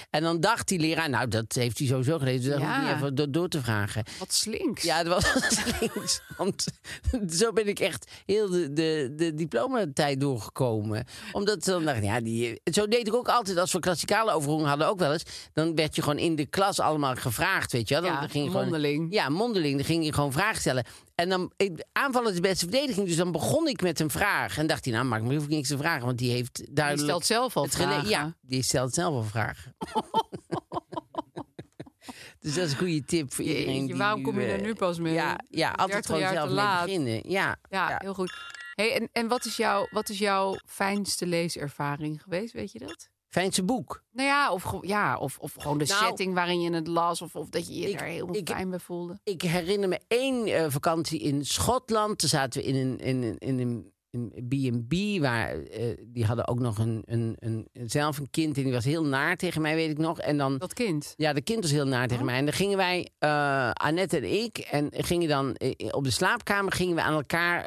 En 0.09 0.21
dan 0.23 0.39
dacht 0.39 0.67
die 0.67 0.79
leraar, 0.79 1.09
nou, 1.09 1.27
dat 1.27 1.53
heeft 1.53 1.77
hij 1.77 1.87
sowieso 1.87 2.17
gelezen. 2.17 2.41
Dus 2.41 2.49
dan 2.51 2.59
Ja. 2.61 2.81
niet 2.87 2.95
even 2.95 3.15
door, 3.15 3.31
door 3.31 3.47
te 3.47 3.61
vragen. 3.61 4.03
wat 4.19 4.33
slinks. 4.33 4.83
Ja, 4.83 5.03
dat 5.03 5.13
was 5.23 5.55
links. 5.79 6.21
Want 6.37 6.65
zo 7.39 7.51
ben 7.53 7.67
ik 7.67 7.79
echt 7.79 8.11
heel 8.25 8.49
de, 8.49 8.73
de, 8.73 9.13
de 9.15 9.33
diplomatijd 9.33 10.19
doorgekomen. 10.19 11.05
Omdat 11.31 11.63
ze 11.63 11.71
dan 11.71 11.83
dacht, 11.85 12.03
ja, 12.03 12.21
die, 12.21 12.61
zo 12.63 12.87
deed 12.87 13.07
ik 13.07 13.13
ook 13.15 13.27
altijd 13.27 13.57
als 13.57 13.71
we 13.71 13.79
klassikale 13.79 14.31
overhoring 14.31 14.67
hadden 14.67 14.87
ook 14.87 14.99
wel 14.99 15.11
eens. 15.13 15.23
Dan 15.53 15.75
werd 15.75 15.95
je 15.95 16.01
gewoon 16.01 16.17
in 16.19 16.35
de 16.35 16.45
klas 16.45 16.79
allemaal 16.79 17.15
gevraagd, 17.15 17.71
weet 17.71 17.87
je 17.87 17.93
wel. 17.93 18.03
Dan 18.03 18.13
Ja, 18.13 18.19
ging 18.27 18.43
je 18.45 18.49
gewoon, 18.51 18.63
mondeling. 18.65 19.13
Ja, 19.13 19.29
mondeling. 19.29 19.75
Dan 19.75 19.85
ging 19.85 20.05
je 20.05 20.13
gewoon 20.13 20.31
vragen 20.31 20.59
stellen. 20.61 20.85
En 21.15 21.29
dan, 21.29 21.51
aanvallen 21.91 22.29
is 22.29 22.35
de 22.35 22.41
beste 22.41 22.65
verdediging. 22.69 23.07
Dus 23.07 23.15
dan 23.15 23.31
begon 23.31 23.67
ik 23.67 23.81
met 23.81 23.99
een 23.99 24.09
vraag. 24.09 24.57
En 24.57 24.67
dacht 24.67 24.85
hij, 24.85 24.93
nou, 24.93 25.05
maar 25.05 25.21
ik 25.21 25.25
hoef 25.31 25.43
ik 25.43 25.49
niks 25.49 25.67
te 25.67 25.77
vragen. 25.77 26.05
Want 26.05 26.17
die 26.17 26.31
heeft 26.31 26.55
Die 26.55 26.73
duidelijk... 26.73 27.07
stelt 27.07 27.25
zelf 27.25 27.57
al 27.57 27.67
vragen. 27.67 28.09
Ja, 28.09 28.35
die 28.41 28.63
stelt 28.63 28.93
zelf 28.93 29.13
al 29.13 29.23
vragen. 29.23 29.75
dus 32.39 32.53
dat 32.55 32.65
is 32.65 32.71
een 32.71 32.77
goede 32.77 33.03
tip 33.03 33.33
voor 33.33 33.45
Jeetje, 33.45 33.59
iedereen. 33.59 33.85
die 33.85 33.95
waarom 33.95 34.21
kom 34.23 34.39
je 34.39 34.45
er 34.45 34.57
eh, 34.59 34.61
nu 34.65 34.73
pas 34.73 34.99
mee? 34.99 35.13
Ja, 35.13 35.39
ja 35.49 35.69
altijd 35.69 36.07
30 36.07 36.15
gewoon 36.15 36.33
zelf 36.33 36.49
mee 36.49 36.83
beginnen. 36.85 37.31
Ja, 37.31 37.55
Ja, 37.69 37.89
ja. 37.89 37.97
heel 38.01 38.13
goed. 38.13 38.33
Hey, 38.75 38.95
en 38.95 39.09
en 39.11 39.27
wat, 39.27 39.45
is 39.45 39.55
jouw, 39.57 39.87
wat 39.91 40.09
is 40.09 40.17
jouw 40.17 40.55
fijnste 40.65 41.25
leeservaring 41.25 42.21
geweest? 42.21 42.53
Weet 42.53 42.71
je 42.71 42.79
dat? 42.79 43.09
Fijnste 43.35 43.63
boek. 43.63 44.03
Nou 44.11 44.27
ja, 44.27 44.51
of, 44.51 44.73
ja, 44.81 45.17
of, 45.17 45.37
of 45.39 45.53
gewoon 45.59 45.77
de 45.77 45.85
Nou, 45.85 46.05
setting 46.05 46.33
waarin 46.33 46.61
je 46.61 46.71
het 46.73 46.87
las. 46.87 47.21
Of, 47.21 47.35
of 47.35 47.49
dat 47.49 47.67
je 47.67 47.73
je 47.79 47.89
ik- 47.89 47.99
er 47.99 48.05
helemaal 48.07 48.35
ik- 48.35 48.49
fijn 48.49 48.69
bij 48.69 48.79
voelde. 48.79 49.19
Ik 49.23 49.41
herinner 49.41 49.89
me 49.89 49.99
één 50.07 50.45
eh, 50.47 50.65
vakantie 50.69 51.19
in 51.19 51.45
Schotland. 51.45 52.17
Toen 52.17 52.29
zaten 52.29 52.61
we 52.61 52.67
in 52.67 52.75
een, 52.75 52.97
in 52.99 53.23
een, 53.23 53.37
in 53.37 53.59
een 53.59 53.93
een 54.11 54.31
B&B, 54.47 55.21
waar 55.21 55.59
eh, 55.59 55.97
die 56.07 56.25
hadden 56.25 56.47
ook 56.47 56.59
nog 56.59 56.77
een, 56.77 57.01
een, 57.05 57.35
een, 57.39 57.67
zelf 57.85 58.17
een 58.17 58.29
kind 58.29 58.57
en 58.57 58.63
die 58.63 58.73
was 58.73 58.85
heel 58.85 59.05
naar 59.05 59.35
tegen 59.35 59.61
mij, 59.61 59.75
weet 59.75 59.89
ik 59.89 59.97
nog. 59.97 60.19
En 60.19 60.37
dan, 60.37 60.57
Dat 60.57 60.73
kind. 60.73 61.13
ja, 61.17 61.33
de 61.33 61.41
kind 61.41 61.61
was 61.61 61.71
heel 61.71 61.85
naar 61.87 62.07
tegen 62.07 62.25
mij. 62.25 62.37
En 62.37 62.45
dan 62.45 62.53
gingen 62.53 62.77
wij, 62.77 63.09
eh 63.19 63.69
Annette 63.71 64.17
en 64.17 64.43
ik, 64.43 64.57
en 64.57 64.89
gingen 64.91 65.27
dan 65.29 65.55
op 65.91 66.03
de 66.03 66.11
slaapkamer 66.11 66.71
gingen 66.73 66.95
we 66.95 67.01
aan 67.01 67.13
elkaar. 67.13 67.63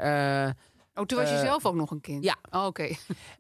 Oh, 0.98 1.04
toen 1.04 1.18
was 1.18 1.28
je 1.28 1.34
Eh, 1.34 1.40
zelf 1.42 1.66
ook 1.66 1.74
nog 1.74 1.90
een 1.90 2.00
kind? 2.00 2.24
ja. 2.24 2.37
Oh, 2.50 2.64
Oké. 2.66 2.88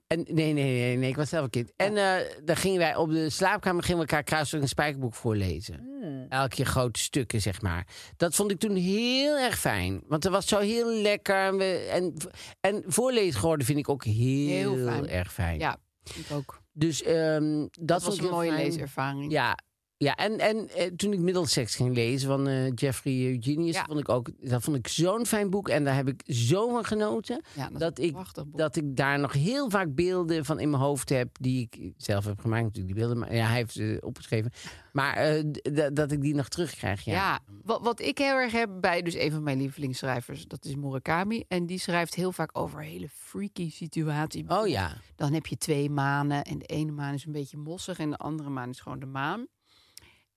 En, 0.06 0.18
nee, 0.28 0.52
nee, 0.52 0.78
nee, 0.78 0.96
nee, 0.96 1.08
ik 1.08 1.16
was 1.16 1.28
zelf 1.28 1.44
een 1.44 1.50
kind. 1.50 1.72
En 1.76 1.96
eh, 1.96 2.14
dan 2.44 2.56
gingen 2.56 2.78
wij 2.78 2.96
op 2.96 3.10
de 3.10 3.30
slaapkamer 3.30 3.82
gingen 3.82 4.00
we 4.00 4.06
elkaar 4.06 4.22
kruiselijk 4.24 4.62
een 4.62 4.68
spijkerboek 4.68 5.14
voorlezen. 5.14 5.86
Elke 6.28 6.54
keer 6.54 6.66
grote 6.66 7.00
stukken, 7.00 7.40
zeg 7.40 7.62
maar. 7.62 7.86
Dat 8.16 8.34
vond 8.34 8.50
ik 8.50 8.58
toen 8.58 8.74
heel 8.76 9.36
erg 9.38 9.58
fijn. 9.58 10.02
Want 10.06 10.22
het 10.24 10.32
was 10.32 10.46
zo 10.46 10.58
heel 10.58 10.92
lekker. 10.92 11.36
En, 11.36 11.56
we, 11.58 11.88
en, 11.92 12.14
en 12.60 12.82
voorlezen 12.86 13.40
geworden 13.40 13.66
vind 13.66 13.78
ik 13.78 13.88
ook 13.88 14.04
heel, 14.04 14.74
Heel 14.74 14.86
fijn. 14.86 15.08
erg 15.08 15.32
fijn. 15.32 15.58
Ja, 15.58 15.76
ik 16.14 16.26
ook. 16.32 16.60
Dus 16.72 17.02
ehm, 17.02 17.58
dat, 17.60 17.70
Dat 17.72 18.02
was 18.02 18.18
een 18.18 18.30
mooie 18.30 18.50
fijn. 18.52 18.62
leeservaring. 18.62 19.32
Ja, 19.32 19.58
ja 19.98 20.16
en, 20.16 20.38
en 20.38 20.68
eh, 20.68 20.86
toen 20.96 21.12
ik 21.12 21.18
Middlesex 21.18 21.74
ging 21.76 21.94
lezen 21.94 22.28
van 22.28 22.48
eh, 22.48 22.72
Jeffrey 22.74 23.26
Eugenius, 23.26 23.74
Ja. 23.74 23.84
vond 23.84 23.98
ik 24.00 24.08
ook, 24.08 24.28
dat 24.40 24.62
vond 24.62 24.76
ik 24.76 24.88
zo'n 24.88 25.26
fijn 25.26 25.50
boek. 25.50 25.68
En 25.68 25.84
daar 25.84 25.94
heb 25.94 26.08
ik 26.08 26.22
zo 26.26 26.70
van 26.70 26.84
genoten 26.84 27.42
Ja, 27.54 27.68
dat, 27.70 27.80
dat 27.80 27.98
is 27.98 28.04
een 28.04 28.10
ik, 28.10 28.14
prachtig 28.16 28.44
boek. 28.46 28.58
dat 28.58 28.76
ik 28.76 28.96
daar 28.96 29.18
nog 29.18 29.32
heel 29.32 29.70
vaak 29.70 29.94
beelden 29.94 30.44
van 30.44 30.60
in 30.60 30.70
mijn 30.70 30.82
hoofd 30.82 31.08
heb. 31.08 31.28
Die 31.40 31.68
ik 31.70 31.92
zelf 31.96 32.24
heb 32.24 32.40
gemaakt, 32.40 32.62
natuurlijk, 32.64 32.94
die 32.94 33.02
beelden. 33.04 33.18
Maar 33.18 33.34
ja, 33.34 33.46
hij 33.46 33.56
heeft 33.56 33.72
ze 33.72 33.98
opgeschreven. 34.04 34.50
Maar 34.92 35.14
eh, 35.16 35.40
d- 35.40 35.62
d- 35.74 35.96
dat 35.96 36.12
ik 36.12 36.20
die 36.20 36.34
nog 36.34 36.48
terugkrijg. 36.48 37.04
Ja. 37.04 37.12
Ja, 37.12 37.40
wat, 37.62 37.82
wat 37.82 38.00
ik 38.00 38.18
heel 38.18 38.34
erg 38.34 38.52
heb 38.52 38.70
bij 38.80 39.02
dus 39.02 39.14
een 39.14 39.30
van 39.30 39.42
mijn 39.42 39.58
lievelingsschrijvers, 39.58 40.46
dat 40.46 40.64
is 40.64 40.74
Murakami. 40.74 41.44
En 41.48 41.66
die 41.66 41.78
schrijft 41.78 42.14
heel 42.14 42.32
vaak 42.32 42.58
over 42.58 42.82
hele 42.82 43.08
freaky 43.08 43.70
situaties. 43.70 44.42
Oh 44.48 44.66
ja. 44.68 44.96
Dan 45.16 45.32
heb 45.32 45.46
je 45.46 45.56
twee 45.56 45.90
manen 45.90 46.42
en 46.44 46.58
de 46.58 46.64
ene 46.66 46.92
maan 46.92 47.14
is 47.14 47.24
een 47.24 47.32
beetje 47.32 47.56
mossig 47.56 47.98
en 47.98 48.10
de 48.10 48.16
andere 48.16 48.50
maan 48.50 48.68
is 48.70 48.80
gewoon 48.80 48.98
de 49.00 49.06
maan. 49.06 49.46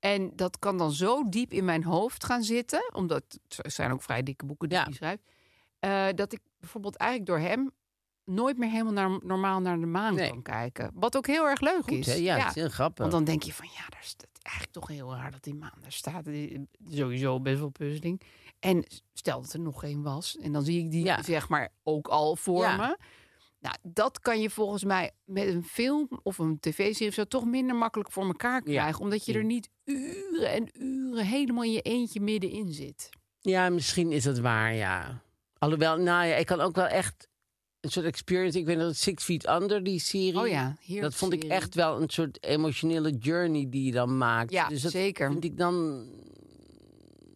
En 0.01 0.31
dat 0.35 0.59
kan 0.59 0.77
dan 0.77 0.91
zo 0.91 1.29
diep 1.29 1.51
in 1.53 1.65
mijn 1.65 1.83
hoofd 1.83 2.23
gaan 2.25 2.43
zitten, 2.43 2.89
omdat 2.93 3.23
het 3.47 3.73
zijn 3.73 3.91
ook 3.91 4.01
vrij 4.01 4.23
dikke 4.23 4.45
boeken 4.45 4.69
die 4.69 4.77
Ja. 4.77 4.83
hij 4.83 4.93
schrijft, 4.93 5.23
eh, 5.79 6.07
dat 6.15 6.33
ik 6.33 6.39
bijvoorbeeld 6.59 6.95
eigenlijk 6.95 7.29
door 7.31 7.39
hem 7.49 7.71
nooit 8.25 8.57
meer 8.57 8.69
helemaal 8.69 8.93
naar, 8.93 9.19
normaal 9.23 9.59
naar 9.59 9.79
de 9.79 9.85
maan 9.85 10.15
Nee. 10.15 10.29
kan 10.29 10.41
kijken. 10.41 10.91
Wat 10.93 11.17
ook 11.17 11.27
heel 11.27 11.47
erg 11.47 11.59
leuk 11.61 11.81
Goed, 11.83 11.91
is. 11.91 12.05
hè? 12.05 12.13
Ja, 12.13 12.47
is 12.47 12.55
heel 12.55 12.69
grappig. 12.69 12.97
Want 12.99 13.11
dan 13.11 13.23
denk 13.23 13.43
je 13.43 13.53
van 13.53 13.67
ja, 13.73 13.89
daar 13.89 14.03
staat 14.03 14.29
eigenlijk 14.41 14.75
toch 14.75 14.87
heel 14.87 15.13
raar 15.15 15.31
dat 15.31 15.43
die 15.43 15.55
maan 15.55 15.77
daar 15.81 15.91
staat. 15.91 16.25
Sowieso 16.89 17.39
best 17.39 17.59
wel 17.59 17.69
puzzeling. 17.69 18.21
En 18.59 18.85
stel 19.13 19.41
dat 19.41 19.53
er 19.53 19.59
nog 19.59 19.83
één 19.83 20.01
was. 20.01 20.37
En 20.37 20.51
dan 20.51 20.63
zie 20.63 20.83
ik 20.83 20.91
die 20.91 21.03
Ja. 21.05 21.23
zeg 21.23 21.49
maar 21.49 21.69
ook 21.83 22.07
al 22.07 22.35
voor 22.35 22.63
Ja. 22.63 22.75
me. 22.75 22.97
Nou, 23.59 23.75
dat 23.83 24.19
kan 24.19 24.39
je 24.41 24.49
volgens 24.49 24.83
mij 24.83 25.11
met 25.25 25.47
een 25.47 25.63
film 25.63 26.07
of 26.23 26.37
een 26.37 26.59
tv-serie 26.59 27.07
of 27.07 27.13
zo 27.13 27.23
toch 27.25 27.45
minder 27.45 27.75
makkelijk 27.75 28.11
voor 28.11 28.25
elkaar 28.25 28.61
krijgen. 28.61 29.01
Omdat 29.01 29.25
je 29.25 29.33
er 29.33 29.43
niet 29.43 29.69
uren 29.95 30.51
en 30.51 30.69
uren 30.81 31.25
helemaal 31.25 31.63
in 31.63 31.71
je 31.71 31.81
eentje 31.81 32.19
middenin 32.19 32.73
zit. 32.73 33.09
Ja, 33.39 33.69
misschien 33.69 34.11
is 34.11 34.23
dat 34.23 34.39
waar, 34.39 34.73
ja. 34.73 35.21
Alhoewel, 35.57 35.97
nou 35.97 36.27
ja, 36.27 36.35
ik 36.35 36.45
kan 36.45 36.61
ook 36.61 36.75
wel 36.75 36.87
echt 36.87 37.29
een 37.79 37.91
soort 37.91 38.05
experience. 38.05 38.59
Ik 38.59 38.65
weet 38.65 38.77
dat 38.77 38.95
Six 38.95 39.23
Feet 39.23 39.49
Under, 39.49 39.83
die 39.83 39.99
serie. 39.99 40.39
Oh 40.39 40.47
ja, 40.47 40.75
hier. 40.79 41.01
Dat 41.01 41.15
vond 41.15 41.33
ik 41.33 41.43
echt 41.43 41.75
wel 41.75 42.01
een 42.01 42.09
soort 42.09 42.43
emotionele 42.43 43.11
journey 43.11 43.69
die 43.69 43.85
je 43.85 43.91
dan 43.91 44.17
maakt. 44.17 44.51
Ja, 44.51 44.67
dus 44.67 44.81
dat 44.81 44.91
zeker. 44.91 45.31
vind 45.31 45.43
ik 45.43 45.57
dan... 45.57 46.05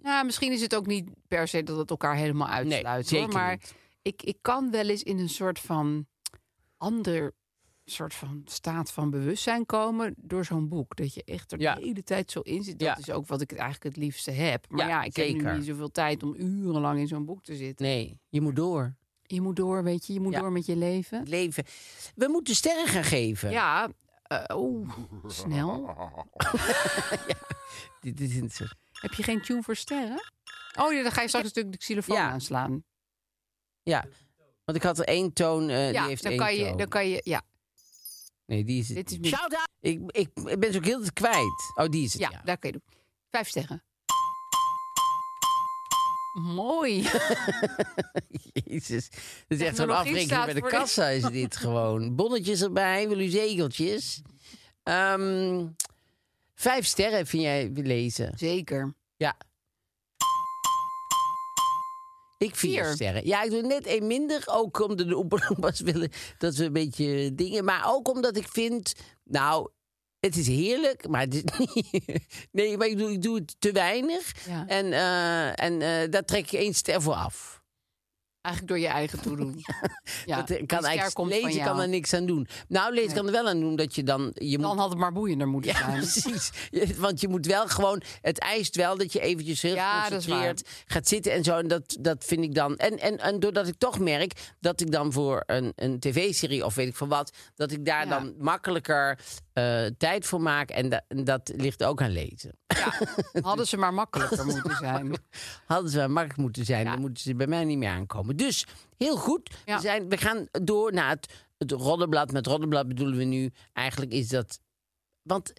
Nou, 0.01 0.25
misschien 0.25 0.51
is 0.51 0.61
het 0.61 0.75
ook 0.75 0.85
niet 0.85 1.09
per 1.27 1.47
se 1.47 1.63
dat 1.63 1.77
het 1.77 1.89
elkaar 1.89 2.15
helemaal 2.15 2.47
uitsluit. 2.47 2.83
Nee, 2.83 2.93
hoor. 2.93 3.03
zeker 3.03 3.33
Maar 3.33 3.51
niet. 3.51 3.75
ik, 4.01 4.23
ik 4.23 4.37
kan 4.41 4.71
wel 4.71 4.89
eens 4.89 5.03
in 5.03 5.19
een 5.19 5.29
soort 5.29 5.59
van 5.59 6.07
ander 6.77 7.33
soort 7.85 8.13
van 8.13 8.41
staat 8.45 8.91
van 8.91 9.09
bewustzijn 9.09 9.65
komen 9.65 10.13
door 10.17 10.45
zo'n 10.45 10.67
boek. 10.67 10.95
Dat 10.95 11.13
je 11.13 11.23
echt 11.23 11.51
er 11.51 11.59
Ja. 11.59 11.75
de 11.75 11.81
hele 11.81 12.03
tijd 12.03 12.31
zo 12.31 12.39
in 12.39 12.63
zit. 12.63 12.79
Dat 12.79 12.87
Ja. 12.87 12.97
is 12.97 13.09
ook 13.11 13.27
wat 13.27 13.41
ik 13.41 13.51
eigenlijk 13.51 13.83
het 13.83 13.97
liefste 13.97 14.31
heb. 14.31 14.65
Maar 14.69 14.87
Ja, 14.87 14.87
ja, 14.87 15.03
ik 15.03 15.15
heb 15.15 15.25
zeker. 15.25 15.51
nu 15.51 15.57
niet 15.57 15.65
zoveel 15.67 15.91
tijd 15.91 16.23
om 16.23 16.35
urenlang 16.37 16.99
in 16.99 17.07
zo'n 17.07 17.25
boek 17.25 17.43
te 17.43 17.55
zitten. 17.55 17.85
Nee, 17.85 18.19
je 18.29 18.41
moet 18.41 18.55
door. 18.55 18.95
Je 19.23 19.41
moet 19.41 19.55
door, 19.55 19.83
weet 19.83 20.05
je. 20.07 20.13
Je 20.13 20.19
moet 20.19 20.33
Ja. 20.33 20.39
door 20.39 20.51
met 20.51 20.65
je 20.65 20.75
leven. 20.75 21.19
Het 21.19 21.27
leven. 21.27 21.63
We 22.15 22.27
moeten 22.27 22.55
sterren 22.55 22.87
gaan 22.87 23.03
geven. 23.03 23.51
Ja, 23.51 23.89
oeh, 24.53 24.89
snel. 25.27 25.95
Dit 27.99 28.19
is 28.19 28.35
een 28.35 28.49
soort... 28.49 28.73
Heb 28.91 29.13
je 29.13 29.23
geen 29.23 29.41
tune 29.41 29.63
voor 29.63 29.75
sterren? 29.75 30.23
Oh 30.79 30.93
ja, 30.93 31.03
dan 31.03 31.11
ga 31.11 31.21
je 31.21 31.27
straks 31.27 31.45
natuurlijk 31.45 31.73
de 31.73 31.79
xylofoon 31.81 32.15
Ja. 32.15 32.29
aanslaan. 32.29 32.83
Ja, 33.83 34.05
want 34.65 34.77
ik 34.77 34.83
had 34.83 34.99
er 34.99 35.05
één 35.05 35.33
toon, 35.33 35.69
eh, 35.69 35.83
die 35.83 35.93
ja, 35.93 36.05
heeft 36.07 36.23
dan 36.23 36.31
één 36.31 36.41
kan, 36.41 36.55
je, 36.55 36.65
toon. 36.67 36.77
dan 36.77 36.87
kan 36.87 37.07
je... 37.09 37.21
Ja, 37.23 37.41
Nee, 38.45 38.63
die 38.63 38.79
is 38.79 38.87
het 38.87 38.97
dit 38.97 39.11
is... 39.11 39.17
niet. 39.17 39.31
mis- 39.31 39.65
Ik, 39.79 39.99
ik, 40.11 40.29
ik 40.49 40.59
ben 40.59 40.71
ze 40.71 40.77
ook 40.77 40.85
heel 40.85 40.97
de 41.03 41.13
tijd 41.13 41.13
kwijt. 41.13 41.73
Oh, 41.75 41.89
die 41.89 42.03
is 42.05 42.13
het, 42.13 42.21
Ja, 42.21 42.29
ja. 42.31 42.41
daar 42.43 42.57
kun 42.57 42.71
je 42.71 42.79
doen. 42.85 42.97
Vijf 43.31 43.47
sterren. 43.47 43.83
Mooi. 46.41 47.01
Jezus. 48.65 49.09
Dat 49.47 49.59
is 49.59 49.61
echt 49.61 49.75
zo'n 49.75 49.89
afrekening 49.89 50.45
bij 50.45 50.53
de 50.53 50.61
kassa 50.61 51.07
is 51.07 51.23
dit 51.23 51.55
gewoon. 51.65 52.15
Bonnetjes 52.15 52.61
erbij, 52.61 53.07
wil 53.07 53.19
u 53.19 53.27
zegeltjes? 53.27 54.21
Ehm, 54.83 55.67
vijf 56.55 56.85
sterren 56.85 57.25
vind 57.27 57.43
jij 57.43 57.69
lezen. 57.73 58.33
Zeker. 58.37 58.93
Ja. 59.17 59.37
Ik 62.37 62.55
vier, 62.55 62.83
Vier. 62.83 62.93
sterren. 62.93 63.25
Ja, 63.27 63.43
ik 63.43 63.49
doe 63.51 63.61
net 63.61 63.85
één 63.85 64.07
minder. 64.07 64.43
Ook 64.45 64.79
omdat 64.79 65.07
de 65.07 65.17
Oompa 65.17 65.71
willen 65.83 66.11
dat 66.37 66.55
we 66.55 66.65
een 66.65 66.73
beetje 66.73 67.35
dingen... 67.35 67.63
Maar 67.63 67.93
ook 67.93 68.09
omdat 68.09 68.37
ik 68.37 68.47
vind... 68.47 68.93
Nou, 69.23 69.69
het 70.19 70.35
is 70.35 70.47
heerlijk, 70.47 71.07
maar 71.07 71.21
het 71.21 71.33
is 71.33 71.43
niet... 71.57 72.01
Nee, 72.51 72.77
maar 72.77 72.87
ik 72.87 72.97
doe, 72.97 73.11
ik 73.11 73.21
doe 73.21 73.35
het 73.35 73.55
te 73.59 73.71
weinig. 73.71 74.47
Ja. 74.47 74.67
En, 74.67 74.93
eh, 74.93 75.63
en 75.65 75.81
eh, 75.81 76.09
daar 76.09 76.25
trek 76.25 76.51
ik 76.51 76.59
één 76.59 76.73
ster 76.73 77.01
voor 77.01 77.13
af. 77.13 77.63
Eigenlijk 78.45 78.67
door 78.67 78.79
je 78.79 78.87
eigen 78.87 79.21
toedoen. 79.21 79.53
Ja, 80.25 80.37
dat 80.37 80.49
eh, 80.49 80.65
kan 80.65 80.85
eigenlijk 80.85 81.29
lezen 81.43 81.63
kan 81.63 81.79
er 81.79 81.87
niks 81.89 82.13
aan 82.13 82.25
doen. 82.25 82.47
Nou, 82.67 82.93
lezen 82.93 83.07
Nee. 83.07 83.15
kan 83.15 83.25
er 83.25 83.31
wel 83.31 83.47
aan 83.47 83.59
doen 83.59 83.75
dat 83.75 83.95
je 83.95 84.03
dan... 84.03 84.31
Je 84.33 84.57
Dan 84.57 84.69
moet, 84.69 84.79
had 84.79 84.89
het 84.89 84.97
maar 84.97 85.11
boeiender 85.11 85.47
moeten 85.47 85.71
ja, 85.71 85.77
zijn. 85.77 85.91
precies. 85.99 86.51
Want 86.97 87.21
je 87.21 87.27
moet 87.27 87.45
wel 87.45 87.67
gewoon... 87.67 88.01
Het 88.21 88.39
eist 88.39 88.75
wel 88.75 88.97
dat 88.97 89.13
je 89.13 89.19
eventjes 89.19 89.61
heel 89.61 89.75
Ja, 89.75 90.03
geconcentreerd 90.03 90.69
gaat 90.85 91.07
zitten 91.07 91.31
en 91.31 91.43
zo. 91.43 91.57
En 91.57 91.67
dat, 91.67 91.97
dat 91.99 92.23
vind 92.25 92.43
ik 92.43 92.55
dan... 92.55 92.77
En, 92.77 92.99
en, 92.99 93.17
en 93.17 93.39
doordat 93.39 93.67
ik 93.67 93.75
toch 93.77 93.99
merk 93.99 94.53
dat 94.59 94.81
ik 94.81 94.91
dan 94.91 95.11
voor 95.11 95.43
een, 95.45 95.71
een 95.75 95.99
tv-serie 95.99 96.65
of 96.65 96.75
weet 96.75 96.87
ik 96.87 96.95
van 96.95 97.07
wat... 97.07 97.31
dat 97.55 97.71
ik 97.71 97.85
daar 97.85 98.03
Ja. 98.07 98.09
dan 98.19 98.33
makkelijker 98.37 99.19
eh, 99.53 99.85
tijd 99.97 100.25
voor 100.25 100.41
maak. 100.41 100.69
En, 100.69 100.89
da- 100.89 101.03
en 101.07 101.23
dat 101.23 101.51
ligt 101.55 101.83
ook 101.83 102.01
aan 102.01 102.11
lezen. 102.11 102.51
Ja, 102.67 102.93
hadden 103.41 103.67
ze 103.67 103.77
maar 103.77 103.93
makkelijker 104.03 104.45
moeten 104.45 104.75
zijn. 104.75 105.17
Hadden 105.65 105.89
ze 105.91 105.97
wel 105.97 106.09
makkelijk 106.09 106.39
moeten 106.39 106.65
zijn, 106.65 106.85
dan 106.85 106.99
moeten 106.99 107.23
ze 107.23 107.35
bij 107.35 107.47
mij 107.47 107.63
niet 107.63 107.77
meer 107.77 107.89
aankomen. 107.89 108.34
Dus 108.35 108.65
heel 108.97 109.17
goed. 109.17 109.49
Ja. 109.65 109.75
We, 109.75 109.81
zijn, 109.81 110.09
we 110.09 110.17
gaan 110.17 110.47
door 110.51 110.93
naar 110.93 111.09
het, 111.09 111.33
het 111.57 111.71
roddenblad. 111.71 112.31
Met 112.31 112.47
roddenblad 112.47 112.87
bedoelen 112.87 113.17
we 113.17 113.23
nu 113.23 113.51
eigenlijk 113.73 114.11
is 114.11 114.27
dat. 114.27 114.59
Want 115.21 115.53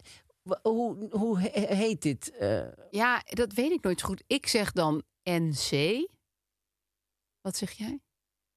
hoe, 0.63 1.09
hoe 1.11 1.41
he- 1.41 1.75
heet 1.75 2.03
dit? 2.03 2.31
eh? 2.37 2.61
Ja, 2.91 3.23
dat 3.25 3.53
weet 3.53 3.71
ik 3.71 3.83
nooit 3.83 4.03
goed. 4.03 4.23
Ik 4.27 4.47
zeg 4.47 4.73
dan 4.73 5.03
NC. 5.23 5.71
Wat 7.41 7.57
zeg 7.57 7.73
jij? 7.73 8.01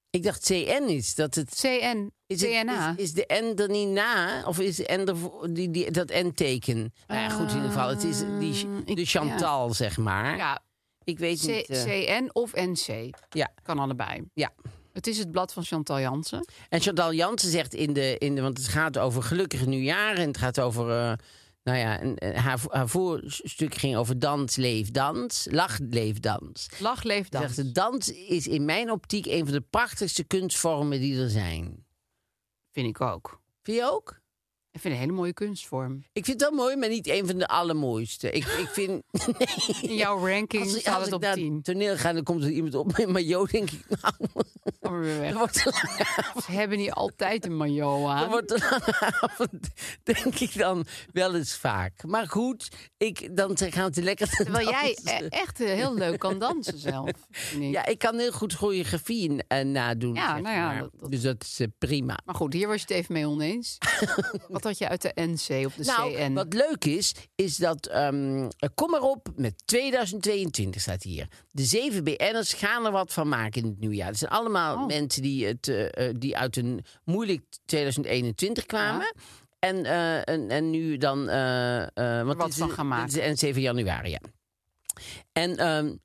ik 0.09 0.23
dacht 0.23 0.43
CN 0.45 0.83
is 0.87 1.15
dat 1.15 1.35
het. 1.35 1.49
CN. 1.59 2.11
Is, 2.27 2.41
het, 2.41 2.51
CNA. 2.61 2.89
is, 2.97 3.03
is 3.03 3.13
de 3.13 3.25
N 3.55 3.59
er 3.61 3.69
niet 3.69 3.87
na? 3.87 4.43
Of 4.45 4.59
is 4.59 4.75
de 4.75 4.83
N 4.97 5.07
er 5.07 5.53
die, 5.53 5.69
die, 5.71 5.91
dat 5.91 6.07
N-teken? 6.09 6.93
Nou 7.07 7.21
ja, 7.21 7.29
goed, 7.29 7.49
in 7.49 7.55
ieder 7.55 7.71
geval. 7.71 7.89
Het 7.89 8.03
is 8.03 8.19
die, 8.19 8.67
ik- 8.85 8.95
de 8.95 9.05
Chantal, 9.05 9.73
zeg 9.73 9.97
maar. 9.97 10.37
Ja, 10.37 10.61
Ik 11.09 11.19
weet 11.19 11.39
C- 11.39 11.45
niet. 11.47 11.69
eh, 11.69 11.83
CN 11.83 12.29
of 12.33 12.53
NC. 12.55 13.09
ja, 13.29 13.53
Kan 13.63 13.79
allebei. 13.79 14.23
ja. 14.33 14.53
Het 14.93 15.07
is 15.07 15.17
het 15.17 15.31
blad 15.31 15.53
van 15.53 15.63
Chantal 15.63 15.99
Jansen. 15.99 16.45
En 16.69 16.81
Chantal 16.81 17.13
Jansen 17.13 17.49
zegt 17.51 17.73
in 17.73 17.93
de, 17.93 18.17
in 18.17 18.35
de. 18.35 18.41
Want 18.41 18.57
het 18.57 18.67
gaat 18.67 18.97
over 18.97 19.23
gelukkige 19.23 19.65
nieuwjaar. 19.67 20.15
En 20.15 20.27
het 20.27 20.37
gaat 20.37 20.59
over. 20.59 20.89
eh, 20.89 21.13
nou 21.63 21.77
ja, 21.77 22.01
een- 22.01 22.35
haar, 22.35 22.59
haar 22.67 22.87
voorstuk 22.89 23.75
ging 23.75 23.95
over 23.95 24.19
dans, 24.19 24.55
leef, 24.55 24.91
dans. 24.91 25.47
Lach, 25.51 25.77
leef, 25.79 26.19
dans. 26.19 26.69
Lach, 26.79 27.03
leef, 27.03 27.29
dans. 27.29 27.43
Zegt, 27.45 27.55
de 27.55 27.71
dans 27.71 28.11
is 28.11 28.47
in 28.47 28.65
mijn 28.65 28.91
optiek 28.91 29.25
een 29.25 29.43
van 29.43 29.53
de 29.53 29.63
prachtigste 29.69 30.23
kunstvormen 30.23 30.99
die 30.99 31.21
er 31.21 31.29
zijn. 31.29 31.85
Vind 32.71 32.87
ik 32.87 33.01
ook. 33.01 33.41
Vind 33.63 33.77
je 33.77 33.91
ook? 33.91 34.18
Ik 34.71 34.79
vind 34.79 34.93
het 34.93 35.03
een 35.03 35.09
hele 35.09 35.19
mooie 35.19 35.33
kunstvorm. 35.33 36.03
Ik 36.13 36.25
vind 36.25 36.41
het 36.41 36.49
wel 36.49 36.59
mooi, 36.59 36.75
maar 36.75 36.89
niet 36.89 37.07
een 37.07 37.27
van 37.27 37.37
de 37.37 37.47
allermooiste. 37.47 38.31
Ik, 38.31 38.45
ik 38.45 38.67
vind. 38.67 39.01
In 39.81 39.95
jouw 39.95 40.27
ranking 40.27 40.63
Als, 40.63 40.79
staat 40.79 40.95
als 40.95 41.03
het 41.05 41.13
op 41.13 41.21
naar 41.21 41.33
10. 41.33 41.55
het 41.55 41.63
toneel 41.63 41.97
ga, 41.97 42.13
dan 42.13 42.23
komt 42.23 42.43
er 42.43 42.49
iemand 42.49 42.75
op 42.75 42.97
met 42.97 43.07
maillot. 43.09 43.51
denk 43.51 43.71
ik, 43.71 43.85
nou, 44.01 44.13
maar 44.81 44.99
weer 44.99 45.19
weg. 45.19 45.29
dat 45.37 45.39
wordt 45.39 45.57
Ze 46.45 46.51
hebben 46.51 46.77
niet 46.77 46.91
altijd 46.91 47.45
een 47.45 47.57
maillot 47.57 48.01
Dat 48.01 48.09
aan. 48.09 48.29
wordt 48.29 48.51
een 48.51 48.59
lange 48.69 48.95
avond, 49.09 49.67
denk 50.03 50.35
ik 50.39 50.57
dan 50.57 50.85
wel 51.11 51.35
eens 51.35 51.55
vaak. 51.57 52.03
Maar 52.05 52.27
goed, 52.27 52.67
ik, 52.97 53.35
dan 53.37 53.57
gaan 53.57 53.93
ze 53.93 54.01
lekker 54.01 54.29
te 54.29 54.43
Terwijl 54.43 54.69
jij 54.69 54.97
e- 55.03 55.25
echt 55.27 55.61
eh, 55.61 55.67
heel 55.67 55.93
leuk 55.95 56.19
kan 56.19 56.39
dansen 56.39 56.77
zelf. 56.89 57.11
Ja, 57.59 57.85
ik 57.85 57.97
kan 57.99 58.17
heel 58.19 58.31
goed 58.31 58.53
choreografie 58.53 59.43
eh, 59.47 59.65
nadoen. 59.65 60.13
Ja, 60.13 60.33
zeg 60.33 60.41
nou 60.43 60.55
ja, 60.55 60.65
maar. 60.65 60.79
dat- 60.79 60.91
dat- 60.99 61.11
Dus 61.11 61.21
dat 61.21 61.43
is 61.43 61.59
eh, 61.59 61.67
prima. 61.77 62.17
Maar 62.25 62.35
goed, 62.35 62.53
hier 62.53 62.67
was 62.67 62.75
je 62.75 62.81
het 62.81 62.91
even 62.91 63.13
mee 63.13 63.27
oneens. 63.27 63.77
Wat 64.63 64.71
had 64.71 64.77
je 64.77 64.87
uit 64.89 65.01
de 65.01 65.11
NC 65.15 65.65
of 65.65 65.73
de 65.73 65.83
Nou, 65.83 66.13
CN? 66.15 66.33
wat 66.33 66.53
leuk 66.53 66.85
is, 66.85 67.13
is 67.35 67.55
dat... 67.57 67.85
ehm, 67.87 68.43
eh, 68.57 68.69
kom 68.75 68.89
maar 68.91 69.01
op 69.01 69.27
met 69.35 69.61
2022 69.65 70.81
staat 70.81 71.03
hier. 71.03 71.27
De 71.51 71.63
zeven 71.63 72.03
BN'ers 72.03 72.53
gaan 72.53 72.85
er 72.85 72.91
wat 72.91 73.13
van 73.13 73.27
maken 73.29 73.61
in 73.61 73.67
het 73.67 73.79
nieuwjaar. 73.79 74.07
Het 74.07 74.17
zijn 74.17 74.31
allemaal 74.31 74.75
Oh. 74.75 74.85
mensen 74.87 75.21
die, 75.21 75.45
het, 75.45 75.67
eh, 75.67 76.07
eh, 76.07 76.15
die 76.17 76.37
uit 76.37 76.57
een 76.57 76.85
moeilijk 77.03 77.43
2021 77.65 78.65
kwamen. 78.65 79.13
En, 79.59 79.85
eh, 79.85 80.29
en, 80.29 80.49
en 80.49 80.69
nu 80.69 80.97
dan... 80.97 81.25
wat 82.25 82.55
van 82.55 82.69
gaan 82.69 82.87
maken. 82.87 83.13
Dit 83.13 83.23
is 83.23 83.39
7 83.39 83.61
januari, 83.61 84.09
ja. 84.09 84.19
En... 85.31 85.57
ehm, 85.57 85.95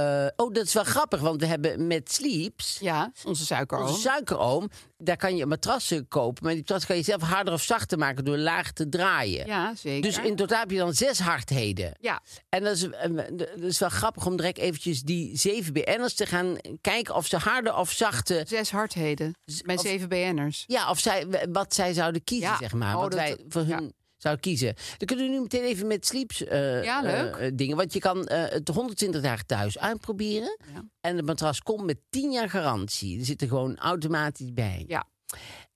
eh, 0.00 0.26
oh, 0.36 0.52
dat 0.54 0.64
is 0.66 0.72
wel 0.72 0.84
grappig, 0.84 1.20
want 1.20 1.40
we 1.40 1.46
hebben 1.46 1.86
met 1.86 2.12
Sleeps... 2.12 2.78
Ja, 2.80 3.12
onze 3.24 3.44
suikeroom. 3.46 3.86
Onze 3.86 4.00
suikeroom, 4.00 4.70
daar 4.98 5.16
kan 5.16 5.36
je 5.36 5.46
matrassen 5.46 6.08
kopen. 6.08 6.44
Maar 6.44 6.52
die 6.52 6.60
matras 6.60 6.86
kan 6.86 6.96
je 6.96 7.02
zelf 7.02 7.22
harder 7.22 7.52
of 7.54 7.62
zachter 7.62 7.98
maken 7.98 8.24
door 8.24 8.36
laag 8.38 8.72
te 8.72 8.88
draaien. 8.88 9.46
Ja, 9.46 9.74
zeker. 9.74 10.02
Dus 10.02 10.18
in 10.18 10.36
totaal 10.36 10.58
heb 10.60 10.70
je 10.70 10.78
dan 10.78 10.94
zes 10.94 11.18
hardheden. 11.20 11.92
Ja, 12.00 12.20
En 12.48 12.62
dat 12.64 12.76
is, 12.76 12.82
eh, 12.90 13.10
dat 13.32 13.48
is 13.60 13.78
wel 13.78 13.88
grappig 13.88 14.26
om 14.26 14.36
direct 14.36 14.58
eventjes 14.58 15.02
die 15.02 15.36
zeven 15.38 15.72
BN'ers 15.72 16.14
te 16.14 16.26
gaan 16.26 16.56
kijken 16.80 17.14
of 17.14 17.26
ze 17.26 17.36
harder 17.36 17.76
of 17.76 17.90
zachte... 17.90 18.44
zes 18.48 18.70
hardheden 18.70 19.34
met 19.64 19.78
of- 19.78 19.84
zeven 19.84 20.08
BN'ers. 20.08 20.64
Ja, 20.66 20.90
of 20.90 20.98
zij, 20.98 21.26
wat 21.52 21.74
zij 21.74 21.92
zouden 21.92 22.24
kiezen, 22.24 22.48
Ja. 22.48 22.56
zeg 22.56 22.72
maar. 22.72 22.94
Oh, 22.94 23.00
wat 23.00 23.10
dat- 23.10 23.20
wij 23.20 23.36
voor 23.48 23.66
ja. 23.66 23.80
Zouden 24.22 24.42
kiezen. 24.44 24.74
Dan 24.96 25.06
kunnen 25.06 25.24
we 25.26 25.30
nu 25.32 25.40
meteen 25.40 25.62
even 25.64 25.86
met 25.86 26.06
sleeps 26.06 26.44
eh, 26.44 26.84
Ja, 26.84 27.00
leuk. 27.02 27.34
eh, 27.36 27.46
eh, 27.46 27.52
dingen. 27.56 27.76
Want 27.76 27.92
je 27.92 27.98
kan 27.98 28.26
eh, 28.26 28.42
het 28.52 28.68
120 28.68 29.22
dagen 29.22 29.46
thuis 29.46 29.78
uitproberen. 29.78 30.56
Ja. 30.74 30.84
En 31.00 31.16
het 31.16 31.26
matras 31.26 31.60
komt 31.62 31.84
met 31.84 31.98
10 32.10 32.30
jaar 32.32 32.50
garantie. 32.50 33.18
Er 33.18 33.24
zit 33.24 33.42
er 33.42 33.48
gewoon 33.48 33.76
automatisch 33.78 34.52
bij. 34.52 34.84
Ja. 34.88 35.06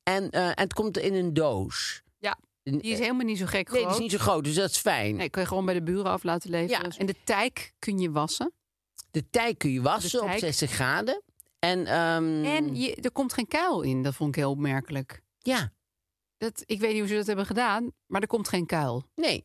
En, 0.03 0.31
en 0.31 0.53
het 0.61 0.73
komt 0.73 0.99
in 0.99 1.15
een 1.15 1.35
doos. 1.35 2.03
Ja, 2.19 2.39
die 2.63 2.81
is 2.83 2.99
helemaal 2.99 3.27
niet 3.27 3.39
zo 3.39 3.47
gek 3.47 3.71
Nee, 3.71 3.81
groot. 3.83 3.83
die 3.97 4.05
is 4.07 4.13
niet 4.13 4.21
zo 4.21 4.27
groot, 4.27 4.45
dus 4.45 4.55
dat 4.55 4.71
is 4.71 4.77
fijn. 4.79 5.17
Nee, 5.17 5.31
kun 5.31 5.43
je 5.43 5.49
gewoon 5.49 5.65
bij 5.65 5.75
de 5.75 5.83
buren 5.83 6.05
af 6.11 6.23
laten 6.23 6.51
leveren. 6.51 6.91
Ja. 6.91 6.99
En 6.99 7.07
de 7.07 7.15
tijk 7.25 7.73
kun 7.79 7.99
je 7.99 8.11
wassen. 8.11 8.53
De 9.11 9.31
tij 9.31 9.55
kun 9.55 9.71
je 9.71 9.81
wassen 9.83 10.21
op 10.23 10.27
tijk. 10.29 10.39
60 10.39 10.71
graden. 10.71 11.23
En, 11.59 11.87
ehm, 11.87 12.45
En 12.45 12.77
je, 12.77 12.95
er 12.95 13.13
komt 13.13 13.33
geen 13.33 13.47
kuil 13.49 13.81
in. 13.83 14.03
Dat 14.03 14.15
vond 14.15 14.29
ik 14.29 14.35
heel 14.37 14.51
opmerkelijk. 14.51 15.23
ja, 15.39 15.73
Dat, 16.45 16.63
ik 16.67 16.81
weet 16.81 16.91
niet 16.91 16.99
hoe 17.01 17.09
ze 17.09 17.15
dat 17.15 17.27
hebben 17.27 17.47
gedaan, 17.47 17.91
maar 18.07 18.21
er 18.21 18.27
komt 18.27 18.49
geen 18.49 18.67
kuil. 18.67 19.05
nee. 19.15 19.43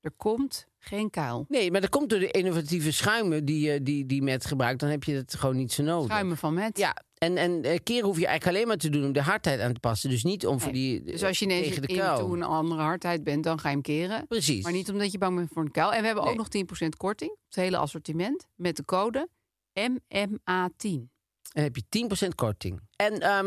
Er 0.00 0.12
komt 0.16 0.66
geen 0.78 1.10
kuil. 1.10 1.44
Nee, 1.48 1.70
maar 1.70 1.80
dat 1.80 1.90
komt 1.90 2.10
door 2.10 2.18
de 2.18 2.30
innovatieve 2.30 2.90
schuimen 2.92 3.44
die, 3.44 3.72
eh, 3.72 3.80
die, 3.82 4.06
die 4.06 4.22
met 4.22 4.46
gebruikt. 4.46 4.80
Dan 4.80 4.88
heb 4.88 5.04
je 5.04 5.14
het 5.14 5.34
gewoon 5.34 5.56
niet 5.56 5.72
zo 5.72 5.82
nodig. 5.82 6.10
Schuimen 6.10 6.36
van 6.36 6.54
met. 6.54 6.78
Ja, 6.78 6.96
en, 7.18 7.36
en 7.36 7.62
eh, 7.62 7.78
keer 7.82 8.02
hoef 8.04 8.18
je 8.18 8.26
eigenlijk 8.26 8.56
alleen 8.56 8.68
maar 8.68 8.76
te 8.76 8.88
doen 8.88 9.04
om 9.04 9.12
de 9.12 9.22
hardheid 9.22 9.60
aan 9.60 9.72
te 9.72 9.80
passen. 9.80 10.10
Dus 10.10 10.24
niet 10.24 10.46
om 10.46 10.60
voor 10.60 10.72
die 10.72 11.02
Dus 11.02 11.24
als 11.24 11.38
je 11.38 11.44
ineens 11.44 11.66
tegen 11.66 11.82
de 11.82 11.88
in 11.88 11.96
kuil. 11.98 12.18
toe 12.18 12.36
een 12.36 12.42
andere 12.42 12.80
hardheid 12.82 13.24
bent, 13.24 13.44
dan 13.44 13.58
ga 13.58 13.68
je 13.68 13.74
hem 13.74 13.82
keren. 13.82 14.26
Precies. 14.26 14.62
Maar 14.62 14.72
niet 14.72 14.90
omdat 14.90 15.12
je 15.12 15.18
bang 15.18 15.36
bent 15.36 15.50
voor 15.52 15.62
een 15.62 15.70
kuil. 15.70 15.92
En 15.92 16.00
we 16.00 16.06
hebben 16.06 16.24
Nee. 16.24 16.32
ook 16.32 16.38
nog 16.38 16.48
10% 16.48 16.96
korting 16.96 17.30
op 17.30 17.38
het 17.46 17.56
hele 17.56 17.76
assortiment 17.76 18.46
met 18.54 18.76
de 18.76 18.84
code 18.84 19.28
MMA10. 19.72 21.10
Dan 21.52 21.62
heb 21.64 21.76
je 21.76 21.82
10% 21.88 22.34
korting. 22.34 22.80
En, 22.96 23.20
ehm, 23.20 23.46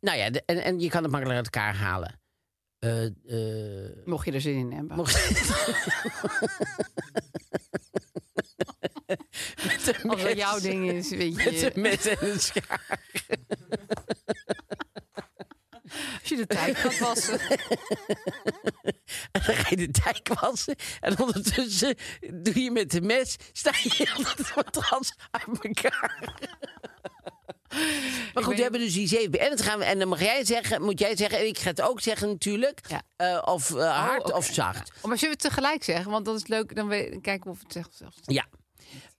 nou 0.00 0.18
ja, 0.18 0.30
de- 0.30 0.42
en, 0.46 0.62
en 0.64 0.80
je 0.80 0.88
kan 0.88 1.02
het 1.02 1.10
makkelijk 1.12 1.38
uit 1.38 1.54
elkaar 1.54 1.74
halen. 1.76 2.20
Eh, 2.78 3.06
Mocht 4.04 4.24
je 4.26 4.32
er 4.32 4.40
zin 4.40 4.54
in 4.58 4.72
hebben. 4.72 4.96
mocht 4.96 5.30
met 9.64 9.72
Als 9.74 9.84
dat 9.84 10.04
mes- 10.04 10.32
jouw 10.36 10.60
ding 10.60 10.90
is, 10.90 11.08
weet 11.10 11.34
Met 11.44 11.60
je. 11.60 11.70
een 11.76 11.80
mes 11.82 12.06
en 12.06 12.16
een 12.30 12.40
schaar. 12.40 13.00
Als 16.20 16.28
je 16.28 16.36
de 16.36 16.46
tijd 16.46 16.76
gaat 16.76 16.98
wassen. 16.98 17.40
En 19.32 19.42
dan 19.46 19.54
ga 19.54 19.66
je 19.70 19.76
de 19.76 19.90
dijk 19.90 20.28
wassen. 20.40 20.74
En 21.00 21.18
ondertussen 21.20 21.94
doe 22.34 22.62
je 22.62 22.70
met 22.70 22.90
de 22.90 23.00
mes... 23.00 23.36
sta 23.52 23.70
je 23.82 23.90
heel 23.94 24.24
het 24.26 24.54
matras 24.56 25.14
uit 25.30 25.58
elkaar. 25.62 26.34
Maar 28.34 28.44
goed, 28.44 28.56
we 28.56 28.62
hebben 28.62 28.80
dus 28.80 28.92
die 28.92 29.08
zeven. 29.08 29.40
En, 29.40 29.58
gaan 29.58 29.78
we, 29.78 29.84
en 29.84 29.98
dan 29.98 30.08
mag 30.08 30.20
jij 30.20 30.44
zeggen, 30.44 30.82
moet 30.82 30.98
jij 30.98 31.16
zeggen... 31.16 31.38
en 31.38 31.46
ik 31.46 31.58
ga 31.58 31.70
het 31.70 31.80
ook 31.80 32.00
zeggen 32.00 32.28
natuurlijk... 32.28 32.80
Ja. 32.88 33.02
eh, 33.16 33.42
of 33.44 33.74
eh, 33.74 34.06
hard 34.06 34.24
oké. 34.24 34.36
of 34.36 34.46
zacht. 34.52 34.90
Oh, 34.96 35.04
maar 35.04 35.18
zullen 35.18 35.36
we 35.36 35.42
het 35.42 35.54
tegelijk 35.54 35.84
zeggen? 35.84 36.10
Want 36.10 36.24
dat 36.24 36.36
is 36.36 36.46
leuk. 36.46 36.74
Dan 36.76 36.88
we- 36.88 37.18
kijken 37.22 37.44
we 37.44 37.50
of 37.50 37.62
het 37.62 37.72
zegt 37.72 37.94
zelfs. 37.96 38.16
Ja. 38.22 38.46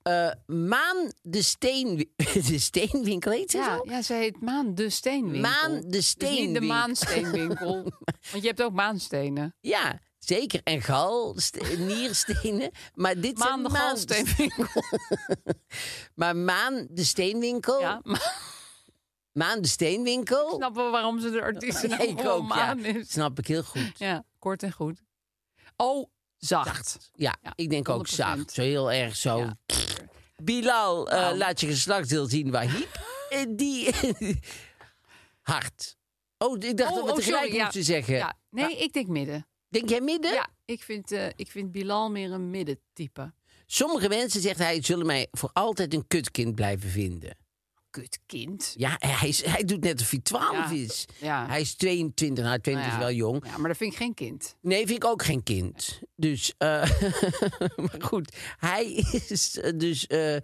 Eh, 0.02 0.32
Maan 0.46 1.12
de 1.22 1.42
Steen... 1.44 2.10
De 2.48 2.60
Steenwinkel 2.60 3.32
heet 3.32 3.52
ze 3.52 3.58
Ja, 3.58 3.76
zo? 3.78 3.82
ja, 3.92 4.02
ze 4.02 4.14
heet 4.14 4.42
Maan 4.42 4.76
de 4.76 4.90
Steenwinkel. 4.90 5.52
Maan 5.52 5.72
de 5.72 5.80
Dus 5.80 5.84
niet 5.84 5.94
de 5.94 6.02
Steenwinkel. 6.02 6.68
Maansteenwinkel. 6.68 7.74
Want 8.32 8.44
je 8.44 8.48
hebt 8.48 8.62
ook 8.62 8.74
maanstenen. 8.74 9.56
Ja, 9.62 10.00
zeker. 10.28 10.62
En 10.64 10.82
gal, 10.82 11.34
ste- 11.40 11.78
nierstenen. 11.78 12.72
Maar 12.94 13.20
dit 13.20 13.38
Maan 13.38 13.64
de 13.64 13.70
maan- 13.70 13.82
Galsteenwinkel. 13.82 14.66
Maar 16.16 16.36
Maan 16.36 16.88
de 16.90 17.04
Steenwinkel... 17.04 17.80
Ja, 17.80 18.00
maar 18.04 18.36
Maan 19.32 19.62
de 19.62 19.68
Steenwinkel... 19.68 20.54
snappen 20.56 20.86
we 20.86 20.92
waarom 20.92 21.20
ze 21.20 21.30
de 21.30 21.42
artiesten 21.42 21.90
nou 21.90 22.04
ik 22.04 22.22
ja. 22.22 22.38
Maan 22.42 22.86
is. 22.86 23.12
Snap 23.12 23.40
ik 23.40 23.48
heel 23.48 23.64
goed. 23.64 23.92
Ja, 23.98 24.24
kort 24.40 24.64
en 24.64 24.72
goed. 24.72 25.02
Oh, 25.76 26.10
zacht. 26.38 26.98
Ja, 27.14 27.36
Ja, 27.42 27.52
ik 27.56 27.70
denk 27.70 27.90
ook 27.90 28.08
100%. 28.08 28.10
zacht. 28.14 28.52
Zo 28.52 28.62
heel 28.62 28.92
erg 28.92 29.16
zo. 29.16 29.38
Ja. 29.40 29.58
Bilal, 30.44 31.10
eh, 31.10 31.20
Nou. 31.20 31.38
laat 31.38 31.60
je 31.60 31.68
geslachtsdeel 31.68 32.26
zien, 32.26 32.52
Wahib. 32.52 32.88
Eh, 33.30 33.46
die... 33.50 33.94
Hart. 35.42 35.98
Oh, 36.38 36.58
ik 36.64 36.78
dacht 36.78 36.96
dat 36.96 37.06
we 37.06 37.14
tegelijk 37.14 37.42
sorry, 37.44 37.56
ja. 37.56 37.64
moesten 37.64 37.84
zeggen. 37.84 38.16
Ja, 38.16 38.34
nee, 38.50 38.78
ik 38.78 38.94
denk 38.94 39.08
midden. 39.08 39.48
Denk 39.70 39.90
jij 39.90 40.02
midden? 40.02 40.34
Ja, 40.34 40.48
ik 40.66 40.84
vind, 40.84 41.12
eh, 41.12 41.28
ik 41.36 41.52
vind 41.52 41.72
Bilal 41.72 42.12
meer 42.12 42.32
een 42.32 42.50
middentype. 42.50 43.34
Sommige 43.66 44.08
mensen, 44.10 44.42
zegt 44.42 44.60
hij, 44.60 44.82
zullen 44.84 45.06
mij 45.06 45.28
voor 45.32 45.50
altijd 45.54 45.94
een 45.94 46.08
kutkind 46.08 46.56
blijven 46.56 46.90
vinden. 46.90 47.38
Kut 47.90 48.20
kind. 48.26 48.74
Ja, 48.78 48.96
hij, 49.00 49.28
is, 49.28 49.46
hij 49.46 49.64
doet 49.64 49.82
net 49.84 50.02
of 50.02 50.10
hij 50.10 50.20
12 50.20 50.52
Ja. 50.54 50.70
is. 50.72 51.06
Ja. 51.20 51.48
Hij 51.48 51.62
is 51.62 51.76
22, 51.76 52.44
nou 52.44 52.60
20 52.60 52.84
Nou 52.86 52.96
is 52.98 53.04
wel 53.06 53.14
jong. 53.16 53.46
Ja, 53.46 53.58
maar 53.58 53.68
dat 53.68 53.78
vind 53.78 53.92
ik 53.92 53.98
geen 53.98 54.14
kind. 54.14 54.56
Nee, 54.62 54.86
vind 54.88 55.04
ik 55.04 55.10
ook 55.10 55.24
geen 55.24 55.44
kind. 55.44 56.00
Dus, 56.16 56.54
eh, 56.58 56.68
maar 57.86 58.02
goed, 58.02 58.36
hij 58.58 58.86
is 59.28 59.60
eh, 59.60 59.72
dus, 59.78 60.06
Hij, 60.08 60.42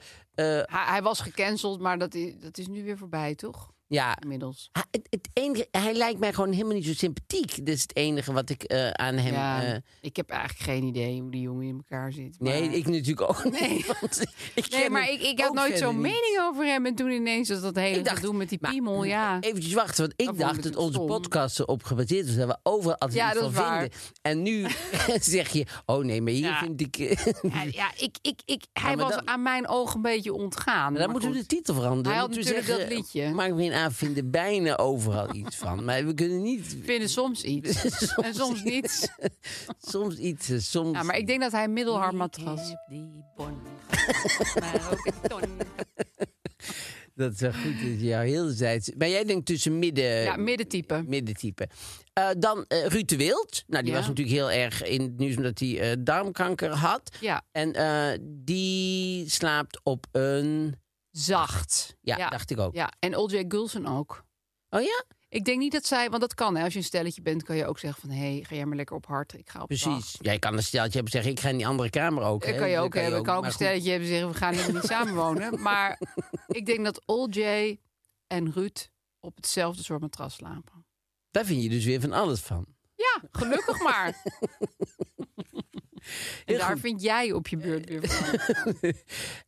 hij 0.65 1.01
was 1.01 1.19
gecanceld, 1.19 1.79
maar 1.79 1.97
dat 1.97 2.13
is, 2.13 2.33
dat 2.39 2.57
is 2.57 2.67
nu 2.67 2.83
weer 2.83 2.97
voorbij, 2.97 3.35
toch? 3.35 3.71
Ja, 3.87 4.17
Inmiddels. 4.21 4.69
hij, 4.71 4.83
het, 4.91 5.07
het 5.09 5.29
enige, 5.33 5.67
hij 5.71 5.93
lijkt 5.93 6.19
mij 6.19 6.33
gewoon 6.33 6.51
helemaal 6.51 6.73
niet 6.73 6.85
zo 6.85 6.93
sympathiek. 6.93 7.65
Dat 7.65 7.75
is 7.75 7.81
het 7.81 7.95
enige 7.95 8.33
wat 8.33 8.49
ik 8.49 8.63
eh, 8.63 8.89
aan 8.89 9.15
hem... 9.15 9.33
ja, 9.33 9.63
eh, 9.63 9.77
ik 10.01 10.15
heb 10.15 10.29
eigenlijk 10.29 10.61
geen 10.61 10.83
idee 10.83 11.21
hoe 11.21 11.31
die 11.31 11.41
jongen 11.41 11.67
in 11.67 11.75
elkaar 11.87 12.11
zit. 12.11 12.35
nee, 12.39 12.69
ik 12.69 12.87
natuurlijk 12.87 13.21
ook 13.29 13.43
Nee. 13.59 13.85
ik 14.55 14.69
Nee, 14.69 14.89
maar 14.89 15.09
ik, 15.09 15.21
ik 15.21 15.41
had 15.41 15.53
nooit 15.53 15.77
zo'n 15.77 16.01
mening 16.01 16.39
over 16.41 16.65
hem. 16.65 16.85
En 16.85 16.95
toen 16.95 17.09
ineens 17.11 17.49
was 17.49 17.61
dat 17.61 17.75
hele 17.75 18.01
dacht, 18.01 18.15
gedoe 18.17 18.33
met 18.33 18.49
die 18.49 18.57
maar- 18.61 18.71
piemel, 18.71 19.03
ja. 19.03 19.39
Eventjes 19.39 19.73
wachten, 19.73 19.99
want 20.01 20.13
ik 20.15 20.25
Dat 20.25 20.37
dacht 20.37 20.63
dat 20.63 20.75
onze 20.75 20.99
podcast 20.99 21.59
erop 21.59 21.83
gebaseerd 21.83 22.25
was. 22.25 22.35
Dat 22.35 22.47
we 22.47 22.57
overal 22.63 22.97
altijd 22.97 23.19
Ja, 23.19 23.33
van 23.41 23.51
waar. 23.53 23.79
vinden. 23.79 23.97
En 24.21 24.41
nu 24.41 24.65
zeg 25.35 25.49
je, 25.49 25.65
oh 25.85 26.03
nee, 26.03 26.21
maar 26.21 26.31
hier 26.33 26.41
Ja. 26.45 26.57
vind 26.59 26.81
ik... 26.81 26.95
Ja, 27.41 27.63
ja, 27.71 27.91
ik, 27.97 28.15
ik, 28.21 28.39
ik, 28.45 28.63
hij 28.73 28.97
was 28.97 29.11
dan- 29.11 29.27
aan 29.27 29.41
mijn 29.41 29.67
oog 29.67 29.93
een 29.93 30.01
beetje 30.01 30.33
ontgaan. 30.33 30.93
dan 30.93 31.11
moeten 31.11 31.31
we 31.31 31.37
de 31.37 31.45
titel 31.45 31.73
veranderen. 31.73 32.11
Hij 32.11 32.19
had 32.19 32.29
natuurlijk 32.29 32.65
zeggen, 32.65 32.83
dat 32.89 32.97
liedje. 32.97 33.29
Mark 33.31 33.55
Veen 33.55 33.71
Vinden 33.91 34.31
bijna 34.31 34.77
overal 34.77 35.35
iets 35.35 35.55
van. 35.55 35.83
Maar 35.85 36.05
we 36.05 36.13
kunnen 36.13 36.41
niet... 36.41 36.77
vinden 36.83 37.09
soms 37.09 37.43
iets. 37.43 37.83
en 38.25 38.33
soms 38.33 38.63
niet. 38.63 39.11
Soms 39.91 40.17
iets, 40.17 40.49
eh, 40.49 40.57
soms... 40.59 40.97
Ja, 40.97 41.03
maar 41.03 41.17
ik 41.17 41.27
denk 41.27 41.41
dat 41.41 41.51
hij 41.51 41.67
middelhard 41.67 42.33
ton. 42.33 42.59
Dat 47.15 47.33
is 47.33 47.39
wel 47.39 47.51
goed 47.53 47.63
dat 47.81 47.81
je 47.99 48.05
jou 48.05 48.27
heel 48.27 48.55
tijd... 48.55 48.93
Maar 48.97 49.09
jij 49.09 49.23
denkt 49.23 49.45
tussen 49.45 49.79
midden... 49.79 50.03
Ja, 50.21 50.35
middentype. 50.35 51.03
middentype. 51.07 51.67
Eh, 52.13 52.29
dan 52.37 52.65
eh 52.67 52.85
Ruud 52.85 53.07
de 53.09 53.17
Wild. 53.17 53.63
Nou, 53.67 53.83
die 53.83 53.91
Ja. 53.91 53.97
was 53.99 54.07
natuurlijk 54.07 54.35
heel 54.37 54.51
erg 54.51 54.83
in 54.83 55.01
het 55.01 55.17
nieuws 55.17 55.35
omdat 55.35 55.59
hij 55.59 55.79
eh, 55.79 55.97
darmkanker 55.99 56.69
had. 56.69 57.15
Ja, 57.19 57.43
En 57.51 57.73
eh, 57.73 58.19
die 58.21 59.29
slaapt 59.29 59.79
op 59.83 60.05
een... 60.11 60.75
zacht. 61.13 61.95
Ja, 62.01 62.29
dacht 62.29 62.51
ik 62.51 62.59
ook. 62.59 62.75
Ja, 62.75 62.91
en 62.99 63.15
O.J. 63.15 63.45
Gulsen 63.47 63.85
ook. 63.85 64.25
Oh 64.69 64.81
ja? 64.81 65.03
Ik 65.29 65.45
denk 65.45 65.59
niet 65.59 65.71
dat 65.71 65.85
zij, 65.85 66.09
want 66.09 66.21
dat 66.21 66.33
kan. 66.33 66.55
Hè. 66.55 66.63
Als 66.63 66.73
je 66.73 66.79
een 66.79 66.85
stelletje 66.85 67.21
bent, 67.21 67.43
kan 67.43 67.55
je 67.55 67.65
ook 67.65 67.79
zeggen 67.79 68.01
van... 68.01 68.09
hé, 68.09 68.33
hey, 68.33 68.43
ga 68.43 68.55
jij 68.55 68.65
maar 68.65 68.75
lekker 68.75 68.95
op 68.95 69.05
hart. 69.05 69.33
Ik 69.33 69.49
ga 69.49 69.61
op 69.61 69.67
Precies. 69.67 69.85
zacht. 69.85 70.17
Jij 70.21 70.39
kan 70.39 70.57
een 70.57 70.63
steltje 70.63 70.93
hebben 70.93 71.11
zeggen, 71.11 71.31
ik 71.31 71.39
ga 71.39 71.49
in 71.49 71.57
die 71.57 71.67
andere 71.67 71.89
kamer 71.89 72.23
ook. 72.23 72.45
Dat 72.45 72.55
kan 72.55 72.69
je 72.69 72.77
ook 72.77 72.93
hebben. 72.93 73.19
Ik 73.19 73.23
kan 73.25 73.35
ook 73.35 73.43
een 73.43 73.49
goed. 73.49 73.59
stelletje 73.59 73.89
hebben 73.89 74.07
zeggen... 74.07 74.29
we 74.29 74.37
gaan 74.37 74.53
helemaal 74.53 74.81
niet 74.81 74.91
samenwonen. 74.97 75.61
Maar 75.61 75.99
ik 76.47 76.65
denk 76.65 76.83
dat 76.83 77.01
O.J. 77.05 77.77
en 78.27 78.51
Ruud 78.51 78.89
op 79.19 79.35
hetzelfde 79.35 79.83
soort 79.83 80.01
matras 80.01 80.33
slapen. 80.33 80.85
Daar 81.31 81.45
vind 81.45 81.63
je 81.63 81.69
dus 81.69 81.85
weer 81.85 82.01
van 82.01 82.11
alles 82.11 82.39
van. 82.39 82.65
Ja, 82.95 83.21
gelukkig 83.31 83.81
maar. 83.81 84.15
en 86.45 86.57
daar 86.57 86.77
vind 86.77 87.01
jij 87.01 87.31
op 87.31 87.47
je 87.47 87.57
beurt 87.57 87.89
weer 87.89 88.07
van. 88.07 88.75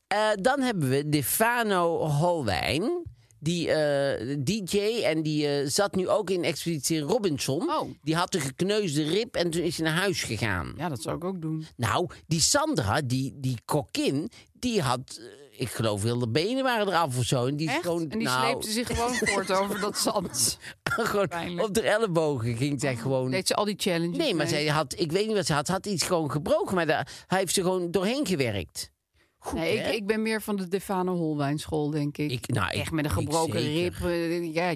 Eh, 0.08 0.30
dan 0.42 0.62
hebben 0.62 0.90
we 0.90 1.10
Defano 1.10 2.08
Holwijn. 2.08 3.04
Die 3.40 3.72
eh, 3.72 4.38
DJ 4.40 5.02
en 5.04 5.24
die 5.24 5.48
eh, 5.48 5.68
zat 5.68 5.96
nu 5.96 6.10
ook 6.10 6.30
in 6.30 6.44
Expeditie 6.44 7.00
Robinson. 7.00 7.70
Oh. 7.70 7.90
Die 8.02 8.16
had 8.16 8.34
een 8.36 8.42
gekneusde 8.42 9.04
rib 9.04 9.36
en 9.36 9.50
toen 9.50 9.62
is 9.62 9.78
hij 9.78 9.86
naar 9.86 9.98
huis 9.98 10.24
gegaan. 10.24 10.74
Ja, 10.78 10.90
dat 10.90 11.02
zou 11.02 11.16
ik 11.16 11.24
ook 11.24 11.42
doen. 11.42 11.66
Nou, 11.76 12.10
die 12.28 12.40
Sandra, 12.40 13.02
die, 13.02 13.34
die 13.36 13.58
kokkin, 13.66 14.30
die 14.54 14.82
had, 14.82 15.22
ik 15.58 15.70
geloof, 15.70 16.04
heel 16.04 16.20
de 16.20 16.28
benen 16.30 16.64
waren 16.64 16.88
eraf 16.88 17.18
of 17.18 17.24
zo. 17.24 17.46
En 17.46 17.56
die 17.56 17.70
Echt? 17.70 17.82
gewoon, 17.82 18.02
en 18.10 18.18
die 18.20 18.28
nou, 18.28 18.46
sleepte 18.46 18.72
zich 18.72 18.88
gewoon 18.88 19.14
voort 19.34 19.52
over 19.52 19.80
dat 19.80 19.98
zand. 19.98 20.58
gewoon 20.84 21.28
Pijnlijk. 21.28 21.68
op 21.68 21.74
de 21.74 21.82
ellebogen 21.82 22.56
ging 22.58 22.80
zij 22.80 22.96
gewoon. 22.96 23.32
Deed 23.32 23.48
ze 23.48 23.56
al 23.56 23.66
die 23.66 23.76
challenges 23.78 24.18
Nee, 24.18 24.34
maar 24.34 24.46
mee? 24.46 24.54
zij 24.54 24.68
had, 24.68 25.00
ik 25.00 25.12
weet 25.12 25.26
niet 25.28 25.36
wat 25.36 25.46
ze 25.46 25.54
had, 25.54 25.68
had 25.68 25.86
iets 25.86 26.04
gewoon 26.04 26.32
gebroken, 26.32 26.76
maar 26.76 26.86
daar, 26.86 27.24
hij 27.28 27.40
heeft 27.40 27.54
ze 27.54 27.62
gewoon 27.62 27.92
doorheen 27.92 28.26
gewerkt. 28.28 28.94
Goed, 29.38 29.60
Nee, 29.60 29.78
ik, 29.78 29.94
ik 29.94 30.06
ben 30.08 30.22
meer 30.22 30.42
van 30.42 30.56
de 30.56 30.68
Defano 30.68 31.16
Holwijnschool, 31.16 31.90
denk 31.90 32.18
ik. 32.18 32.32
Ik- 32.32 32.48
nou, 32.48 32.72
Echt 32.72 32.92
met 32.92 33.06
een 33.06 33.12
gebroken 33.12 33.60
rib. 33.60 33.94
eh, 34.04 34.54
Ja, 34.54 34.74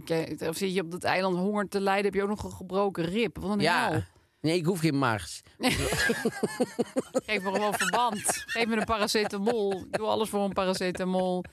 of 0.50 0.58
zit 0.58 0.74
je 0.74 0.82
op 0.82 0.92
dat 0.92 1.04
eiland 1.04 1.38
honger 1.38 1.68
te 1.68 1.80
lijden, 1.82 2.06
heb 2.06 2.14
je 2.14 2.22
ook 2.22 2.30
nog 2.30 2.44
een 2.44 2.52
gebroken 2.52 3.04
rib. 3.06 3.38
Wat 3.38 3.52
een 3.52 3.60
hel. 3.60 4.02
Nee, 4.42 4.58
ik 4.58 4.66
hoef 4.66 4.80
geen 4.80 4.98
mars. 4.98 5.42
Geef 7.26 7.44
me 7.44 7.52
gewoon 7.52 7.74
verband. 7.74 8.22
Geef 8.26 8.66
me 8.66 8.76
een 8.76 8.86
paracetamol. 8.86 9.84
Doe 9.90 10.08
alles 10.08 10.30
voor 10.30 10.44
een 10.44 10.54
paracetamol. 10.54 11.44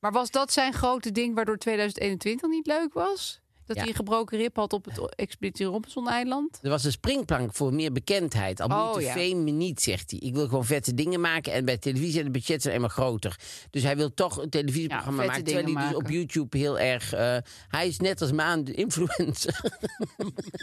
Maar 0.00 0.12
was 0.12 0.30
dat 0.30 0.52
zijn 0.52 0.72
grote 0.72 1.12
ding 1.12 1.34
waardoor 1.34 1.56
2021 1.56 2.48
niet 2.50 2.66
leuk 2.66 2.92
was? 2.92 3.40
Dat 3.66 3.76
Ja. 3.76 3.82
hij 3.82 3.90
een 3.90 3.96
gebroken 3.96 4.38
rib 4.38 4.56
had 4.56 4.72
op 4.72 4.84
het 4.84 5.14
Expeditie 5.16 5.66
Robinson-eiland? 5.66 6.58
Er 6.62 6.70
was 6.70 6.84
een 6.84 6.92
springplank 6.92 7.54
voor 7.54 7.74
meer 7.74 7.92
bekendheid. 7.92 8.60
Al 8.60 8.68
Oh, 8.68 8.92
moet 8.94 9.02
ja. 9.02 9.12
fame 9.12 9.34
me 9.34 9.50
niet, 9.50 9.82
zegt 9.82 10.10
hij. 10.10 10.20
Ik 10.20 10.34
wil 10.34 10.48
gewoon 10.48 10.64
vette 10.64 10.94
dingen 10.94 11.20
maken. 11.20 11.52
En 11.52 11.64
bij 11.64 11.78
televisie 11.78 12.12
zijn 12.12 12.24
de 12.24 12.30
budgetten 12.30 12.60
zijn 12.70 12.74
helemaal 12.74 12.96
groter. 12.96 13.38
Dus 13.70 13.82
hij 13.82 13.96
wil 13.96 14.14
toch 14.14 14.42
een 14.42 14.50
televisieprogramma 14.50 15.24
maken. 15.24 15.44
Terwijl 15.44 15.74
hij 15.74 15.86
dus 15.88 15.96
op. 15.96 16.08
YouTube 16.10 16.58
heel 16.58 16.78
erg... 16.78 17.12
eh, 17.12 17.36
hij 17.68 17.86
is 17.88 17.98
net 17.98 18.20
als 18.20 18.32
Maan 18.32 18.64
de 18.64 18.72
influencer. 18.74 19.60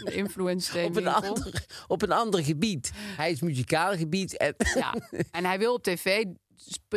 De 0.04 0.12
influencer 0.14 0.84
op, 0.88 0.96
een 0.96 1.06
ander, 1.08 1.64
op 1.86 2.02
een 2.02 2.12
ander 2.12 2.44
gebied. 2.44 2.92
Hij 2.96 3.30
is 3.30 3.40
muzikaal 3.40 3.96
gebied. 3.96 4.36
En, 4.36 4.54
Ja, 4.74 4.94
en 5.30 5.44
hij 5.44 5.58
wil 5.58 5.74
op 5.74 5.82
tv. 5.82 6.24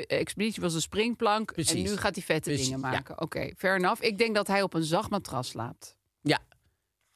Expeditie 0.07 0.61
was 0.61 0.73
een 0.73 0.81
springplank. 0.81 1.47
En 1.49 1.53
Precies. 1.55 1.89
nu 1.89 1.97
gaat 1.97 2.15
hij 2.15 2.23
vette 2.23 2.49
Precies, 2.49 2.65
dingen 2.69 2.79
ja. 2.81 2.89
maken. 2.89 3.21
Oké, 3.21 3.51
fair 3.57 3.75
enough. 3.75 4.01
Ik 4.03 4.17
denk 4.17 4.35
dat 4.35 4.47
hij 4.47 4.61
op 4.63 4.73
een 4.73 4.83
zacht 4.83 5.09
matras 5.09 5.47
slaapt. 5.47 5.96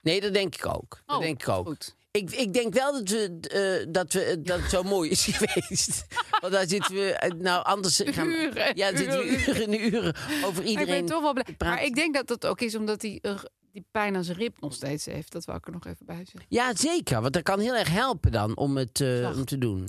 Nee, 0.02 0.22
dat 0.22 0.34
denk 0.34 0.56
ik 0.56 0.66
ook. 0.66 1.02
Dat 1.06 1.16
Oh, 1.16 1.22
denk 1.22 1.42
ik 1.42 1.48
ook. 1.50 1.68
goed. 1.68 1.96
Ik, 2.12 2.32
ik 2.32 2.54
denk 2.54 2.74
wel 2.74 2.92
dat, 2.94 3.10
we, 3.10 3.38
eh, 3.42 3.88
dat, 3.94 4.14
we, 4.14 4.42
dat 4.42 4.60
het 4.60 4.70
zo 4.70 4.84
mooi 4.84 5.10
is 5.10 5.26
geweest. 5.32 6.06
Want 6.42 6.54
daar 6.54 6.68
zitten 6.68 6.96
we... 6.96 7.12
eh, 7.14 7.32
Nou, 7.32 7.64
anders 7.66 8.02
gaan. 8.06 8.28
Uren 8.28 8.66
en 8.66 8.76
Ja, 8.76 8.96
zitten 8.98 9.20
we 9.20 9.26
uren. 9.26 9.62
en 9.64 9.86
uren 9.86 10.16
over 10.44 10.54
Maar 10.54 10.64
iedereen... 10.64 10.80
ik 10.82 10.88
ben 10.88 11.06
toch 11.06 11.22
wel 11.22 11.34
blij. 11.34 11.56
Maar 11.58 11.84
ik 11.84 11.96
denk 11.96 12.14
dat 12.16 12.28
dat 12.28 12.46
ook 12.46 12.62
is 12.62 12.76
omdat 12.76 13.02
hij 13.02 13.20
eh, 13.22 13.40
die 13.72 13.86
pijn 13.92 14.16
aan 14.16 14.24
zijn 14.24 14.38
rib 14.38 14.62
nog 14.62 14.74
steeds 14.74 15.06
heeft. 15.06 15.32
Dat 15.32 15.46
wil 15.46 15.56
ik 15.56 15.66
er 15.66 15.72
nog 15.72 15.86
even 15.86 16.06
bij 16.06 16.16
zeggen. 16.16 16.46
Ja, 16.48 16.76
zeker. 16.76 17.22
Want 17.22 17.34
dat 17.34 17.44
kan 17.44 17.60
heel 17.60 17.76
erg 17.76 17.90
helpen 17.90 18.32
dan 18.32 18.58
om 18.58 18.78
het 18.78 19.02
om 19.36 19.46
te 19.46 19.58
doen. 19.58 19.86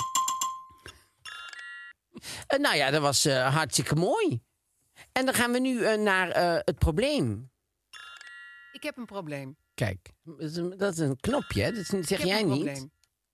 Nou 2.59 2.77
ja, 2.77 2.91
dat 2.91 3.01
was 3.03 3.25
hartstikke 3.29 3.95
mooi. 3.95 4.41
En 5.13 5.25
dan 5.25 5.35
gaan 5.35 5.53
we 5.53 5.59
nu 5.59 5.97
naar 5.97 6.29
het 6.65 6.79
probleem. 6.79 7.51
Ik 8.73 8.83
heb 8.83 8.97
een 8.97 9.07
probleem. 9.07 9.57
Kijk, 9.85 10.13
dat 10.25 10.41
is 10.41 10.57
een, 10.57 10.77
dat 10.77 10.93
is 10.93 10.99
een 10.99 11.17
knopje, 11.21 11.63
hè? 11.63 11.73
Dat 11.73 11.85
zeg 11.87 12.01
Ik 12.01 12.09
heb 12.09 12.19
jij 12.21 12.41
een 12.41 12.49
niet. 12.49 12.63
probleem. 12.65 12.91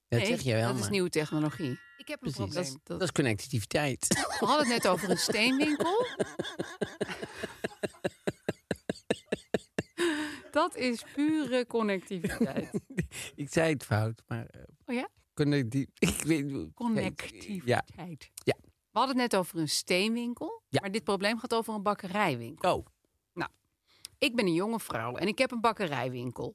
Dat 0.09 0.19
Nee, 0.19 0.29
zeg 0.29 0.41
jij 0.41 0.61
wel. 0.61 0.73
Dat 0.73 0.83
is 0.83 0.89
nieuwe 0.89 1.09
technologie. 1.09 1.79
Ik 1.97 2.09
heb 2.09 2.23
een 2.23 2.33
Precies, 2.33 2.53
probleem. 2.55 2.81
dat 2.83 3.03
is 3.03 3.13
connectiviteit. 3.13 4.07
We 4.09 4.47
hadden 4.47 4.67
het 4.67 4.83
net 4.83 4.89
over 4.93 5.11
een 5.11 5.19
steenwinkel. 5.19 6.07
Dat 10.51 10.77
is 10.77 11.05
pure 11.15 11.67
connectiviteit. 11.67 12.81
ik 13.35 13.53
zei 13.53 13.73
het 13.73 13.85
fout, 13.85 14.23
maar... 14.27 14.47
eh, 14.47 14.63
Oh 14.87 14.95
ja? 14.95 15.09
ik 15.99 16.23
weet 16.25 16.51
Ja. 16.51 16.67
Connectiviteit. 16.75 18.31
Ja. 18.35 18.57
We 18.91 18.99
hadden 18.99 19.19
het 19.21 19.31
net 19.31 19.41
over 19.41 19.59
een 19.59 19.69
steenwinkel. 19.69 20.63
Ja. 20.69 20.81
Maar 20.81 20.91
dit 20.91 21.05
probleem 21.05 21.39
gaat 21.39 21.55
over 21.55 21.75
een 21.75 21.83
bakkerijwinkel. 21.83 22.77
Oh, 22.77 22.87
Ik 24.19 24.37
ben 24.37 24.47
een 24.47 24.55
jonge 24.55 24.81
vrouw 24.81 25.17
en 25.17 25.27
ik 25.27 25.39
heb 25.39 25.51
een 25.51 25.61
bakkerijwinkel. 25.61 26.55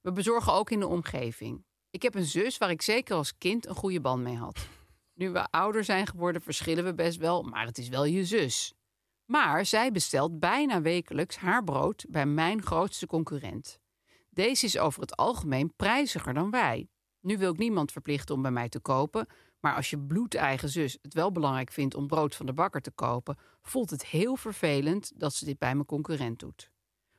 We 0.00 0.12
bezorgen 0.12 0.52
ook 0.52 0.70
in 0.70 0.80
de 0.80 0.86
omgeving. 0.86 1.64
Ik 1.90 2.02
heb 2.02 2.14
een 2.14 2.24
zus 2.24 2.58
waar 2.58 2.70
ik 2.70 2.82
zeker 2.82 3.16
als 3.16 3.38
kind 3.38 3.66
een 3.66 3.74
goede 3.74 4.00
band 4.00 4.22
mee 4.22 4.36
had. 4.36 4.68
Nu 5.14 5.30
we 5.30 5.50
ouder 5.50 5.84
zijn 5.84 6.06
geworden, 6.06 6.42
verschillen 6.42 6.84
we 6.84 6.94
best 6.94 7.18
wel, 7.18 7.42
maar 7.42 7.66
het 7.66 7.78
is 7.78 7.88
wel 7.88 8.04
je 8.04 8.24
zus. 8.24 8.74
Maar 9.24 9.66
zij 9.66 9.92
bestelt 9.92 10.38
bijna 10.38 10.80
wekelijks 10.80 11.36
haar 11.36 11.64
brood 11.64 12.04
bij 12.08 12.26
mijn 12.26 12.62
grootste 12.62 13.06
concurrent. 13.06 13.78
Deze 14.30 14.66
is 14.66 14.78
over 14.78 15.00
het 15.00 15.16
algemeen 15.16 15.72
prijziger 15.76 16.34
dan 16.34 16.50
wij. 16.50 16.88
Nu 17.20 17.38
wil 17.38 17.52
ik 17.52 17.58
niemand 17.58 17.92
verplichten 17.92 18.34
om 18.34 18.42
bij 18.42 18.50
mij 18.50 18.68
te 18.68 18.80
kopen, 18.80 19.26
maar 19.60 19.74
als 19.74 19.90
je 19.90 19.98
bloedeigen 19.98 20.68
zus 20.68 20.98
het 21.02 21.14
wel 21.14 21.32
belangrijk 21.32 21.72
vindt 21.72 21.94
om 21.94 22.06
brood 22.06 22.34
van 22.34 22.46
de 22.46 22.52
bakker 22.52 22.80
te 22.80 22.90
kopen, 22.90 23.38
voelt 23.62 23.90
het 23.90 24.06
heel 24.06 24.36
vervelend 24.36 25.12
dat 25.14 25.34
ze 25.34 25.44
dit 25.44 25.58
bij 25.58 25.74
mijn 25.74 25.86
concurrent 25.86 26.38
doet. 26.38 26.74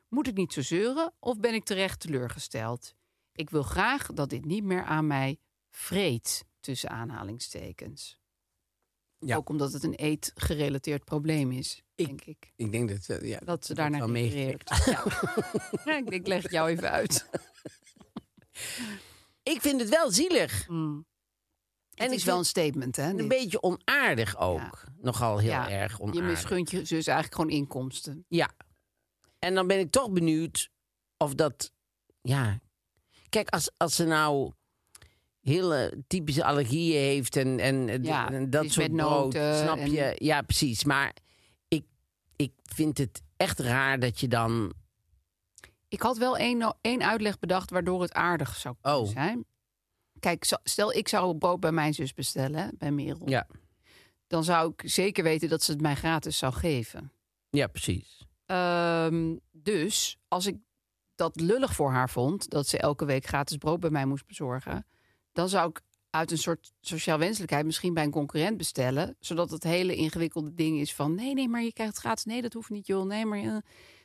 Moet 0.08 0.26
ik 0.26 0.34
niet 0.34 0.52
zo 0.52 0.62
zeuren 0.62 1.12
of 1.18 1.38
ben 1.38 1.54
ik 1.54 1.64
terecht 1.64 2.00
teleurgesteld? 2.00 2.94
Ik 3.32 3.50
wil 3.50 3.62
graag 3.62 4.06
dat 4.06 4.30
dit 4.30 4.44
niet 4.44 4.64
meer 4.64 4.82
aan 4.82 5.06
mij 5.06 5.38
vreet, 5.70 6.44
tussen 6.60 6.90
aanhalingstekens. 6.90 8.20
Ja. 9.18 9.36
Ook 9.36 9.48
omdat 9.48 9.72
het 9.72 9.82
een 9.82 9.94
eetgerelateerd 9.94 11.04
probleem 11.04 11.52
is, 11.52 11.82
Ik- 11.94 12.06
denk 12.06 12.24
ik. 12.24 12.52
Ik 12.56 12.72
denk 12.72 12.88
dat, 12.88 13.18
eh, 13.18 13.28
ja, 13.28 13.38
Dat 13.38 13.66
ze 13.66 13.74
daarnaar 13.74 14.10
meegekregen. 14.10 14.92
Ja. 14.92 15.04
Ja, 16.02 16.12
ik 16.12 16.26
leg 16.26 16.42
het 16.42 16.52
jou 16.52 16.68
even 16.70 16.90
uit. 16.90 17.26
Ik 19.42 19.60
vind 19.60 19.80
het 19.80 19.88
wel 19.88 20.10
zielig. 20.12 20.68
Mm. 20.68 21.06
En 21.94 22.04
het 22.04 22.14
is 22.14 22.24
wel 22.24 22.38
een 22.38 22.44
statement, 22.44 22.96
hè? 22.96 23.08
Een 23.10 23.28
beetje 23.28 23.62
onaardig 23.62 24.36
ook. 24.38 24.84
Nogal 25.00 25.38
heel 25.38 25.52
erg 25.52 25.96
Je 25.96 26.02
onaardig. 26.02 26.22
misgunt 26.24 26.70
je 26.70 26.84
zus 26.84 27.06
eigenlijk 27.06 27.34
gewoon 27.34 27.50
inkomsten. 27.50 28.24
Ja. 28.28 28.50
En 29.38 29.54
dan 29.54 29.66
ben 29.66 29.78
ik 29.78 29.90
toch 29.90 30.10
benieuwd 30.10 30.70
of 31.16 31.34
dat... 31.34 31.72
Ja. 32.22 32.60
Kijk, 33.28 33.48
als, 33.48 33.70
als 33.76 33.94
ze 33.96 34.04
nou 34.04 34.52
hele 35.40 36.04
typische 36.06 36.44
allergieën 36.44 37.00
heeft 37.00 37.36
en, 37.36 37.58
en, 37.60 38.02
Ja, 38.04 38.30
en 38.32 38.50
dat 38.50 38.64
iets 38.64 38.74
soort 38.74 38.92
brood, 38.96 39.32
snap 39.32 39.78
en- 39.78 39.90
je? 39.90 40.14
Ja, 40.18 40.42
precies. 40.42 40.84
Maar 40.84 41.14
ik, 41.68 41.84
ik 42.36 42.52
vind 42.62 42.98
het 42.98 43.22
echt 43.36 43.58
raar 43.58 43.98
dat 43.98 44.20
je 44.20 44.28
dan... 44.28 44.72
Ik 45.88 46.02
had 46.02 46.16
wel 46.18 46.36
één, 46.36 46.76
één 46.80 47.02
uitleg 47.02 47.38
bedacht 47.38 47.70
waardoor 47.70 48.02
het 48.02 48.12
aardig 48.12 48.56
zou 48.56 48.74
kunnen 48.80 49.00
Oh. 49.00 49.08
zijn. 49.08 49.44
Kijk, 50.20 50.44
stel 50.64 50.92
ik 50.92 51.08
zou 51.08 51.36
brood 51.38 51.60
bij 51.60 51.72
mijn 51.72 51.94
zus 51.94 52.14
bestellen, 52.14 52.74
bij 52.78 52.90
Merel. 52.90 53.28
Ja, 53.28 53.46
Dan 54.26 54.44
zou 54.44 54.72
ik 54.76 54.90
zeker 54.90 55.24
weten 55.24 55.48
dat 55.48 55.62
ze 55.62 55.72
het 55.72 55.80
mij 55.80 55.94
gratis 55.94 56.38
zou 56.38 56.52
geven. 56.52 57.12
ja 57.50 57.66
precies. 57.66 58.26
Ehm, 58.48 59.36
dus 59.52 60.18
als 60.28 60.46
ik 60.46 60.56
dat 61.14 61.40
lullig 61.40 61.74
voor 61.74 61.90
haar 61.90 62.10
vond, 62.10 62.50
dat 62.50 62.66
ze 62.66 62.78
elke 62.78 63.04
week 63.04 63.26
gratis 63.26 63.56
brood 63.56 63.80
bij 63.80 63.90
mij 63.90 64.06
moest 64.06 64.26
bezorgen, 64.26 64.86
dan 65.32 65.48
zou 65.48 65.68
ik 65.68 65.80
uit 66.10 66.30
een 66.30 66.38
soort 66.38 66.72
sociaal 66.80 67.18
wenselijkheid 67.18 67.64
misschien 67.64 67.94
bij 67.94 68.04
een 68.04 68.10
concurrent 68.10 68.56
bestellen, 68.56 69.16
zodat 69.20 69.50
het 69.50 69.62
hele 69.62 69.94
ingewikkelde 69.94 70.54
ding 70.54 70.80
is 70.80 70.94
van 70.94 71.14
nee, 71.14 71.34
nee, 71.34 71.48
maar 71.48 71.62
je 71.62 71.72
krijgt 71.72 71.98
gratis, 71.98 72.24
nee, 72.24 72.42
dat 72.42 72.52
hoeft 72.52 72.70
niet, 72.70 72.86
joh, 72.86 73.06
nee, 73.06 73.26
maar 73.26 73.38
eh, 73.38 73.56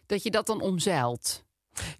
dat 0.05 0.23
je 0.23 0.31
dat 0.31 0.45
dan 0.45 0.61
omzeilt. 0.61 1.43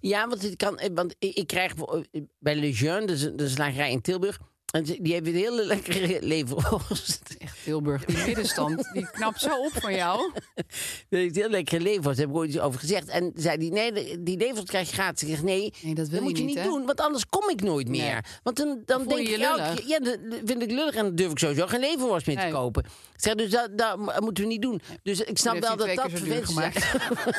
Ja, 0.00 0.28
want, 0.28 0.42
het 0.42 0.56
kan, 0.56 0.80
want 0.94 1.14
ik, 1.18 1.46
krijg 1.46 1.74
voor- 1.76 2.06
bij 2.38 2.56
Le 2.56 2.72
Jeune, 2.72 3.06
dat 3.06 3.16
is 3.16 3.22
een, 3.22 3.30
dat 3.30 3.40
is 3.40 3.46
een 3.46 3.56
slagerij 3.56 3.90
in 3.90 4.00
Tilburg... 4.00 4.40
Die 4.82 5.12
heeft 5.12 5.26
een 5.26 5.34
hele 5.34 5.64
lekkere 5.64 6.18
leverworst. 6.22 7.34
Echt 7.38 7.58
Tilburg, 7.64 8.04
die 8.04 8.24
middenstand, 8.26 8.88
die 8.92 9.10
knapt 9.10 9.40
zo 9.40 9.64
op 9.64 9.72
van 9.72 9.94
jou. 9.94 10.32
Dat 11.08 11.20
heeft 11.20 11.34
heel 11.36 11.48
lekkere 11.48 11.80
leverworst, 11.82 12.18
daar 12.18 12.26
heb 12.26 12.34
ik 12.34 12.40
ooit 12.40 12.50
iets 12.50 12.58
over 12.58 12.80
gezegd. 12.80 13.08
En 13.08 13.32
zei 13.36 13.58
die, 13.58 13.72
nee, 13.72 14.22
die 14.22 14.36
leverworst 14.36 14.68
krijg 14.68 14.88
je 14.88 14.94
gratis. 14.94 15.22
Ik 15.28 15.34
zeg, 15.34 15.42
nee, 15.42 15.72
Nee, 15.82 15.94
dat 15.94 16.08
wil 16.08 16.18
dat 16.18 16.28
moet 16.28 16.38
je 16.38 16.44
niet, 16.44 16.62
doen, 16.62 16.86
want 16.86 17.00
anders 17.00 17.26
kom 17.28 17.48
ik 17.50 17.62
nooit 17.62 17.88
meer. 17.88 18.12
Nee. 18.12 18.20
Want 18.42 18.56
dan, 18.56 18.82
dan 18.84 19.06
denk 19.06 19.26
je 19.26 19.34
ik 19.34 19.40
elke 19.40 19.82
ja, 19.86 19.98
dat 19.98 20.18
vind 20.44 20.62
ik 20.62 20.70
lullig 20.70 20.94
en 20.94 21.04
dan 21.04 21.14
durf 21.14 21.30
ik 21.30 21.38
sowieso 21.38 21.66
geen 21.66 21.80
leverworst 21.80 22.26
meer 22.26 22.36
Nee. 22.36 22.46
te 22.46 22.52
kopen. 22.52 22.84
Ik 22.84 22.90
zeg, 23.20 23.34
dus 23.34 23.50
dat, 23.50 23.78
dat 23.78 24.20
moeten 24.20 24.44
we 24.44 24.50
niet 24.50 24.62
doen. 24.62 24.80
Dus 25.02 25.20
ik 25.20 25.38
snap 25.38 25.58
wel 25.58 25.76
dat 25.76 25.94
dat 25.94 26.10
vervelend 26.10 26.48
is. 26.76 26.84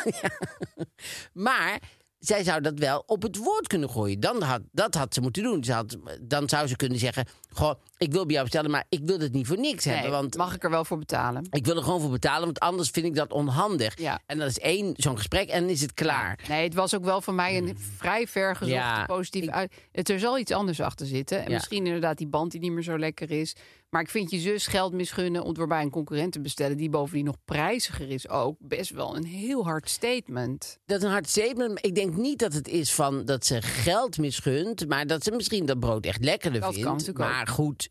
Ja. 0.21 0.29
Maar 1.33 1.79
zij 2.27 2.43
zou 2.43 2.61
dat 2.61 2.79
wel 2.79 3.03
op 3.05 3.21
het 3.21 3.37
woord 3.37 3.67
kunnen 3.67 3.89
gooien. 3.89 4.19
Dan 4.19 4.41
had, 4.41 4.61
dat 4.71 4.93
had 4.95 5.13
ze 5.13 5.21
moeten 5.21 5.43
doen. 5.43 5.63
Ze 5.63 5.73
had, 5.73 5.97
dan 6.21 6.49
zou 6.49 6.67
ze 6.67 6.75
kunnen 6.75 6.99
zeggen, 6.99 7.25
goh, 7.51 7.73
ik 7.97 8.11
wil 8.11 8.23
bij 8.23 8.31
jou 8.31 8.41
bestellen, 8.43 8.71
maar 8.71 8.85
ik 8.89 8.99
wil 9.03 9.19
het 9.19 9.33
niet 9.33 9.47
voor 9.47 9.59
niks 9.59 9.85
hebben. 9.85 10.11
Want 10.11 10.37
mag 10.37 10.55
ik 10.55 10.63
er 10.63 10.69
wel 10.69 10.85
voor 10.85 10.97
betalen? 10.97 11.47
ik 11.49 11.65
wil 11.65 11.75
er 11.75 11.83
gewoon 11.83 12.01
voor 12.01 12.09
betalen, 12.09 12.43
want 12.45 12.59
anders 12.59 12.89
vind 12.89 13.05
ik 13.05 13.15
dat 13.15 13.31
onhandig. 13.33 13.99
Ja. 13.99 14.19
En 14.25 14.37
dat 14.37 14.49
is 14.49 14.59
één 14.59 14.93
zo'n 14.97 15.17
gesprek 15.17 15.49
en 15.49 15.61
dan 15.61 15.69
is 15.69 15.81
het 15.81 15.93
klaar. 15.93 16.39
Nee, 16.47 16.63
het 16.63 16.73
was 16.73 16.95
ook 16.95 17.03
wel 17.03 17.21
voor 17.21 17.33
mij 17.33 17.57
een 17.57 17.77
vrij 17.97 18.27
ver 18.27 18.55
gezochte 18.55 18.73
Ja, 18.75 19.05
positieve 19.05 19.51
uit. 19.51 19.73
Er 20.09 20.19
zal 20.19 20.37
iets 20.39 20.51
anders 20.51 20.81
achter 20.81 21.05
zitten. 21.05 21.37
En 21.43 21.49
Ja. 21.49 21.53
misschien 21.55 21.85
inderdaad 21.85 22.17
die 22.17 22.27
band 22.27 22.51
die 22.51 22.59
niet 22.59 22.71
meer 22.71 22.83
zo 22.83 22.99
lekker 22.99 23.31
is. 23.31 23.55
Maar 23.95 24.03
ik 24.03 24.09
vind 24.09 24.31
je 24.31 24.39
zus 24.39 24.67
geld 24.67 24.93
misgunnen 24.93 25.43
om 25.43 25.53
weer 25.53 25.67
bij 25.67 25.81
een 25.81 25.89
concurrent 25.89 26.31
te 26.31 26.41
bestellen... 26.41 26.77
die 26.77 26.89
bovendien 26.89 27.25
nog 27.25 27.35
prijziger 27.45 28.09
is 28.09 28.29
ook, 28.29 28.57
best 28.59 28.89
wel 28.89 29.15
een 29.15 29.25
heel 29.25 29.63
hard 29.63 29.89
statement. 29.89 30.79
Dat 30.85 30.97
is 30.97 31.03
een 31.03 31.11
hard 31.11 31.29
statement. 31.29 31.69
maar 31.73 31.83
Ik 31.83 31.95
denk 31.95 32.15
niet 32.15 32.39
dat 32.39 32.53
het 32.53 32.67
is 32.67 32.93
van 32.93 33.25
dat 33.25 33.45
ze 33.45 33.61
geld 33.61 34.17
misgunt, 34.17 34.87
maar 34.87 35.07
dat 35.07 35.23
ze 35.23 35.31
misschien 35.31 35.65
dat 35.65 35.79
brood 35.79 36.05
echt 36.05 36.23
lekkerder 36.23 36.61
Dat 36.61 36.69
vindt. 36.69 36.85
kan 36.87 36.97
natuurlijk 36.97 37.25
ook. 37.25 37.31
maar 37.31 37.47
goed, 37.47 37.89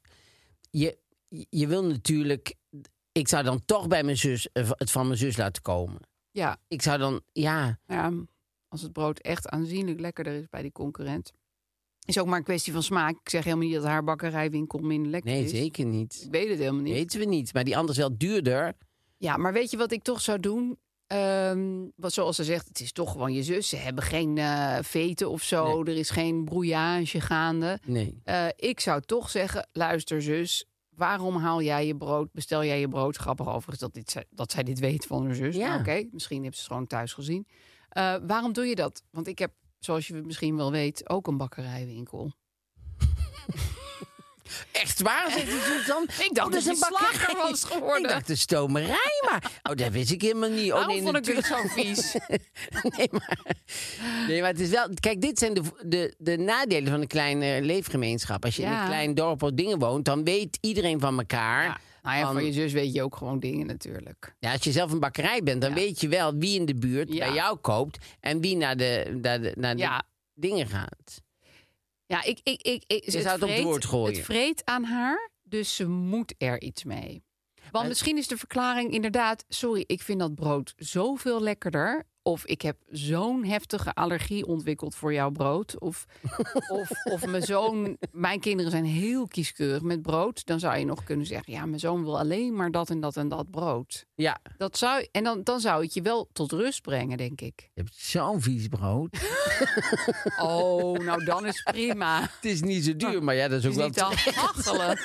je, 0.70 0.98
je 1.48 1.66
wil 1.66 1.84
natuurlijk. 1.84 2.54
Ik 3.12 3.28
zou 3.28 3.44
dan 3.44 3.64
toch 3.64 3.88
bij 3.88 4.02
mijn 4.02 4.16
zus 4.16 4.48
eh, 4.52 4.70
het 4.70 4.90
van 4.90 5.06
mijn 5.06 5.18
zus 5.18 5.36
laten 5.36 5.62
komen. 5.62 6.00
Ja, 6.30 6.56
Ik 6.68 6.82
zou 6.82 6.98
dan, 6.98 7.20
ja, 7.32 7.78
ja, 7.86 8.12
als 8.68 8.82
het 8.82 8.92
brood 8.92 9.18
echt 9.18 9.48
aanzienlijk 9.48 10.00
lekkerder 10.00 10.34
is 10.34 10.48
bij 10.50 10.62
die 10.62 10.72
concurrent... 10.72 11.32
is 12.04 12.18
ook 12.18 12.26
maar 12.26 12.38
een 12.38 12.44
kwestie 12.44 12.72
van 12.72 12.82
smaak. 12.82 13.10
Ik 13.20 13.28
zeg 13.30 13.44
helemaal 13.44 13.64
niet 13.66 13.74
dat 13.74 13.84
haar 13.84 14.04
bakkerijwinkel 14.04 14.78
minder 14.78 15.10
lekker 15.10 15.30
nee, 15.32 15.44
is. 15.44 15.50
zeker 15.50 15.84
Ik 15.84 15.90
niet. 15.90 16.28
weet 16.30 16.48
het 16.48 16.58
helemaal 16.58 16.82
niet. 16.82 16.92
Weten 16.94 17.18
we 17.20 17.26
niet. 17.26 17.52
Maar 17.54 17.64
die 17.64 17.74
andere 17.76 17.92
is 17.92 17.98
wel 17.98 18.18
duurder. 18.18 18.72
Ja, 19.18 19.36
maar 19.36 19.52
weet 19.52 19.70
je 19.70 19.76
wat 19.76 19.92
ik 19.92 20.02
toch 20.02 20.20
zou 20.20 20.40
doen? 20.40 20.78
Ehm, 21.06 21.84
wat 21.96 22.12
zoals 22.12 22.36
ze 22.36 22.44
zegt, 22.44 22.68
het 22.68 22.80
is 22.80 22.92
toch 22.92 23.10
gewoon 23.12 23.32
je 23.32 23.42
zus. 23.42 23.68
Ze 23.68 23.76
hebben 23.76 24.04
geen 24.04 24.38
eh, 24.38 24.78
veten 24.82 25.30
of 25.30 25.42
zo. 25.42 25.80
Er 25.84 25.96
is 25.96 26.10
geen 26.10 26.44
brouillage 26.44 27.20
gaande. 27.20 27.78
Nee. 27.86 28.20
Eh, 28.24 28.46
ik 28.56 28.80
zou 28.80 29.00
toch 29.00 29.30
zeggen, 29.30 29.68
luister 29.72 30.22
zus, 30.22 30.66
waarom 30.96 31.36
haal 31.36 31.62
jij 31.62 31.86
je 31.86 31.96
brood, 31.96 32.32
bestel 32.32 32.64
jij 32.64 32.80
je 32.80 32.88
brood? 32.88 33.16
Grappig 33.16 33.46
overigens 33.48 33.78
dat, 33.78 33.94
dit, 33.94 34.10
zij- 34.10 34.24
dat 34.30 34.52
zij 34.52 34.62
dit 34.62 34.78
weet 34.78 35.06
van 35.06 35.24
haar 35.26 35.34
zus. 35.34 35.56
Ja. 35.56 35.68
Maar 35.68 35.78
Oké, 35.80 36.04
misschien 36.10 36.42
heeft 36.42 36.54
ze 36.54 36.60
het 36.62 36.70
gewoon 36.70 36.86
thuis 36.86 37.12
gezien. 37.12 37.46
Eh, 37.88 38.14
waarom 38.26 38.52
doe 38.52 38.64
je 38.66 38.74
dat? 38.74 39.02
Want 39.10 39.26
ik 39.26 39.38
heb, 39.38 39.52
zoals 39.84 40.06
je 40.06 40.14
misschien 40.14 40.56
wel 40.56 40.70
weet, 40.70 41.08
ook 41.08 41.26
een 41.26 41.36
bakkerijwinkel. 41.36 42.32
Echt 44.72 45.02
waar, 45.02 45.30
zegt 45.30 45.46
die 45.46 45.60
zus 45.60 45.86
dan? 45.86 46.02
Ik 46.02 46.30
dacht 46.32 46.46
Oh, 46.46 46.52
dat 46.52 46.64
je 46.64 46.70
een 46.70 46.76
slager 46.76 47.36
was 47.36 47.64
geworden. 47.72 48.02
Ik 48.02 48.08
dacht 48.08 48.28
een 48.28 48.36
stomerij, 48.36 49.22
maar... 49.30 49.50
Oh, 49.62 49.76
dat 49.76 49.92
wist 49.92 50.10
ik 50.10 50.22
helemaal 50.22 50.48
niet. 50.50 50.72
Oh, 50.72 50.86
nee, 50.86 51.02
vond 51.02 51.16
ik 51.16 51.24
het 51.24 51.34
natuurlijk- 51.34 51.46
zo 51.46 51.82
vies? 51.82 52.16
nee, 52.96 53.08
maar, 53.10 53.38
nee, 54.28 54.40
maar 54.40 54.50
het 54.50 54.60
is 54.60 54.68
wel. 54.68 54.88
Kijk, 55.00 55.20
dit 55.20 55.38
zijn 55.38 55.54
de, 55.54 55.62
de, 55.84 56.14
de 56.18 56.36
nadelen 56.36 56.90
van 56.90 57.00
een 57.00 57.06
kleine 57.06 57.62
leefgemeenschap. 57.62 58.44
Als 58.44 58.56
je 58.56 58.62
in 58.62 58.72
een 58.72 58.86
klein 58.86 59.14
dorp 59.14 59.42
of 59.42 59.50
dingen 59.50 59.78
woont, 59.78 60.04
dan 60.04 60.24
weet 60.24 60.58
iedereen 60.60 61.00
van 61.00 61.18
elkaar. 61.18 61.64
Ja, 61.64 61.78
nou 62.04 62.16
ja, 62.18 62.24
Van- 62.24 62.32
van 62.34 62.44
je 62.44 62.52
zus 62.52 62.72
weet 62.72 62.92
je 62.94 63.02
ook 63.02 63.16
gewoon 63.16 63.40
dingen 63.40 63.66
natuurlijk. 63.66 64.34
Ja, 64.38 64.52
als 64.52 64.64
je 64.64 64.72
zelf 64.72 64.92
een 64.92 65.00
bakkerij 65.00 65.42
bent, 65.42 65.60
dan 65.60 65.70
Ja. 65.70 65.76
weet 65.76 66.00
je 66.00 66.08
wel 66.08 66.34
wie 66.36 66.58
in 66.58 66.64
de 66.66 66.74
buurt 66.74 67.12
Ja. 67.12 67.26
bij 67.26 67.34
jou 67.34 67.56
koopt 67.58 67.98
en 68.20 68.40
wie 68.40 68.56
naar 68.56 68.76
de, 68.76 69.18
naar 69.22 69.40
de, 69.40 69.52
naar 69.56 69.74
de 69.76 69.80
Ja. 69.82 70.02
dingen 70.34 70.66
gaat. 70.66 71.22
Ja, 72.06 72.22
ik, 72.22 72.40
ik, 72.42 72.62
ik, 72.62 72.84
ik, 72.86 73.04
Je 73.04 73.10
zou 73.10 73.24
het 73.34 73.42
op 73.42 73.48
het 73.48 73.62
woord 73.62 73.84
gooien. 73.84 74.16
Het 74.16 74.24
vreet 74.24 74.64
aan 74.64 74.84
haar, 74.84 75.30
dus 75.42 75.74
ze 75.76 75.88
moet 75.88 76.34
er 76.38 76.60
iets 76.62 76.84
mee. 76.84 77.22
Want 77.54 77.72
Maar- 77.72 77.86
misschien 77.86 78.16
is 78.16 78.28
de 78.28 78.36
verklaring 78.36 78.92
inderdaad... 78.92 79.44
sorry, 79.48 79.84
ik 79.86 80.02
vind 80.02 80.18
dat 80.18 80.34
brood 80.34 80.72
zoveel 80.76 81.42
lekkerder... 81.42 82.04
of 82.26 82.46
ik 82.46 82.62
heb 82.62 82.76
zo'n 82.90 83.44
heftige 83.44 83.94
allergie 83.94 84.46
ontwikkeld 84.46 84.94
voor 84.94 85.12
jouw 85.12 85.30
brood... 85.30 85.78
of, 85.78 86.06
of, 86.80 86.90
of 87.04 87.26
mijn 87.26 87.42
zoon... 87.42 87.96
Mijn 88.12 88.40
kinderen 88.40 88.70
zijn 88.70 88.84
heel 88.84 89.26
kieskeurig 89.26 89.82
met 89.82 90.02
brood. 90.02 90.46
Dan 90.46 90.60
zou 90.60 90.78
je 90.78 90.84
nog 90.84 91.04
kunnen 91.04 91.26
zeggen... 91.26 91.52
ja, 91.52 91.66
mijn 91.66 91.80
zoon 91.80 92.04
wil 92.04 92.18
alleen 92.18 92.54
maar 92.54 92.70
dat 92.70 92.90
en 92.90 93.00
dat 93.00 93.16
en 93.16 93.28
dat 93.28 93.50
brood. 93.50 94.06
Ja, 94.14 94.40
Dat 94.58 94.78
zou, 94.78 95.06
en 95.12 95.24
dan, 95.24 95.42
dan 95.42 95.60
zou 95.60 95.82
het 95.82 95.94
je 95.94 96.02
wel 96.02 96.28
tot 96.32 96.52
rust 96.52 96.82
brengen, 96.82 97.16
denk 97.16 97.40
ik. 97.40 97.70
je 97.74 97.80
hebt 97.80 97.94
zo'n 97.94 98.40
vies 98.42 98.68
brood. 98.68 99.18
Oh, 100.38 100.98
nou 100.98 101.24
dan 101.24 101.46
is 101.46 101.62
prima. 101.62 102.20
het 102.20 102.44
is 102.44 102.62
niet 102.62 102.84
zo 102.84 102.96
duur, 102.96 103.22
maar 103.22 103.34
ja, 103.34 103.48
dat 103.48 103.64
is 103.64 103.66
ook 103.66 103.84
Het 103.84 103.96
is 103.96 104.00
wel 104.02 104.10
niet 104.10 104.24
te 104.24 104.32
hachelen. 104.40 104.98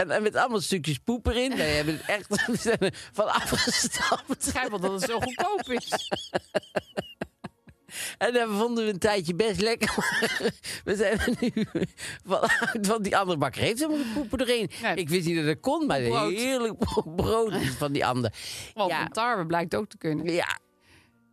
En, 0.00 0.10
en 0.10 0.22
met 0.22 0.36
allemaal 0.36 0.60
stukjes 0.60 0.98
poep 0.98 1.26
erin. 1.26 1.56
Wij 1.56 1.70
hebben 1.76 1.94
het 1.96 2.06
echt 2.06 2.28
we 2.46 2.56
zijn 2.56 2.78
er 2.78 2.94
van 3.12 3.28
afgestapt. 3.28 4.44
Schijnt 4.44 4.70
wel 4.70 4.80
dat 4.80 4.92
het 5.00 5.10
zo 5.10 5.20
goedkoop 5.20 5.70
is. 5.70 6.08
En 8.18 8.32
dat 8.32 8.48
vonden 8.50 8.84
we 8.84 8.90
een 8.90 8.98
tijdje 8.98 9.34
best 9.34 9.60
lekker. 9.60 9.94
Maar 9.96 10.40
we 10.84 10.96
zijn 10.96 11.18
er 11.18 11.34
nu 11.40 11.66
vanuit, 12.24 12.86
want 12.86 13.04
die 13.04 13.16
andere 13.16 13.38
bakker 13.38 13.60
heeft 13.62 13.78
helemaal 13.78 13.98
de 14.04 14.10
poepen 14.14 14.40
erin. 14.40 14.70
Nee. 14.82 14.94
Ik 14.94 15.08
wist 15.08 15.26
niet 15.26 15.36
dat 15.36 15.44
dat 15.44 15.60
kon, 15.60 15.86
maar 15.86 16.00
Brood. 16.02 16.32
heerlijk 16.32 16.74
brood 17.16 17.54
van 17.78 17.92
die 17.92 18.06
ander. 18.06 18.32
Want 18.74 18.90
Ja. 18.90 18.98
van 19.02 19.08
tarwe 19.12 19.46
blijkt 19.46 19.74
ook 19.74 19.88
te 19.88 19.98
kunnen. 19.98 20.32
Ja, 20.32 20.58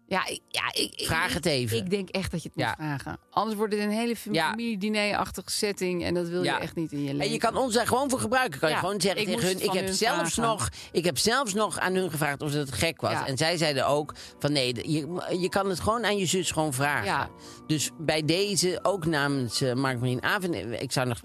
Ja, 0.10 0.26
ik, 0.28 0.42
ja, 0.48 0.68
ik, 0.74 0.94
ik- 0.96 1.06
Vraag 1.06 1.34
het 1.34 1.46
even. 1.46 1.78
Ik 1.78 1.90
denk 1.90 2.10
echt 2.10 2.32
dat 2.32 2.44
je 2.44 2.50
het 2.54 2.58
Ja. 2.60 2.68
moet 2.68 2.76
vragen. 2.78 3.18
Anders 3.32 3.56
wordt 3.58 3.74
het 3.74 3.82
een 3.84 3.90
hele 3.90 4.16
familiediner-achtige 4.16 5.52
setting. 5.52 6.04
En 6.04 6.14
dat 6.14 6.28
wil 6.28 6.44
Ja. 6.44 6.56
je 6.56 6.62
echt 6.62 6.76
niet 6.76 6.92
in 6.92 7.00
je 7.04 7.06
leven. 7.12 7.20
en 7.26 7.32
je 7.32 7.38
kan 7.38 7.58
ons 7.58 7.74
daar 7.74 7.88
gewoon 7.88 8.10
voor 8.10 8.20
gebruiken. 8.20 8.60
Kan 8.60 8.70
je 8.70 8.76
gewoon 8.76 9.02
zeggen 9.02 9.22
ik 9.22 9.28
tegen 9.28 9.48
hun. 9.48 9.58
Ik 9.62 9.72
heb, 9.72 9.86
hun 9.86 9.94
zelfs 9.94 10.34
vragen. 10.34 10.52
nog, 10.52 10.70
ik 10.92 11.06
heb 11.06 11.18
zelfs 11.18 11.54
nog 11.54 11.80
aan 11.80 11.94
hun 11.96 12.12
gevraagd 12.12 12.42
of 12.42 12.54
het 12.54 12.72
gek 12.72 13.02
was. 13.02 13.12
Ja. 13.12 13.28
En 13.28 13.38
zij 13.38 13.58
zeiden 13.58 13.88
ook 13.88 14.14
van 14.40 14.52
nee, 14.52 14.92
je, 14.92 15.22
je 15.40 15.50
kan 15.50 15.70
het 15.70 15.80
gewoon 15.80 16.06
aan 16.06 16.18
je 16.18 16.26
zus 16.26 16.52
gewoon 16.52 16.74
vragen. 16.74 17.06
Ja. 17.06 17.30
Dus 17.68 17.90
bij 17.98 18.26
deze, 18.26 18.80
ook 18.82 19.06
namens 19.06 19.62
uh, 19.62 19.74
Mark 19.74 20.00
Marien 20.00 20.24
Aven, 20.24 20.82
ik 20.82 20.92
zou 20.92 21.08
nog 21.08 21.20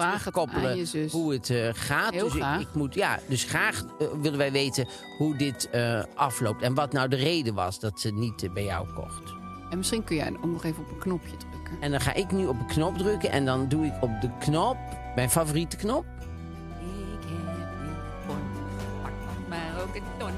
je 0.76 0.86
zus. 0.86 1.12
hoe 1.12 1.32
het 1.32 1.50
eh, 1.50 1.68
gaat. 1.72 2.12
Heel 2.12 2.24
dus 2.24 2.34
ik- 2.34 2.40
graag. 2.40 2.60
Ik, 2.60 2.74
moet, 2.74 2.94
ja, 2.94 3.18
dus 3.28 3.44
graag 3.44 3.82
eh, 3.98 4.06
willen 4.20 4.38
wij 4.38 4.52
weten 4.52 4.88
hoe 5.18 5.36
dit 5.36 5.70
eh, 5.70 6.02
afloopt. 6.14 6.62
En 6.62 6.74
wat 6.74 6.92
nou 6.92 7.08
de 7.08 7.16
reden 7.16 7.54
was 7.54 7.80
dat 7.80 8.00
ze 8.00 8.10
niet 8.12 8.42
eh, 8.42 8.50
bij 8.52 8.64
jou 8.64 8.71
kocht. 8.94 9.34
En 9.70 9.78
misschien 9.78 10.04
kun 10.04 10.16
jij 10.16 10.36
nog 10.42 10.64
even 10.64 10.82
op 10.82 10.90
een 10.90 10.98
knopje 10.98 11.36
drukken. 11.36 11.80
En 11.80 11.90
dan 11.90 12.00
ga 12.00 12.12
ik 12.14 12.32
nu 12.32 12.46
op 12.46 12.58
een 12.60 12.66
knop 12.66 12.98
drukken 12.98 13.30
en 13.30 13.44
dan 13.44 13.68
doe 13.68 13.86
ik 13.86 13.92
op 14.00 14.10
de 14.20 14.30
knop, 14.38 14.76
mijn 15.14 15.30
favoriete 15.30 15.76
knop. 15.76 16.04
Ik 16.04 17.28
heb 17.28 18.28
een 18.28 19.48
maar 19.48 19.82
ook 19.82 19.94
een 19.94 20.02
ton. 20.18 20.30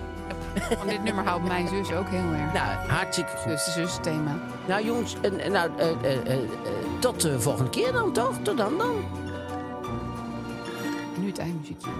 Want 0.54 0.82
oh, 0.82 0.88
dit 0.88 1.02
nummer 1.02 1.24
houdt 1.24 1.44
mijn 1.44 1.68
zus 1.68 1.92
ook 1.92 2.08
heel 2.08 2.32
erg. 2.32 2.52
Nou, 2.52 2.88
hartstikke 2.88 3.36
goed. 3.36 3.50
Dus 3.50 3.72
zusthema. 3.72 4.38
Nou 4.66 4.84
jongens, 4.84 5.16
nou, 5.50 5.70
uh, 5.78 5.86
uh, 6.02 6.24
uh, 6.24 6.50
tot 6.98 7.20
de 7.20 7.40
volgende 7.40 7.70
keer 7.70 7.92
dan 7.92 8.12
toch? 8.12 8.38
Tot 8.42 8.56
dan 8.56 8.78
dan. 8.78 8.94
Nu 11.18 11.26
het 11.26 11.38
eindmuziekje. 11.38 11.90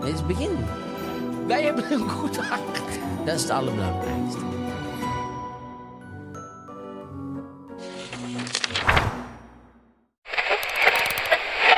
Dit 0.00 0.12
is 0.12 0.18
het 0.18 0.26
begin. 0.26 0.56
Wij 1.46 1.62
hebben 1.62 1.92
een 1.92 2.08
goed 2.10 2.36
hart. 2.36 3.01
Dat 3.24 3.34
is 3.34 3.42
het 3.42 3.50
allerbelangrijkste. 3.50 4.40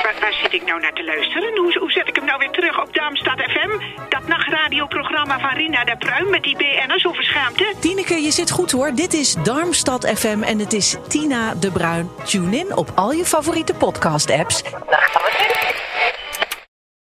Waar, 0.03 0.15
waar 0.19 0.33
zit 0.41 0.53
ik 0.53 0.65
nou 0.65 0.81
naar 0.81 0.93
te 0.93 1.03
luisteren? 1.03 1.57
Hoe, 1.57 1.77
hoe 1.79 1.91
zet 1.91 2.07
ik 2.07 2.15
hem 2.15 2.25
nou 2.25 2.39
weer 2.39 2.49
terug 2.51 2.81
op 2.81 2.93
Darmstad 2.93 3.39
FM? 3.39 3.69
Dat 4.09 4.27
nachtradioprogramma 4.27 5.39
van 5.39 5.49
Rina 5.49 5.83
de 5.83 5.97
Pruim 5.97 6.29
met 6.29 6.43
die 6.43 6.55
BN'ers 6.57 7.07
over 7.07 7.23
schaamte? 7.23 7.73
Tineke, 7.79 8.21
je 8.21 8.31
zit 8.31 8.51
goed 8.51 8.71
hoor. 8.71 8.91
Dit 8.93 9.13
is 9.13 9.35
Darmstad 9.43 10.09
FM 10.15 10.43
en 10.43 10.59
het 10.59 10.73
is 10.73 10.95
Tina 11.07 11.53
de 11.53 11.71
Bruin. 11.71 12.09
Tune 12.23 12.57
in 12.57 12.75
op 12.75 12.91
al 12.95 13.11
je 13.11 13.25
favoriete 13.25 13.73
podcast-apps. 13.73 14.61
Verder. 14.61 15.05